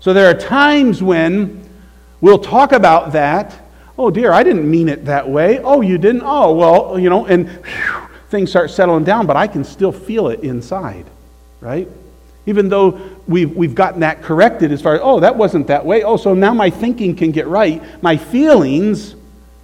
So 0.00 0.12
there 0.12 0.28
are 0.28 0.34
times 0.36 1.00
when 1.00 1.64
we'll 2.20 2.40
talk 2.40 2.72
about 2.72 3.12
that. 3.12 3.56
Oh, 3.96 4.10
dear, 4.10 4.32
I 4.32 4.42
didn't 4.42 4.68
mean 4.68 4.88
it 4.88 5.04
that 5.04 5.28
way. 5.28 5.60
Oh, 5.60 5.80
you 5.80 5.96
didn't? 5.96 6.22
Oh, 6.24 6.54
well, 6.54 6.98
you 6.98 7.08
know, 7.08 7.26
and 7.26 7.48
whew, 7.48 8.08
things 8.30 8.50
start 8.50 8.72
settling 8.72 9.04
down, 9.04 9.28
but 9.28 9.36
I 9.36 9.46
can 9.46 9.62
still 9.62 9.92
feel 9.92 10.26
it 10.26 10.40
inside, 10.40 11.06
right? 11.60 11.86
Even 12.46 12.68
though 12.68 12.98
we've, 13.26 13.54
we've 13.54 13.74
gotten 13.74 14.00
that 14.00 14.22
corrected 14.22 14.72
as 14.72 14.82
far 14.82 14.94
as, 14.94 15.00
oh, 15.02 15.20
that 15.20 15.36
wasn't 15.36 15.66
that 15.68 15.84
way. 15.84 16.02
Oh, 16.02 16.16
so 16.16 16.34
now 16.34 16.54
my 16.54 16.70
thinking 16.70 17.16
can 17.16 17.30
get 17.30 17.46
right. 17.46 17.82
My 18.02 18.16
feelings 18.16 19.14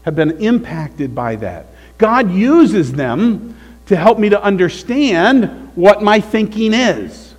have 0.03 0.15
been 0.17 0.39
impacted 0.39 1.15
by 1.15 1.37
that. 1.37 1.67
God 1.99 2.31
uses 2.31 2.93
them 2.93 3.57
to 3.87 3.97
help 3.97 4.19
me 4.19 4.29
to 4.29 4.43
understand 4.43 5.71
what 5.75 6.03
my 6.03 6.21
thinking 6.21 6.73
is. 6.73 7.35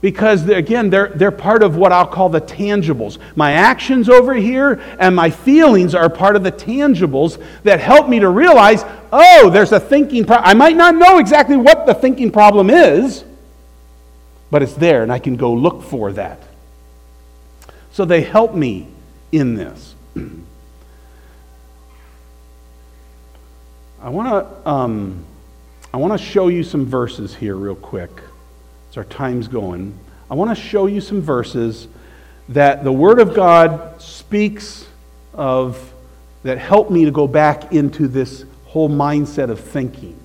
Because, 0.00 0.48
again, 0.48 0.90
they're, 0.90 1.08
they're 1.08 1.32
part 1.32 1.64
of 1.64 1.76
what 1.76 1.90
I'll 1.90 2.06
call 2.06 2.28
the 2.28 2.40
tangibles. 2.40 3.18
My 3.34 3.52
actions 3.52 4.08
over 4.08 4.32
here 4.34 4.80
and 5.00 5.14
my 5.14 5.28
feelings 5.28 5.92
are 5.92 6.08
part 6.08 6.36
of 6.36 6.44
the 6.44 6.52
tangibles 6.52 7.42
that 7.64 7.80
help 7.80 8.08
me 8.08 8.20
to 8.20 8.28
realize 8.28 8.84
oh, 9.12 9.50
there's 9.50 9.72
a 9.72 9.80
thinking 9.80 10.24
problem. 10.24 10.48
I 10.48 10.54
might 10.54 10.76
not 10.76 10.94
know 10.94 11.18
exactly 11.18 11.56
what 11.56 11.86
the 11.86 11.94
thinking 11.94 12.30
problem 12.30 12.70
is, 12.70 13.24
but 14.50 14.62
it's 14.62 14.74
there, 14.74 15.02
and 15.02 15.12
I 15.12 15.18
can 15.18 15.36
go 15.36 15.52
look 15.52 15.82
for 15.82 16.12
that. 16.12 16.42
So 17.92 18.04
they 18.04 18.22
help 18.22 18.54
me 18.54 18.88
in 19.32 19.54
this. 19.54 19.94
I 24.00 24.10
want 24.10 24.28
to 24.28 24.68
um, 24.68 25.24
I 25.92 25.96
want 25.96 26.12
to 26.12 26.24
show 26.24 26.48
you 26.48 26.62
some 26.62 26.86
verses 26.86 27.34
here 27.34 27.56
real 27.56 27.74
quick 27.74 28.10
as 28.90 28.96
our 28.96 29.04
time's 29.04 29.48
going. 29.48 29.98
I 30.30 30.34
want 30.34 30.56
to 30.56 30.62
show 30.62 30.86
you 30.86 31.00
some 31.00 31.20
verses 31.20 31.88
that 32.50 32.84
the 32.84 32.92
Word 32.92 33.20
of 33.20 33.34
God 33.34 34.00
speaks 34.00 34.86
of 35.34 35.92
that 36.42 36.58
help 36.58 36.90
me 36.90 37.04
to 37.06 37.10
go 37.10 37.26
back 37.26 37.72
into 37.72 38.06
this 38.06 38.44
whole 38.66 38.88
mindset 38.88 39.50
of 39.50 39.60
thinking. 39.60 40.18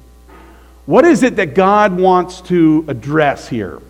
What 0.86 1.06
is 1.06 1.24
it 1.24 1.38
that 1.38 1.56
God 1.56 1.98
wants 1.98 2.42
to 2.42 2.86
address 2.88 3.48
here? 3.48 3.82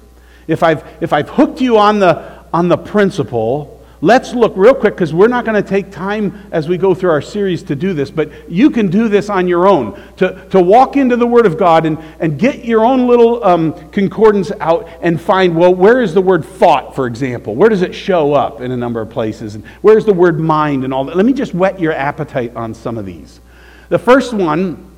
If 0.48 0.64
I've, 0.64 0.84
if 1.02 1.14
I've 1.14 1.30
hooked 1.30 1.62
you 1.62 1.78
on 1.78 2.00
the, 2.00 2.44
on 2.54 2.68
the 2.68 2.78
principle, 2.78 3.74
Let's 4.04 4.34
look 4.34 4.52
real 4.58 4.76
quick 4.76 4.96
because 4.96 5.14
we're 5.14 5.30
not 5.30 5.46
going 5.46 5.64
to 5.64 5.68
take 5.68 5.90
time 5.90 6.50
as 6.52 6.68
we 6.68 6.78
go 6.78 6.94
through 6.94 7.12
our 7.12 7.22
series 7.22 7.64
to 7.64 7.74
do 7.74 7.94
this, 7.94 8.12
but 8.12 8.52
you 8.52 8.70
can 8.70 8.90
do 8.90 9.08
this 9.08 9.30
on 9.30 9.48
your 9.48 9.66
own. 9.66 9.98
To, 10.18 10.46
to 10.50 10.62
walk 10.62 10.98
into 10.98 11.16
the 11.16 11.26
Word 11.26 11.46
of 11.46 11.58
God 11.58 11.86
and, 11.86 11.98
and 12.20 12.38
get 12.38 12.66
your 12.66 12.84
own 12.84 13.08
little 13.08 13.42
um, 13.46 13.72
concordance 13.92 14.52
out 14.60 14.90
and 15.02 15.22
find, 15.22 15.56
well, 15.56 15.74
where 15.74 16.02
is 16.02 16.14
the 16.14 16.20
word 16.20 16.44
thought, 16.44 16.94
for 16.94 17.08
example? 17.08 17.56
Where 17.56 17.70
does 17.70 17.82
it 17.82 17.96
show 17.96 18.34
up 18.34 18.60
in 18.60 18.72
a 18.72 18.78
number 18.78 19.00
of 19.00 19.10
places? 19.10 19.56
And 19.56 19.66
where's 19.82 20.04
the 20.04 20.12
word 20.14 20.38
mind 20.38 20.84
and 20.84 20.94
all 20.94 21.06
that? 21.06 21.16
Let 21.16 21.26
me 21.26 21.32
just 21.32 21.54
whet 21.54 21.80
your 21.80 21.94
appetite 21.94 22.54
on 22.58 22.74
some 22.74 22.98
of 22.98 23.06
these. 23.06 23.40
The 23.88 24.00
first 24.00 24.34
one, 24.34 24.92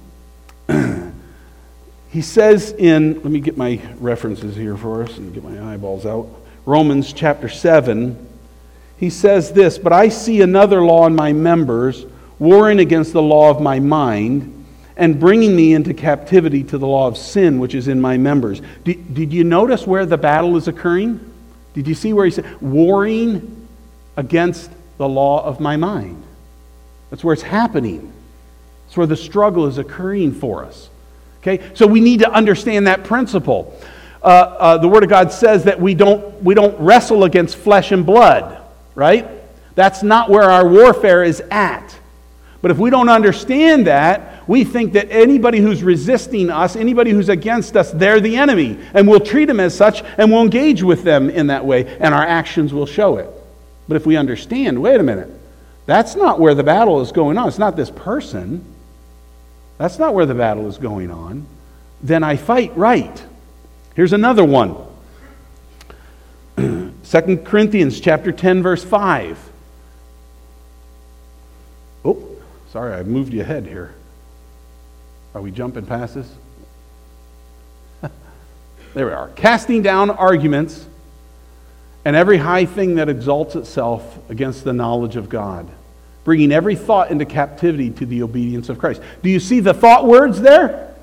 he 2.16 2.22
says 2.22 2.72
in, 2.72 3.16
let 3.16 3.26
me 3.26 3.42
get 3.42 3.58
my 3.58 3.78
references 4.00 4.56
here 4.56 4.78
for 4.78 5.04
us 5.04 5.18
and 5.18 5.34
get 5.34 5.44
my 5.44 5.74
eyeballs 5.74 6.06
out. 6.06 6.30
Romans 6.66 7.12
chapter 7.12 7.50
7 7.50 8.26
he 8.98 9.10
says 9.10 9.52
this 9.52 9.78
But 9.78 9.92
I 9.92 10.08
see 10.08 10.40
another 10.40 10.82
law 10.82 11.06
in 11.08 11.14
my 11.14 11.34
members, 11.34 12.06
warring 12.40 12.80
against 12.80 13.12
the 13.12 13.22
law 13.22 13.50
of 13.50 13.60
my 13.60 13.82
mind, 13.82 14.66
and 14.96 15.20
bringing 15.20 15.54
me 15.54 15.74
into 15.74 15.94
captivity 15.94 16.64
to 16.64 16.78
the 16.78 16.88
law 16.88 17.06
of 17.06 17.18
sin 17.18 17.60
which 17.60 17.76
is 17.76 17.90
in 17.90 18.00
my 18.00 18.18
members. 18.18 18.62
Did, 18.86 19.14
did 19.14 19.34
you 19.34 19.44
notice 19.44 19.86
where 19.86 20.06
the 20.06 20.18
battle 20.18 20.56
is 20.56 20.70
occurring? 20.70 21.20
Did 21.74 21.86
you 21.86 21.96
see 21.96 22.14
where 22.14 22.24
he 22.24 22.32
said, 22.32 22.62
warring 22.62 23.68
against 24.16 24.72
the 24.98 25.10
law 25.10 25.44
of 25.44 25.60
my 25.60 25.76
mind? 25.76 26.24
That's 27.10 27.26
where 27.26 27.34
it's 27.34 27.42
happening. 27.42 28.14
That's 28.86 28.96
where 28.96 29.06
the 29.08 29.18
struggle 29.18 29.66
is 29.66 29.78
occurring 29.78 30.32
for 30.32 30.64
us. 30.64 30.90
Okay? 31.46 31.64
So 31.74 31.86
we 31.88 32.00
need 32.00 32.20
to 32.20 32.32
understand 32.32 32.88
that 32.88 33.04
principle. 33.04 33.80
Uh, 34.22 34.28
uh, 34.28 34.78
the 34.78 34.88
Word 34.88 35.04
of 35.04 35.10
God 35.10 35.32
says 35.32 35.66
that 35.66 35.80
we 35.80 35.94
don't, 35.94 36.44
we 36.44 36.56
don't 36.56 36.80
wrestle 36.80 37.24
against 37.24 37.58
flesh 37.58 37.92
and 37.92 38.06
blood 38.06 38.64
right? 38.96 39.28
That's 39.76 40.02
not 40.02 40.30
where 40.30 40.50
our 40.50 40.68
warfare 40.68 41.24
is 41.24 41.42
at. 41.52 41.96
But 42.62 42.72
if 42.72 42.78
we 42.78 42.90
don't 42.90 43.10
understand 43.10 43.86
that, 43.86 44.48
we 44.48 44.64
think 44.64 44.94
that 44.94 45.12
anybody 45.12 45.60
who's 45.60 45.84
resisting 45.84 46.50
us, 46.50 46.76
anybody 46.76 47.12
who's 47.12 47.30
against 47.30 47.76
us, 47.76 47.92
they're 47.92 48.22
the 48.22 48.38
enemy. 48.38 48.80
And 48.94 49.08
we'll 49.08 49.20
treat 49.20 49.46
them 49.46 49.60
as 49.60 49.76
such 49.76 50.02
and 50.18 50.32
we'll 50.32 50.42
engage 50.42 50.82
with 50.82 51.04
them 51.04 51.30
in 51.30 51.48
that 51.48 51.64
way, 51.64 51.86
and 52.00 52.14
our 52.14 52.26
actions 52.26 52.74
will 52.74 52.88
show 52.88 53.18
it. 53.18 53.30
But 53.88 53.98
if 53.98 54.08
we 54.08 54.18
understand, 54.18 54.82
wait 54.82 55.00
a 55.00 55.04
minute, 55.04 55.30
that's 55.86 56.16
not 56.16 56.40
where 56.40 56.56
the 56.56 56.64
battle 56.64 57.02
is 57.02 57.12
going 57.12 57.38
on. 57.38 57.48
It's 57.48 57.60
not 57.60 57.76
this 57.76 57.92
person. 57.92 58.66
That's 59.78 60.00
not 60.00 60.14
where 60.14 60.26
the 60.26 60.36
battle 60.36 60.68
is 60.68 60.78
going 60.78 61.12
on. 61.12 61.46
Then 62.02 62.24
I 62.24 62.38
fight 62.38 62.76
right. 62.78 63.24
Here's 63.96 64.14
another 64.14 64.44
one. 64.44 64.76
2 66.58 66.94
Corinthians 67.46 68.00
chapter 68.00 68.32
10 68.32 68.64
verse 68.64 68.84
5. 68.84 69.52
Oh, 72.04 72.28
sorry, 72.72 72.94
I 72.94 73.04
moved 73.04 73.34
you 73.34 73.42
ahead 73.42 73.66
here. 73.66 73.94
Are 75.34 75.42
we 75.42 75.52
jumping 75.52 75.86
past 75.86 76.16
this? 76.16 76.32
there 78.94 79.06
we 79.06 79.12
are. 79.12 79.30
Casting 79.36 79.82
down 79.82 80.10
arguments 80.10 80.88
and 82.06 82.16
every 82.16 82.38
high 82.38 82.66
thing 82.66 82.96
that 82.96 83.10
exalts 83.10 83.56
itself 83.56 84.20
against 84.30 84.64
the 84.64 84.74
knowledge 84.74 85.16
of 85.16 85.28
God, 85.28 85.68
bringing 86.26 86.52
every 86.52 86.76
thought 86.76 87.12
into 87.12 87.24
captivity 87.24 87.92
to 87.92 88.06
the 88.06 88.24
obedience 88.24 88.68
of 88.68 88.78
Christ. 88.78 89.02
Do 89.24 89.30
you 89.30 89.40
see 89.40 89.62
the 89.62 89.74
thought 89.74 90.06
words 90.06 90.42
there? 90.42 90.94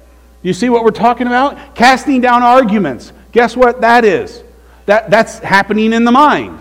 Do 0.42 0.48
you 0.48 0.52
see 0.52 0.68
what 0.68 0.84
we're 0.84 0.90
talking 0.90 1.28
about? 1.28 1.74
Casting 1.74 2.20
down 2.20 2.42
arguments. 2.42 3.12
Guess 3.30 3.56
what 3.56 3.80
that 3.80 4.04
is? 4.04 4.42
That, 4.86 5.08
that's 5.10 5.38
happening 5.38 5.92
in 5.92 6.04
the 6.04 6.12
mind. 6.12 6.58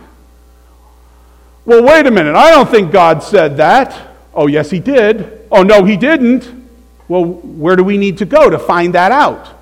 Well, 1.66 1.84
wait 1.84 2.06
a 2.06 2.12
minute. 2.12 2.36
I 2.36 2.52
don't 2.52 2.70
think 2.70 2.92
God 2.92 3.24
said 3.24 3.58
that. 3.58 4.10
Oh, 4.34 4.48
yes, 4.48 4.70
He 4.70 4.80
did. 4.80 5.48
Oh, 5.52 5.64
no, 5.64 5.84
He 5.84 5.98
didn't. 5.98 6.70
Well, 7.08 7.26
where 7.26 7.76
do 7.76 7.84
we 7.84 7.98
need 7.98 8.20
to 8.20 8.26
go 8.26 8.50
to 8.50 8.60
find 8.60 8.94
that 8.94 9.12
out? 9.12 9.60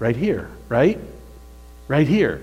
Right 0.00 0.16
here, 0.16 0.50
right? 0.68 0.98
Right 1.88 2.06
here. 2.06 2.42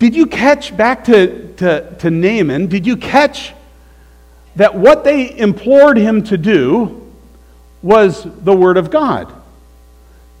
Did 0.00 0.16
you 0.16 0.26
catch, 0.26 0.74
back 0.74 1.04
to, 1.04 1.52
to, 1.56 1.94
to 1.98 2.10
Naaman, 2.10 2.68
did 2.68 2.86
you 2.86 2.96
catch 2.96 3.52
that 4.56 4.74
what 4.74 5.04
they 5.04 5.38
implored 5.38 5.98
him 5.98 6.24
to 6.24 6.38
do 6.38 7.12
was 7.82 8.24
the 8.24 8.56
Word 8.56 8.78
of 8.78 8.90
God? 8.90 9.30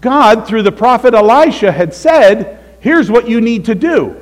God, 0.00 0.48
through 0.48 0.62
the 0.62 0.72
prophet 0.72 1.12
Elisha, 1.12 1.70
had 1.70 1.92
said, 1.92 2.58
here's 2.80 3.10
what 3.10 3.28
you 3.28 3.42
need 3.42 3.66
to 3.66 3.74
do. 3.74 4.16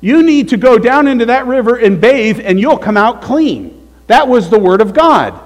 You 0.00 0.24
need 0.24 0.48
to 0.48 0.56
go 0.56 0.76
down 0.76 1.06
into 1.06 1.26
that 1.26 1.46
river 1.46 1.76
and 1.76 2.00
bathe, 2.00 2.40
and 2.42 2.58
you'll 2.58 2.76
come 2.76 2.96
out 2.96 3.22
clean. 3.22 3.88
That 4.08 4.26
was 4.26 4.50
the 4.50 4.58
word 4.58 4.80
of 4.80 4.92
God. 4.92 5.40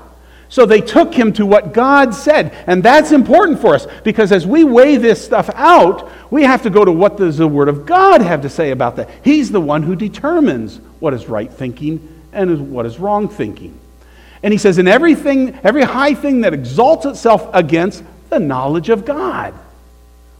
So 0.49 0.65
they 0.65 0.81
took 0.81 1.13
him 1.13 1.33
to 1.35 1.45
what 1.45 1.75
God 1.75 2.15
said. 2.15 2.53
And 2.67 2.83
that's 2.83 3.13
important 3.13 3.61
for 3.61 3.75
us 3.75 3.87
because 4.03 4.33
as 4.33 4.47
we 4.47 4.65
weigh 4.65 4.97
this 4.97 5.23
stuff 5.23 5.51
out, 5.55 6.11
we 6.31 6.43
have 6.45 6.63
to 6.63 6.71
go 6.71 6.85
to 6.85 6.93
what 6.93 7.17
does 7.17 7.37
the 7.37 7.47
Word 7.47 7.69
of 7.69 7.85
God 7.85 8.23
have 8.23 8.43
to 8.43 8.49
say 8.49 8.71
about 8.71 8.97
that. 8.97 9.11
He's 9.23 9.51
the 9.51 9.61
one 9.61 9.83
who 9.83 9.95
determines 9.95 10.79
what 11.01 11.13
is 11.13 11.27
right 11.27 11.53
thinking 11.53 12.23
and 12.33 12.73
what 12.73 12.87
is 12.87 12.99
wrong 12.99 13.29
thinking. 13.29 13.79
And 14.43 14.53
he 14.53 14.59
says, 14.59 14.79
in 14.79 14.89
everything, 14.89 15.59
every 15.63 15.83
high 15.83 16.15
thing 16.15 16.43
that 16.43 16.55
exalts 16.55 17.05
itself 17.05 17.49
against 17.53 18.03
the 18.31 18.39
knowledge 18.39 18.89
of 18.89 19.05
God. 19.05 19.55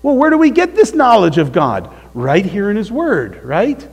Well, 0.03 0.17
where 0.17 0.31
do 0.31 0.39
we 0.39 0.51
get 0.51 0.75
this 0.75 0.95
knowledge 0.95 1.39
of 1.39 1.53
God? 1.53 1.93
right 2.19 2.45
here 2.45 2.71
in 2.71 2.77
His 2.77 2.91
Word, 2.91 3.43
right? 3.45 3.87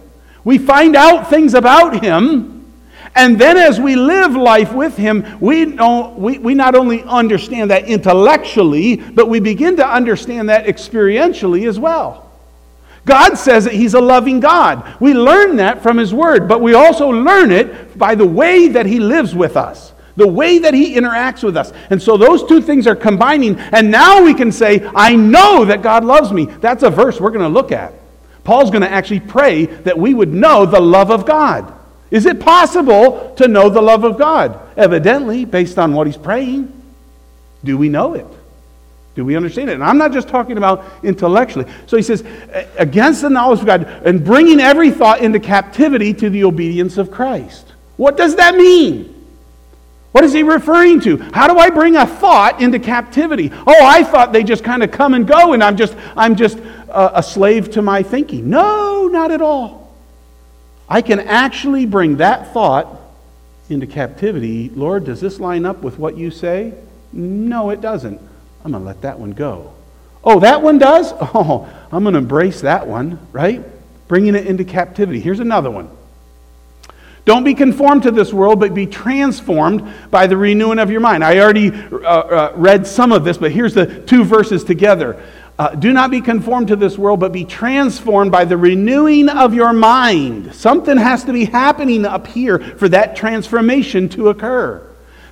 We 0.44 0.58
find 0.58 0.96
out 0.96 1.30
things 1.30 1.54
about 1.54 2.04
Him, 2.04 2.55
and 3.16 3.40
then 3.40 3.58
as 3.58 3.80
we 3.80 3.96
live 3.96 4.36
life 4.36 4.74
with 4.74 4.98
Him, 4.98 5.40
we, 5.40 5.66
know, 5.66 6.14
we, 6.18 6.38
we 6.38 6.54
not 6.54 6.76
only 6.76 7.02
understand 7.04 7.72
that 7.72 7.86
intellectually, 7.86 8.98
but 8.98 9.30
we 9.30 9.40
begin 9.40 9.78
to 9.78 9.88
understand 9.88 10.50
that 10.50 10.66
experientially 10.66 11.68
as 11.68 11.80
well. 11.80 12.30
God 13.06 13.36
says 13.36 13.64
that 13.64 13.74
He's 13.74 13.94
a 13.94 14.02
loving 14.02 14.42
God. 14.42 15.00
We 15.00 15.14
learn 15.14 15.56
that 15.58 15.82
from 15.82 15.98
His 15.98 16.14
Word, 16.14 16.50
but 16.50 16.62
we 16.62 16.74
also 16.74 17.08
learn 17.10 17.52
it 17.52 17.98
by 17.98 18.16
the 18.16 18.26
way 18.26 18.68
that 18.68 18.86
He 18.86 19.00
lives 19.00 19.34
with 19.34 19.56
us 19.56 19.94
the 20.18 20.26
way 20.26 20.60
that 20.60 20.74
he 20.74 20.96
interacts 20.96 21.44
with 21.44 21.58
us. 21.58 21.74
And 21.90 22.02
so 22.02 22.16
those 22.16 22.44
two 22.46 22.62
things 22.62 22.88
are 22.88 22.96
combining, 22.96 23.60
and 23.60 23.92
now 23.92 24.24
we 24.24 24.34
can 24.34 24.50
say, 24.50 24.90
I 24.96 25.14
know 25.14 25.66
that 25.66 25.82
God 25.82 26.06
loves 26.06 26.32
me. 26.32 26.46
That's 26.46 26.84
a 26.84 26.90
verse 26.90 27.20
we're 27.20 27.32
going 27.32 27.42
to 27.42 27.50
look 27.50 27.74
at. 27.74 27.94
Paul's 28.46 28.70
going 28.70 28.84
to 28.84 28.90
actually 28.90 29.20
pray 29.20 29.66
that 29.66 29.98
we 29.98 30.14
would 30.14 30.34
know 30.34 30.66
the 30.66 30.80
love 30.80 31.12
of 31.12 31.26
God. 31.26 31.75
Is 32.12 32.26
it 32.26 32.40
possible 32.40 33.34
to 33.38 33.48
know 33.48 33.70
the 33.70 33.82
love 33.82 34.04
of 34.04 34.18
God? 34.18 34.60
Evidently, 34.78 35.46
based 35.46 35.80
on 35.80 35.94
what 35.94 36.08
he's 36.08 36.18
praying. 36.18 36.72
Do 37.64 37.78
we 37.78 37.90
know 37.90 38.14
it? 38.14 38.28
Do 39.16 39.24
we 39.24 39.36
understand 39.36 39.70
it? 39.70 39.74
And 39.74 39.84
I'm 39.84 39.98
not 39.98 40.12
just 40.12 40.28
talking 40.28 40.58
about 40.58 40.86
intellectually. 41.02 41.72
So 41.88 41.98
he 41.98 42.04
says, 42.04 42.24
against 42.78 43.22
the 43.22 43.30
knowledge 43.30 43.62
of 43.62 43.66
God 43.66 43.84
and 44.06 44.24
bringing 44.24 44.60
every 44.60 44.92
thought 44.92 45.22
into 45.22 45.40
captivity 45.40 46.14
to 46.16 46.30
the 46.30 46.44
obedience 46.44 46.98
of 46.98 47.12
Christ. 47.12 47.66
What 47.98 48.18
does 48.18 48.36
that 48.36 48.56
mean? 48.56 49.14
What 50.12 50.24
is 50.24 50.34
he 50.34 50.44
referring 50.44 51.02
to? 51.02 51.18
How 51.34 51.48
do 51.48 51.58
I 51.60 51.70
bring 51.70 51.96
a 51.96 52.06
thought 52.06 52.62
into 52.62 52.80
captivity? 52.80 53.52
Oh, 53.68 53.86
I 53.86 54.04
thought 54.04 54.32
they 54.32 54.44
just 54.44 54.64
kind 54.64 54.84
of 54.84 54.92
come 54.92 55.14
and 55.14 55.28
go 55.28 55.54
and 55.54 55.64
I'm 55.64 55.76
just 55.76 55.96
I'm 56.16 56.36
just 56.36 56.58
a, 56.90 57.20
a 57.20 57.24
slave 57.24 57.72
to 57.72 57.82
my 57.82 58.02
thinking. 58.02 58.50
No, 58.50 59.08
not 59.08 59.32
at 59.32 59.42
all. 59.42 59.85
I 60.88 61.02
can 61.02 61.20
actually 61.20 61.86
bring 61.86 62.18
that 62.18 62.54
thought 62.54 63.02
into 63.70 63.88
captivity, 63.88 64.70
Lord, 64.70 65.06
does 65.06 65.20
this 65.20 65.40
line 65.40 65.66
up 65.66 65.82
with 65.82 65.98
what 65.98 66.18
you 66.18 66.30
say? 66.30 66.74
No, 67.12 67.72
it 67.72 67.82
doesn't. 67.82 68.22
I'm 68.64 68.72
going 68.72 68.84
to 68.84 68.88
let 68.88 69.02
that 69.02 69.20
one 69.20 69.32
go. 69.32 69.74
Oh, 70.24 70.40
that 70.40 70.62
one 70.62 70.78
does? 70.78 71.14
Oh, 71.34 71.68
I'm 71.92 72.04
going 72.04 72.14
to 72.14 72.20
embrace 72.20 72.62
that 72.62 72.88
one, 72.88 73.20
right? 73.32 73.64
Bringing 74.08 74.36
it 74.36 74.46
into 74.48 74.64
captivity. 74.64 75.20
Here's 75.20 75.40
another 75.40 75.72
one. 75.72 75.90
Don't 77.26 77.44
be 77.44 77.56
conformed 77.56 78.04
to 78.04 78.12
this 78.12 78.32
world, 78.32 78.60
but 78.60 78.76
be 78.76 78.86
transformed 78.86 79.92
by 80.12 80.28
the 80.28 80.38
renewing 80.38 80.78
of 80.78 80.92
your 80.92 81.02
mind. 81.02 81.24
I 81.24 81.40
already 81.40 81.72
uh, 81.72 81.98
uh, 81.98 82.54
read 82.56 82.86
some 82.86 83.12
of 83.12 83.24
this, 83.24 83.40
but 83.40 83.52
here's 83.52 83.74
the 83.74 84.02
two 84.02 84.24
verses 84.24 84.64
together. 84.64 85.22
Uh, 85.58 85.70
do 85.70 85.94
not 85.94 86.12
be 86.12 86.20
conformed 86.20 86.68
to 86.68 86.76
this 86.76 86.98
world, 86.98 87.20
but 87.22 87.32
be 87.32 87.46
transformed 87.46 88.30
by 88.30 88.44
the 88.44 88.58
renewing 88.58 89.30
of 89.30 89.54
your 89.54 89.72
mind. 89.72 90.54
Something 90.54 90.98
has 90.98 91.24
to 91.24 91.34
be 91.34 91.46
happening 91.46 92.06
up 92.06 92.28
here 92.28 92.60
for 92.60 92.90
that 92.90 93.16
transformation 93.16 94.10
to 94.10 94.28
occur. 94.30 94.86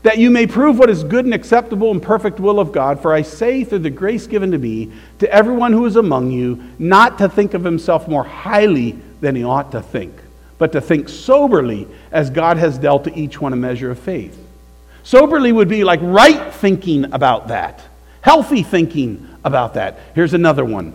That 0.04 0.20
you 0.20 0.30
may 0.30 0.48
prove 0.48 0.80
what 0.80 0.90
is 0.90 1.04
good 1.04 1.26
and 1.26 1.34
acceptable 1.34 1.92
and 1.92 2.02
perfect 2.02 2.40
will 2.40 2.60
of 2.60 2.72
God. 2.72 3.02
For 3.02 3.14
I 3.14 3.22
say, 3.22 3.66
through 3.66 3.80
the 3.80 3.90
grace 3.90 4.26
given 4.26 4.52
to 4.52 4.58
me, 4.58 4.94
to 5.20 5.30
everyone 5.30 5.74
who 5.74 5.86
is 5.86 5.98
among 5.98 6.32
you, 6.32 6.64
not 6.80 7.18
to 7.18 7.28
think 7.28 7.54
of 7.54 7.64
himself 7.64 8.08
more 8.08 8.24
highly 8.24 8.98
than 9.20 9.36
he 9.36 9.44
ought 9.44 9.72
to 9.72 9.82
think, 9.82 10.14
but 10.58 10.72
to 10.72 10.80
think 10.80 11.10
soberly 11.10 11.86
as 12.12 12.30
God 12.30 12.58
has 12.58 12.78
dealt 12.78 13.06
to 13.06 13.18
each 13.18 13.42
one 13.42 13.52
a 13.52 13.58
measure 13.58 13.92
of 13.92 14.00
faith. 14.00 14.38
Soberly 15.04 15.52
would 15.54 15.68
be 15.68 15.84
like 15.84 16.00
right 16.02 16.54
thinking 16.54 17.14
about 17.14 17.50
that, 17.50 17.82
healthy 18.22 18.64
thinking 18.64 19.33
about 19.44 19.74
that. 19.76 20.00
Here's 20.16 20.34
another 20.34 20.66
one 20.66 20.94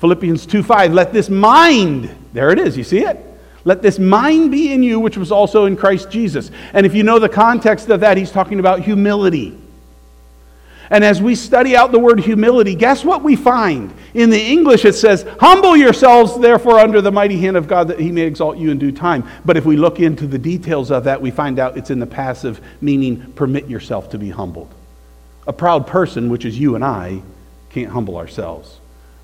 Philippians 0.00 0.46
2 0.46 0.62
5. 0.62 0.92
Let 0.92 1.12
this 1.12 1.28
mind, 1.28 2.14
there 2.32 2.50
it 2.50 2.58
is, 2.58 2.76
you 2.76 2.84
see 2.84 3.00
it? 3.00 3.24
Let 3.64 3.82
this 3.82 3.98
mind 3.98 4.50
be 4.50 4.72
in 4.72 4.82
you, 4.82 5.00
which 5.00 5.16
was 5.16 5.32
also 5.32 5.66
in 5.66 5.76
Christ 5.76 6.10
Jesus. 6.10 6.50
And 6.72 6.86
if 6.86 6.94
you 6.94 7.02
know 7.02 7.18
the 7.18 7.28
context 7.28 7.90
of 7.90 8.00
that, 8.00 8.16
he's 8.16 8.30
talking 8.30 8.60
about 8.60 8.80
humility. 8.80 9.58
And 10.90 11.04
as 11.04 11.20
we 11.20 11.34
study 11.34 11.76
out 11.76 11.92
the 11.92 11.98
word 11.98 12.18
humility, 12.18 12.74
guess 12.74 13.04
what 13.04 13.22
we 13.22 13.36
find? 13.36 13.92
In 14.14 14.30
the 14.30 14.40
English, 14.40 14.86
it 14.86 14.94
says, 14.94 15.26
Humble 15.38 15.76
yourselves, 15.76 16.38
therefore, 16.40 16.78
under 16.78 17.02
the 17.02 17.12
mighty 17.12 17.38
hand 17.38 17.58
of 17.58 17.68
God, 17.68 17.88
that 17.88 18.00
he 18.00 18.10
may 18.10 18.22
exalt 18.22 18.56
you 18.56 18.70
in 18.70 18.78
due 18.78 18.92
time. 18.92 19.28
But 19.44 19.58
if 19.58 19.66
we 19.66 19.76
look 19.76 20.00
into 20.00 20.26
the 20.26 20.38
details 20.38 20.90
of 20.90 21.04
that, 21.04 21.20
we 21.20 21.30
find 21.30 21.58
out 21.58 21.76
it's 21.76 21.90
in 21.90 21.98
the 21.98 22.06
passive, 22.06 22.62
meaning 22.80 23.32
permit 23.34 23.68
yourself 23.68 24.08
to 24.10 24.18
be 24.18 24.30
humbled. 24.30 24.72
A 25.46 25.52
proud 25.52 25.86
person, 25.86 26.30
which 26.30 26.46
is 26.46 26.58
you 26.58 26.74
and 26.74 26.84
I, 26.84 27.20
can't 27.70 27.90
humble 27.90 28.16
ourselves. 28.16 28.78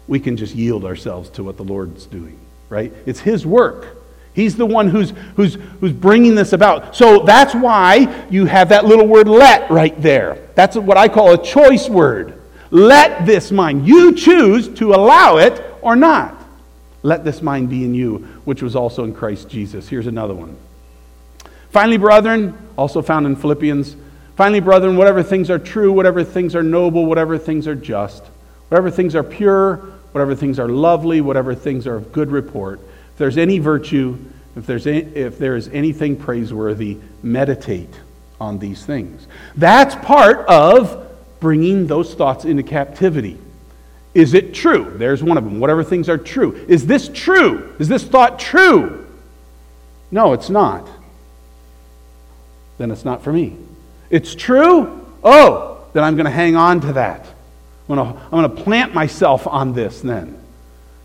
We 0.07 0.21
can 0.21 0.37
just 0.37 0.55
yield 0.55 0.85
ourselves 0.85 1.31
to 1.31 1.45
what 1.45 1.57
the 1.57 1.65
Lord's 1.65 2.07
doing, 2.07 2.39
right? 2.69 2.93
It's 3.07 3.21
His 3.21 3.47
work. 3.47 3.97
He's 4.35 4.57
the 4.57 4.67
one 4.67 4.89
who's, 4.89 5.13
who's, 5.37 5.55
who's 5.81 5.93
bringing 5.93 6.35
this 6.35 6.53
about. 6.53 6.97
So 6.97 7.21
that's 7.21 7.55
why 7.55 8.27
you 8.31 8.47
have 8.47 8.71
that 8.71 8.85
little 8.85 9.07
word 9.07 9.29
let 9.29 9.71
right 9.71 10.01
there. 10.03 10.39
That's 10.57 10.77
what 10.77 10.97
I 10.97 11.09
call 11.09 11.33
a 11.33 11.43
choice 11.43 11.89
word. 11.89 12.43
Let 12.71 13.27
this 13.27 13.53
mind. 13.53 13.87
You 13.87 14.13
choose 14.15 14.69
to 14.81 14.93
allow 14.93 15.37
it 15.37 15.65
or 15.83 15.95
not. 15.95 16.37
Let 17.05 17.25
this 17.25 17.43
mind 17.43 17.71
be 17.71 17.85
in 17.85 17.95
you, 17.95 18.17
which 18.45 18.63
was 18.63 18.75
also 18.75 19.05
in 19.05 19.15
Christ 19.15 19.49
Jesus. 19.49 19.89
Here's 19.89 20.09
another 20.09 20.35
one. 20.35 20.57
Finally, 21.71 21.99
brethren, 21.99 22.59
also 22.77 23.03
found 23.03 23.27
in 23.27 23.37
Philippians, 23.37 23.95
finally, 24.37 24.61
brethren, 24.61 24.97
whatever 24.97 25.23
things 25.23 25.51
are 25.51 25.59
true, 25.59 25.93
whatever 25.93 26.25
things 26.25 26.57
are 26.57 26.63
noble, 26.63 27.07
whatever 27.07 27.39
things 27.39 27.69
are 27.69 27.75
just, 27.75 28.25
whatever 28.75 28.91
things 28.91 29.15
are 29.15 29.23
pure, 29.23 29.77
whatever 30.11 30.35
things 30.35 30.59
are 30.59 30.69
lovely, 30.69 31.21
whatever 31.21 31.55
things 31.55 31.87
are 31.87 31.95
of 31.95 32.11
good 32.11 32.33
report, 32.33 32.81
if 33.13 33.19
there's 33.19 33.39
any 33.39 33.61
virtue, 33.61 34.19
if, 34.57 34.67
there's 34.67 34.89
any, 34.89 34.99
if 35.15 35.39
there 35.39 35.55
is 35.55 35.69
anything 35.69 36.17
praiseworthy, 36.17 36.99
meditate 37.23 37.95
on 38.41 38.59
these 38.59 38.85
things. 38.85 39.29
That's 39.55 39.95
part 40.05 40.45
of 40.49 41.09
bringing 41.39 41.87
those 41.87 42.15
thoughts 42.15 42.45
into 42.45 42.65
captivity. 42.65 43.39
Is 44.13 44.35
it 44.35 44.55
true? 44.55 44.93
There's 44.97 45.23
one 45.23 45.39
of 45.39 45.45
them. 45.45 45.61
Whatever 45.61 45.85
things 45.85 46.09
are 46.09 46.19
true. 46.19 46.57
Is 46.67 46.85
this 46.85 47.09
true? 47.09 47.77
Is 47.79 47.87
this 47.87 48.03
thought 48.03 48.41
true? 48.41 49.07
No, 50.11 50.33
it's 50.33 50.51
not. 50.51 50.89
Then 52.79 52.91
it's 52.91 53.05
not 53.05 53.23
for 53.23 53.33
me. 53.33 53.57
It's 54.11 54.35
true? 54.35 55.07
Oh, 55.23 55.87
then 55.93 56.03
I'm 56.03 56.17
going 56.17 56.25
to 56.27 56.33
hang 56.33 56.57
on 56.57 56.81
to 56.81 56.95
that. 56.95 57.34
I'm 57.89 57.97
going 57.97 58.15
to, 58.15 58.21
I'm 58.21 58.31
going 58.31 58.57
to 58.57 58.63
plant 58.63 58.95
myself 58.95 59.47
on 59.47 59.73
this 59.73 60.01
then. 60.01 60.39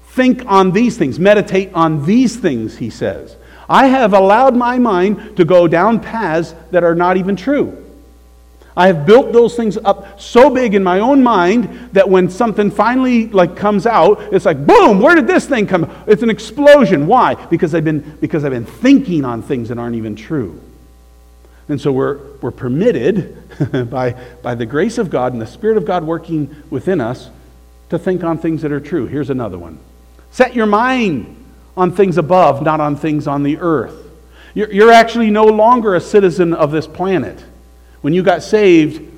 Think 0.09 0.43
on 0.45 0.71
these 0.71 0.97
things, 0.97 1.19
meditate 1.19 1.73
on 1.73 2.05
these 2.05 2.35
things, 2.35 2.77
he 2.77 2.89
says. 2.89 3.35
I 3.67 3.87
have 3.87 4.13
allowed 4.13 4.55
my 4.55 4.79
mind 4.79 5.37
to 5.37 5.45
go 5.45 5.67
down 5.67 5.99
paths 5.99 6.55
that 6.71 6.83
are 6.83 6.95
not 6.95 7.17
even 7.17 7.35
true. 7.35 7.85
I 8.75 8.87
have 8.87 9.05
built 9.05 9.33
those 9.33 9.55
things 9.55 9.77
up 9.77 10.21
so 10.21 10.49
big 10.49 10.73
in 10.73 10.83
my 10.83 10.99
own 10.99 11.21
mind 11.21 11.89
that 11.91 12.07
when 12.07 12.29
something 12.29 12.71
finally 12.71 13.27
like 13.27 13.55
comes 13.55 13.85
out, 13.85 14.21
it's 14.33 14.45
like 14.45 14.65
boom, 14.65 15.01
where 15.01 15.15
did 15.15 15.27
this 15.27 15.45
thing 15.45 15.67
come? 15.67 15.91
It's 16.07 16.23
an 16.23 16.29
explosion. 16.29 17.05
Why? 17.05 17.35
Because 17.47 17.75
I've 17.75 17.83
been 17.83 18.17
because 18.21 18.45
I've 18.45 18.51
been 18.51 18.65
thinking 18.65 19.25
on 19.25 19.41
things 19.41 19.67
that 19.67 19.77
aren't 19.77 19.97
even 19.97 20.15
true. 20.15 20.61
And 21.69 21.79
so 21.79 21.91
we're, 21.91 22.17
we're 22.41 22.51
permitted 22.51 23.37
by, 23.91 24.19
by 24.41 24.55
the 24.55 24.65
grace 24.65 24.97
of 24.97 25.09
God 25.09 25.33
and 25.33 25.41
the 25.41 25.47
Spirit 25.47 25.77
of 25.77 25.85
God 25.85 26.03
working 26.03 26.55
within 26.69 26.99
us 26.99 27.29
to 27.89 27.99
think 27.99 28.23
on 28.23 28.39
things 28.39 28.63
that 28.63 28.71
are 28.71 28.79
true. 28.79 29.05
Here's 29.05 29.29
another 29.29 29.57
one 29.57 29.79
Set 30.31 30.55
your 30.55 30.65
mind 30.65 31.35
on 31.77 31.91
things 31.91 32.17
above, 32.17 32.61
not 32.61 32.81
on 32.81 32.95
things 32.95 33.27
on 33.27 33.43
the 33.43 33.57
earth. 33.59 33.95
You're, 34.53 34.71
you're 34.71 34.91
actually 34.91 35.29
no 35.29 35.45
longer 35.45 35.95
a 35.95 36.01
citizen 36.01 36.53
of 36.53 36.71
this 36.71 36.87
planet. 36.87 37.43
When 38.01 38.13
you 38.13 38.23
got 38.23 38.43
saved, 38.43 39.09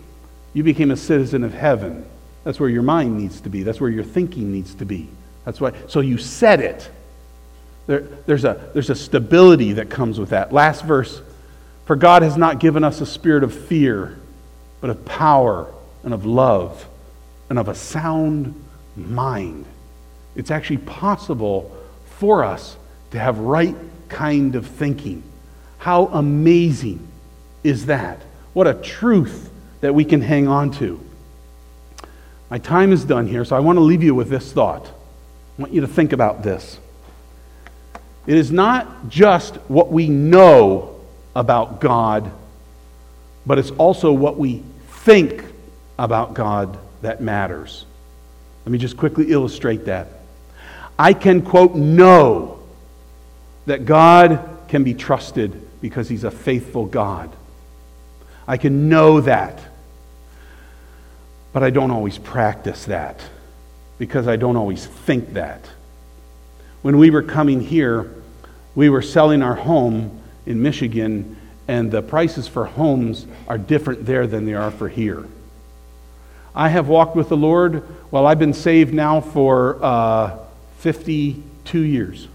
you 0.53 0.63
became 0.63 0.91
a 0.91 0.97
citizen 0.97 1.43
of 1.43 1.53
heaven. 1.53 2.05
That's 2.43 2.59
where 2.59 2.69
your 2.69 2.83
mind 2.83 3.17
needs 3.17 3.41
to 3.41 3.49
be. 3.49 3.63
That's 3.63 3.79
where 3.79 3.89
your 3.89 4.03
thinking 4.03 4.51
needs 4.51 4.75
to 4.75 4.85
be. 4.85 5.07
That's 5.45 5.61
why. 5.61 5.73
So 5.87 6.01
you 6.01 6.17
set 6.17 6.59
it. 6.59 6.89
There, 7.87 8.01
there's, 8.01 8.45
a, 8.45 8.69
there's 8.73 8.89
a 8.89 8.95
stability 8.95 9.73
that 9.73 9.89
comes 9.89 10.19
with 10.19 10.29
that. 10.29 10.51
Last 10.51 10.83
verse 10.83 11.21
For 11.85 11.95
God 11.95 12.21
has 12.21 12.37
not 12.37 12.59
given 12.59 12.83
us 12.83 13.01
a 13.01 13.05
spirit 13.05 13.43
of 13.43 13.53
fear, 13.53 14.17
but 14.79 14.89
of 14.89 15.03
power 15.05 15.73
and 16.03 16.13
of 16.13 16.25
love 16.25 16.87
and 17.49 17.59
of 17.59 17.67
a 17.67 17.75
sound 17.75 18.55
mind. 18.95 19.65
It's 20.35 20.51
actually 20.51 20.77
possible 20.77 21.75
for 22.05 22.43
us 22.43 22.77
to 23.11 23.19
have 23.19 23.39
right 23.39 23.75
kind 24.09 24.55
of 24.55 24.65
thinking. 24.65 25.23
How 25.77 26.07
amazing 26.07 27.05
is 27.63 27.87
that? 27.87 28.21
What 28.53 28.67
a 28.67 28.73
truth 28.73 29.51
that 29.81 29.93
we 29.93 30.05
can 30.05 30.21
hang 30.21 30.47
on 30.47 30.71
to. 30.71 30.99
My 32.49 32.57
time 32.57 32.91
is 32.91 33.03
done 33.05 33.27
here, 33.27 33.45
so 33.45 33.55
I 33.55 33.59
want 33.59 33.77
to 33.77 33.81
leave 33.81 34.03
you 34.03 34.13
with 34.13 34.29
this 34.29 34.51
thought. 34.51 34.85
I 34.85 35.61
want 35.61 35.73
you 35.73 35.81
to 35.81 35.87
think 35.87 36.13
about 36.13 36.43
this. 36.43 36.79
It 38.27 38.37
is 38.37 38.51
not 38.51 39.09
just 39.09 39.55
what 39.67 39.91
we 39.91 40.07
know 40.07 41.00
about 41.35 41.81
God, 41.81 42.31
but 43.45 43.57
it's 43.59 43.71
also 43.71 44.11
what 44.11 44.37
we 44.37 44.63
think 44.87 45.43
about 45.97 46.33
God 46.33 46.77
that 47.01 47.21
matters. 47.21 47.85
Let 48.65 48.71
me 48.71 48.77
just 48.77 48.97
quickly 48.97 49.31
illustrate 49.31 49.85
that. 49.85 50.07
I 50.99 51.13
can, 51.13 51.41
quote, 51.41 51.75
know 51.75 52.59
that 53.65 53.85
God 53.85 54.57
can 54.67 54.83
be 54.83 54.93
trusted 54.93 55.59
because 55.81 56.07
he's 56.07 56.23
a 56.23 56.31
faithful 56.31 56.85
God. 56.85 57.31
I 58.47 58.57
can 58.57 58.89
know 58.89 59.21
that. 59.21 59.59
But 61.53 61.63
I 61.63 61.69
don't 61.69 61.91
always 61.91 62.17
practice 62.17 62.85
that 62.85 63.19
because 63.97 64.27
I 64.27 64.35
don't 64.35 64.55
always 64.55 64.85
think 64.85 65.33
that. 65.33 65.65
When 66.81 66.97
we 66.97 67.09
were 67.09 67.23
coming 67.23 67.61
here, 67.61 68.13
we 68.73 68.89
were 68.89 69.01
selling 69.01 69.41
our 69.41 69.55
home 69.55 70.20
in 70.45 70.61
Michigan, 70.61 71.37
and 71.67 71.91
the 71.91 72.01
prices 72.01 72.47
for 72.47 72.65
homes 72.65 73.25
are 73.47 73.57
different 73.57 74.05
there 74.05 74.27
than 74.27 74.45
they 74.45 74.53
are 74.53 74.71
for 74.71 74.89
here. 74.89 75.25
I 76.53 76.69
have 76.69 76.87
walked 76.87 77.15
with 77.15 77.29
the 77.29 77.37
Lord. 77.37 77.83
Well, 78.11 78.27
I've 78.27 78.39
been 78.39 78.53
saved 78.53 78.93
now 78.93 79.21
for 79.21 79.81
uh, 79.81 80.37
52 80.79 81.79
years. 81.79 82.27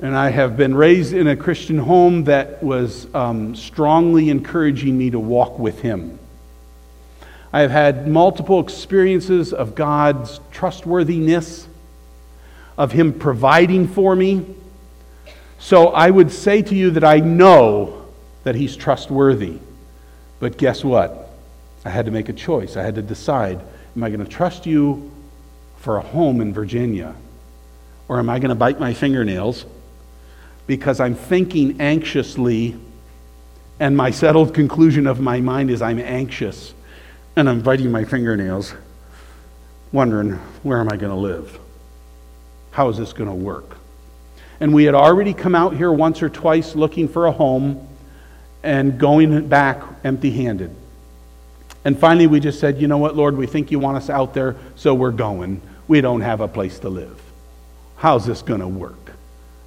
And 0.00 0.16
I 0.16 0.30
have 0.30 0.56
been 0.56 0.74
raised 0.74 1.12
in 1.12 1.28
a 1.28 1.36
Christian 1.36 1.78
home 1.78 2.24
that 2.24 2.62
was 2.62 3.12
um, 3.14 3.54
strongly 3.54 4.30
encouraging 4.30 4.96
me 4.96 5.10
to 5.10 5.20
walk 5.20 5.58
with 5.58 5.80
Him. 5.80 6.18
I 7.52 7.60
have 7.60 7.70
had 7.70 8.08
multiple 8.08 8.60
experiences 8.60 9.52
of 9.52 9.74
God's 9.74 10.40
trustworthiness, 10.50 11.68
of 12.78 12.92
Him 12.92 13.12
providing 13.12 13.86
for 13.86 14.16
me. 14.16 14.46
So 15.62 15.90
I 15.90 16.10
would 16.10 16.32
say 16.32 16.60
to 16.60 16.74
you 16.74 16.90
that 16.90 17.04
I 17.04 17.20
know 17.20 18.08
that 18.42 18.56
He's 18.56 18.76
trustworthy. 18.76 19.60
But 20.40 20.58
guess 20.58 20.84
what? 20.84 21.30
I 21.84 21.90
had 21.90 22.06
to 22.06 22.10
make 22.10 22.28
a 22.28 22.32
choice. 22.32 22.76
I 22.76 22.82
had 22.82 22.96
to 22.96 23.02
decide 23.02 23.60
am 23.96 24.02
I 24.02 24.10
going 24.10 24.24
to 24.24 24.30
trust 24.30 24.66
you 24.66 25.12
for 25.76 25.98
a 25.98 26.00
home 26.00 26.40
in 26.40 26.52
Virginia? 26.52 27.14
Or 28.08 28.18
am 28.18 28.28
I 28.28 28.40
going 28.40 28.48
to 28.48 28.56
bite 28.56 28.80
my 28.80 28.92
fingernails 28.92 29.64
because 30.66 30.98
I'm 30.98 31.14
thinking 31.14 31.80
anxiously 31.80 32.76
And 33.78 33.96
my 33.96 34.10
settled 34.10 34.54
conclusion 34.54 35.06
of 35.06 35.20
my 35.20 35.40
mind 35.40 35.70
is 35.70 35.80
I'm 35.80 35.98
anxious 36.00 36.74
and 37.36 37.48
I'm 37.48 37.62
biting 37.62 37.90
my 37.90 38.04
fingernails, 38.04 38.74
wondering, 39.92 40.32
where 40.62 40.80
am 40.80 40.88
I 40.88 40.96
going 40.96 41.12
to 41.12 41.18
live? 41.18 41.58
How 42.72 42.88
is 42.88 42.98
this 42.98 43.12
going 43.12 43.28
to 43.28 43.34
work? 43.34 43.76
And 44.62 44.72
we 44.72 44.84
had 44.84 44.94
already 44.94 45.34
come 45.34 45.56
out 45.56 45.74
here 45.74 45.90
once 45.90 46.22
or 46.22 46.28
twice 46.28 46.76
looking 46.76 47.08
for 47.08 47.26
a 47.26 47.32
home 47.32 47.84
and 48.62 48.96
going 48.96 49.48
back 49.48 49.82
empty 50.04 50.30
handed. 50.30 50.72
And 51.84 51.98
finally, 51.98 52.28
we 52.28 52.38
just 52.38 52.60
said, 52.60 52.80
you 52.80 52.86
know 52.86 52.98
what, 52.98 53.16
Lord, 53.16 53.36
we 53.36 53.48
think 53.48 53.72
you 53.72 53.80
want 53.80 53.96
us 53.96 54.08
out 54.08 54.34
there, 54.34 54.54
so 54.76 54.94
we're 54.94 55.10
going. 55.10 55.60
We 55.88 56.00
don't 56.00 56.20
have 56.20 56.40
a 56.40 56.46
place 56.46 56.78
to 56.78 56.88
live. 56.88 57.20
How's 57.96 58.24
this 58.24 58.40
going 58.40 58.60
to 58.60 58.68
work? 58.68 59.14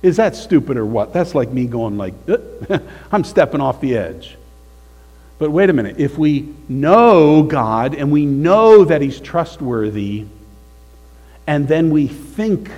Is 0.02 0.16
that 0.16 0.34
stupid 0.34 0.78
or 0.78 0.86
what? 0.86 1.12
That's 1.12 1.36
like 1.36 1.50
me 1.50 1.66
going 1.66 1.98
like, 1.98 2.14
uh, 2.30 2.80
I'm 3.12 3.26
stepping 3.26 3.60
off 3.60 3.82
the 3.82 3.98
edge. 3.98 4.38
But 5.39 5.52
wait 5.52 5.70
a 5.70 5.74
minute. 5.74 6.00
If 6.00 6.18
we 6.18 6.54
know 6.70 7.43
God 7.43 7.96
and 7.96 8.14
we 8.14 8.26
know 8.26 8.86
that 8.86 9.02
He's 9.02 9.20
trustworthy, 9.20 10.26
and 11.48 11.68
then 11.68 11.89
we 11.89 12.08
think 12.08 12.72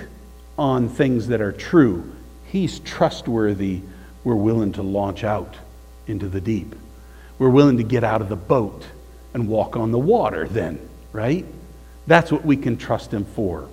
on 0.58 0.88
things 0.88 1.28
that 1.28 1.40
are 1.40 1.52
true, 1.52 2.12
He's 2.46 2.80
trustworthy, 2.80 3.82
we're 4.24 4.34
willing 4.34 4.72
to 4.72 4.82
launch 4.82 5.22
out 5.22 5.54
into 6.06 6.28
the 6.28 6.40
deep. 6.40 6.74
We're 7.38 7.50
willing 7.50 7.76
to 7.76 7.82
get 7.82 8.04
out 8.04 8.20
of 8.20 8.28
the 8.28 8.36
boat 8.36 8.84
and 9.34 9.48
walk 9.48 9.76
on 9.76 9.92
the 9.92 9.98
water, 9.98 10.48
then, 10.48 10.80
right? 11.12 11.44
That's 12.06 12.32
what 12.32 12.44
we 12.44 12.56
can 12.56 12.76
trust 12.76 13.12
Him 13.12 13.24
for. 13.24 13.68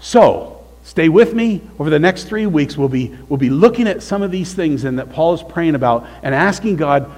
So, 0.00 0.64
stay 0.82 1.08
with 1.08 1.34
me. 1.34 1.62
Over 1.78 1.88
the 1.88 2.00
next 2.00 2.24
three 2.24 2.46
weeks, 2.46 2.76
we'll 2.76 2.88
be, 2.88 3.16
we'll 3.28 3.38
be 3.38 3.50
looking 3.50 3.86
at 3.86 4.02
some 4.02 4.22
of 4.22 4.30
these 4.30 4.52
things 4.52 4.84
and 4.84 4.98
that 4.98 5.12
Paul 5.12 5.34
is 5.34 5.42
praying 5.42 5.76
about 5.76 6.06
and 6.22 6.34
asking 6.34 6.76
God, 6.76 7.10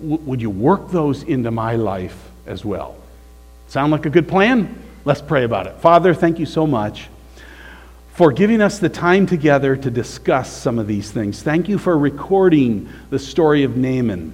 would 0.00 0.42
you 0.42 0.50
work 0.50 0.90
those 0.90 1.22
into 1.22 1.50
my 1.50 1.76
life 1.76 2.30
as 2.46 2.64
well? 2.64 2.96
Sound 3.68 3.92
like 3.92 4.04
a 4.04 4.10
good 4.10 4.28
plan? 4.28 4.82
Let's 5.04 5.22
pray 5.22 5.44
about 5.44 5.66
it. 5.66 5.76
Father, 5.80 6.12
thank 6.12 6.38
you 6.38 6.46
so 6.46 6.66
much 6.66 7.08
for 8.14 8.30
giving 8.30 8.60
us 8.60 8.78
the 8.78 8.88
time 8.88 9.26
together 9.26 9.76
to 9.76 9.90
discuss 9.90 10.50
some 10.50 10.78
of 10.78 10.86
these 10.86 11.10
things. 11.10 11.42
Thank 11.42 11.68
you 11.68 11.78
for 11.78 11.98
recording 11.98 12.88
the 13.10 13.18
story 13.18 13.64
of 13.64 13.76
Naaman, 13.76 14.32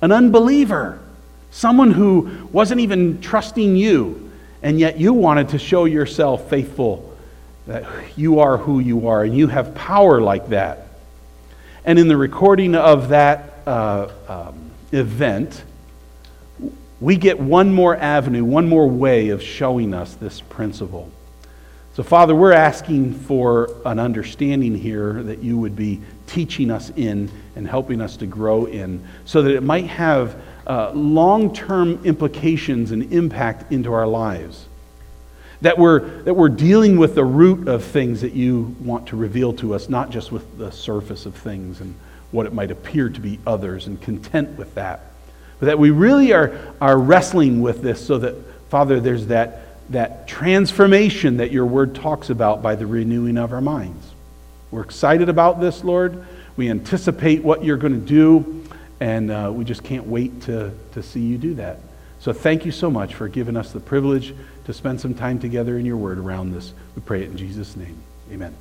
an 0.00 0.10
unbeliever, 0.10 0.98
someone 1.50 1.90
who 1.90 2.48
wasn't 2.50 2.80
even 2.80 3.20
trusting 3.20 3.76
you, 3.76 4.32
and 4.62 4.80
yet 4.80 4.98
you 4.98 5.12
wanted 5.12 5.50
to 5.50 5.58
show 5.58 5.84
yourself 5.84 6.48
faithful, 6.48 7.14
that 7.66 7.84
you 8.16 8.40
are 8.40 8.56
who 8.56 8.78
you 8.78 9.08
are, 9.08 9.22
and 9.22 9.36
you 9.36 9.48
have 9.48 9.74
power 9.74 10.22
like 10.22 10.48
that. 10.48 10.88
And 11.84 11.98
in 11.98 12.08
the 12.08 12.16
recording 12.16 12.74
of 12.74 13.10
that 13.10 13.58
uh, 13.66 14.08
um, 14.28 14.70
event, 14.92 15.62
we 17.00 17.16
get 17.16 17.38
one 17.38 17.74
more 17.74 17.94
avenue, 17.94 18.44
one 18.44 18.66
more 18.66 18.88
way 18.88 19.28
of 19.28 19.42
showing 19.42 19.92
us 19.92 20.14
this 20.14 20.40
principle. 20.40 21.10
So, 22.00 22.04
Father, 22.04 22.34
we're 22.34 22.54
asking 22.54 23.12
for 23.12 23.68
an 23.84 23.98
understanding 23.98 24.74
here 24.74 25.22
that 25.24 25.42
you 25.42 25.58
would 25.58 25.76
be 25.76 26.00
teaching 26.26 26.70
us 26.70 26.88
in 26.96 27.30
and 27.54 27.68
helping 27.68 28.00
us 28.00 28.16
to 28.16 28.26
grow 28.26 28.64
in 28.64 29.06
so 29.26 29.42
that 29.42 29.54
it 29.54 29.62
might 29.62 29.84
have 29.84 30.34
uh, 30.66 30.92
long 30.92 31.54
term 31.54 32.02
implications 32.06 32.92
and 32.92 33.12
impact 33.12 33.70
into 33.70 33.92
our 33.92 34.06
lives. 34.06 34.64
That 35.60 35.76
we're, 35.76 36.22
that 36.22 36.32
we're 36.32 36.48
dealing 36.48 36.96
with 36.96 37.14
the 37.14 37.24
root 37.26 37.68
of 37.68 37.84
things 37.84 38.22
that 38.22 38.32
you 38.32 38.74
want 38.80 39.08
to 39.08 39.16
reveal 39.16 39.52
to 39.56 39.74
us, 39.74 39.90
not 39.90 40.08
just 40.08 40.32
with 40.32 40.56
the 40.56 40.72
surface 40.72 41.26
of 41.26 41.34
things 41.34 41.82
and 41.82 41.94
what 42.30 42.46
it 42.46 42.54
might 42.54 42.70
appear 42.70 43.10
to 43.10 43.20
be 43.20 43.38
others 43.46 43.86
and 43.86 44.00
content 44.00 44.56
with 44.56 44.74
that. 44.76 45.02
But 45.58 45.66
that 45.66 45.78
we 45.78 45.90
really 45.90 46.32
are, 46.32 46.58
are 46.80 46.96
wrestling 46.96 47.60
with 47.60 47.82
this 47.82 48.02
so 48.02 48.16
that, 48.20 48.36
Father, 48.70 49.00
there's 49.00 49.26
that 49.26 49.66
that 49.90 50.26
transformation 50.26 51.38
that 51.38 51.50
your 51.50 51.66
word 51.66 51.94
talks 51.94 52.30
about 52.30 52.62
by 52.62 52.76
the 52.76 52.86
renewing 52.86 53.36
of 53.36 53.52
our 53.52 53.60
minds. 53.60 54.06
We're 54.70 54.82
excited 54.82 55.28
about 55.28 55.60
this, 55.60 55.82
Lord. 55.82 56.24
We 56.56 56.70
anticipate 56.70 57.42
what 57.42 57.64
you're 57.64 57.76
going 57.76 58.00
to 58.00 58.06
do, 58.06 58.64
and 59.00 59.30
uh, 59.30 59.50
we 59.52 59.64
just 59.64 59.82
can't 59.82 60.06
wait 60.06 60.42
to, 60.42 60.72
to 60.92 61.02
see 61.02 61.20
you 61.20 61.38
do 61.38 61.54
that. 61.54 61.80
So 62.20 62.32
thank 62.32 62.64
you 62.64 62.72
so 62.72 62.90
much 62.90 63.14
for 63.14 63.28
giving 63.28 63.56
us 63.56 63.72
the 63.72 63.80
privilege 63.80 64.34
to 64.66 64.72
spend 64.72 65.00
some 65.00 65.14
time 65.14 65.38
together 65.38 65.78
in 65.78 65.86
your 65.86 65.96
word 65.96 66.18
around 66.18 66.52
this. 66.52 66.72
We 66.94 67.02
pray 67.02 67.22
it 67.22 67.30
in 67.30 67.36
Jesus' 67.36 67.76
name. 67.76 67.98
Amen. 68.30 68.54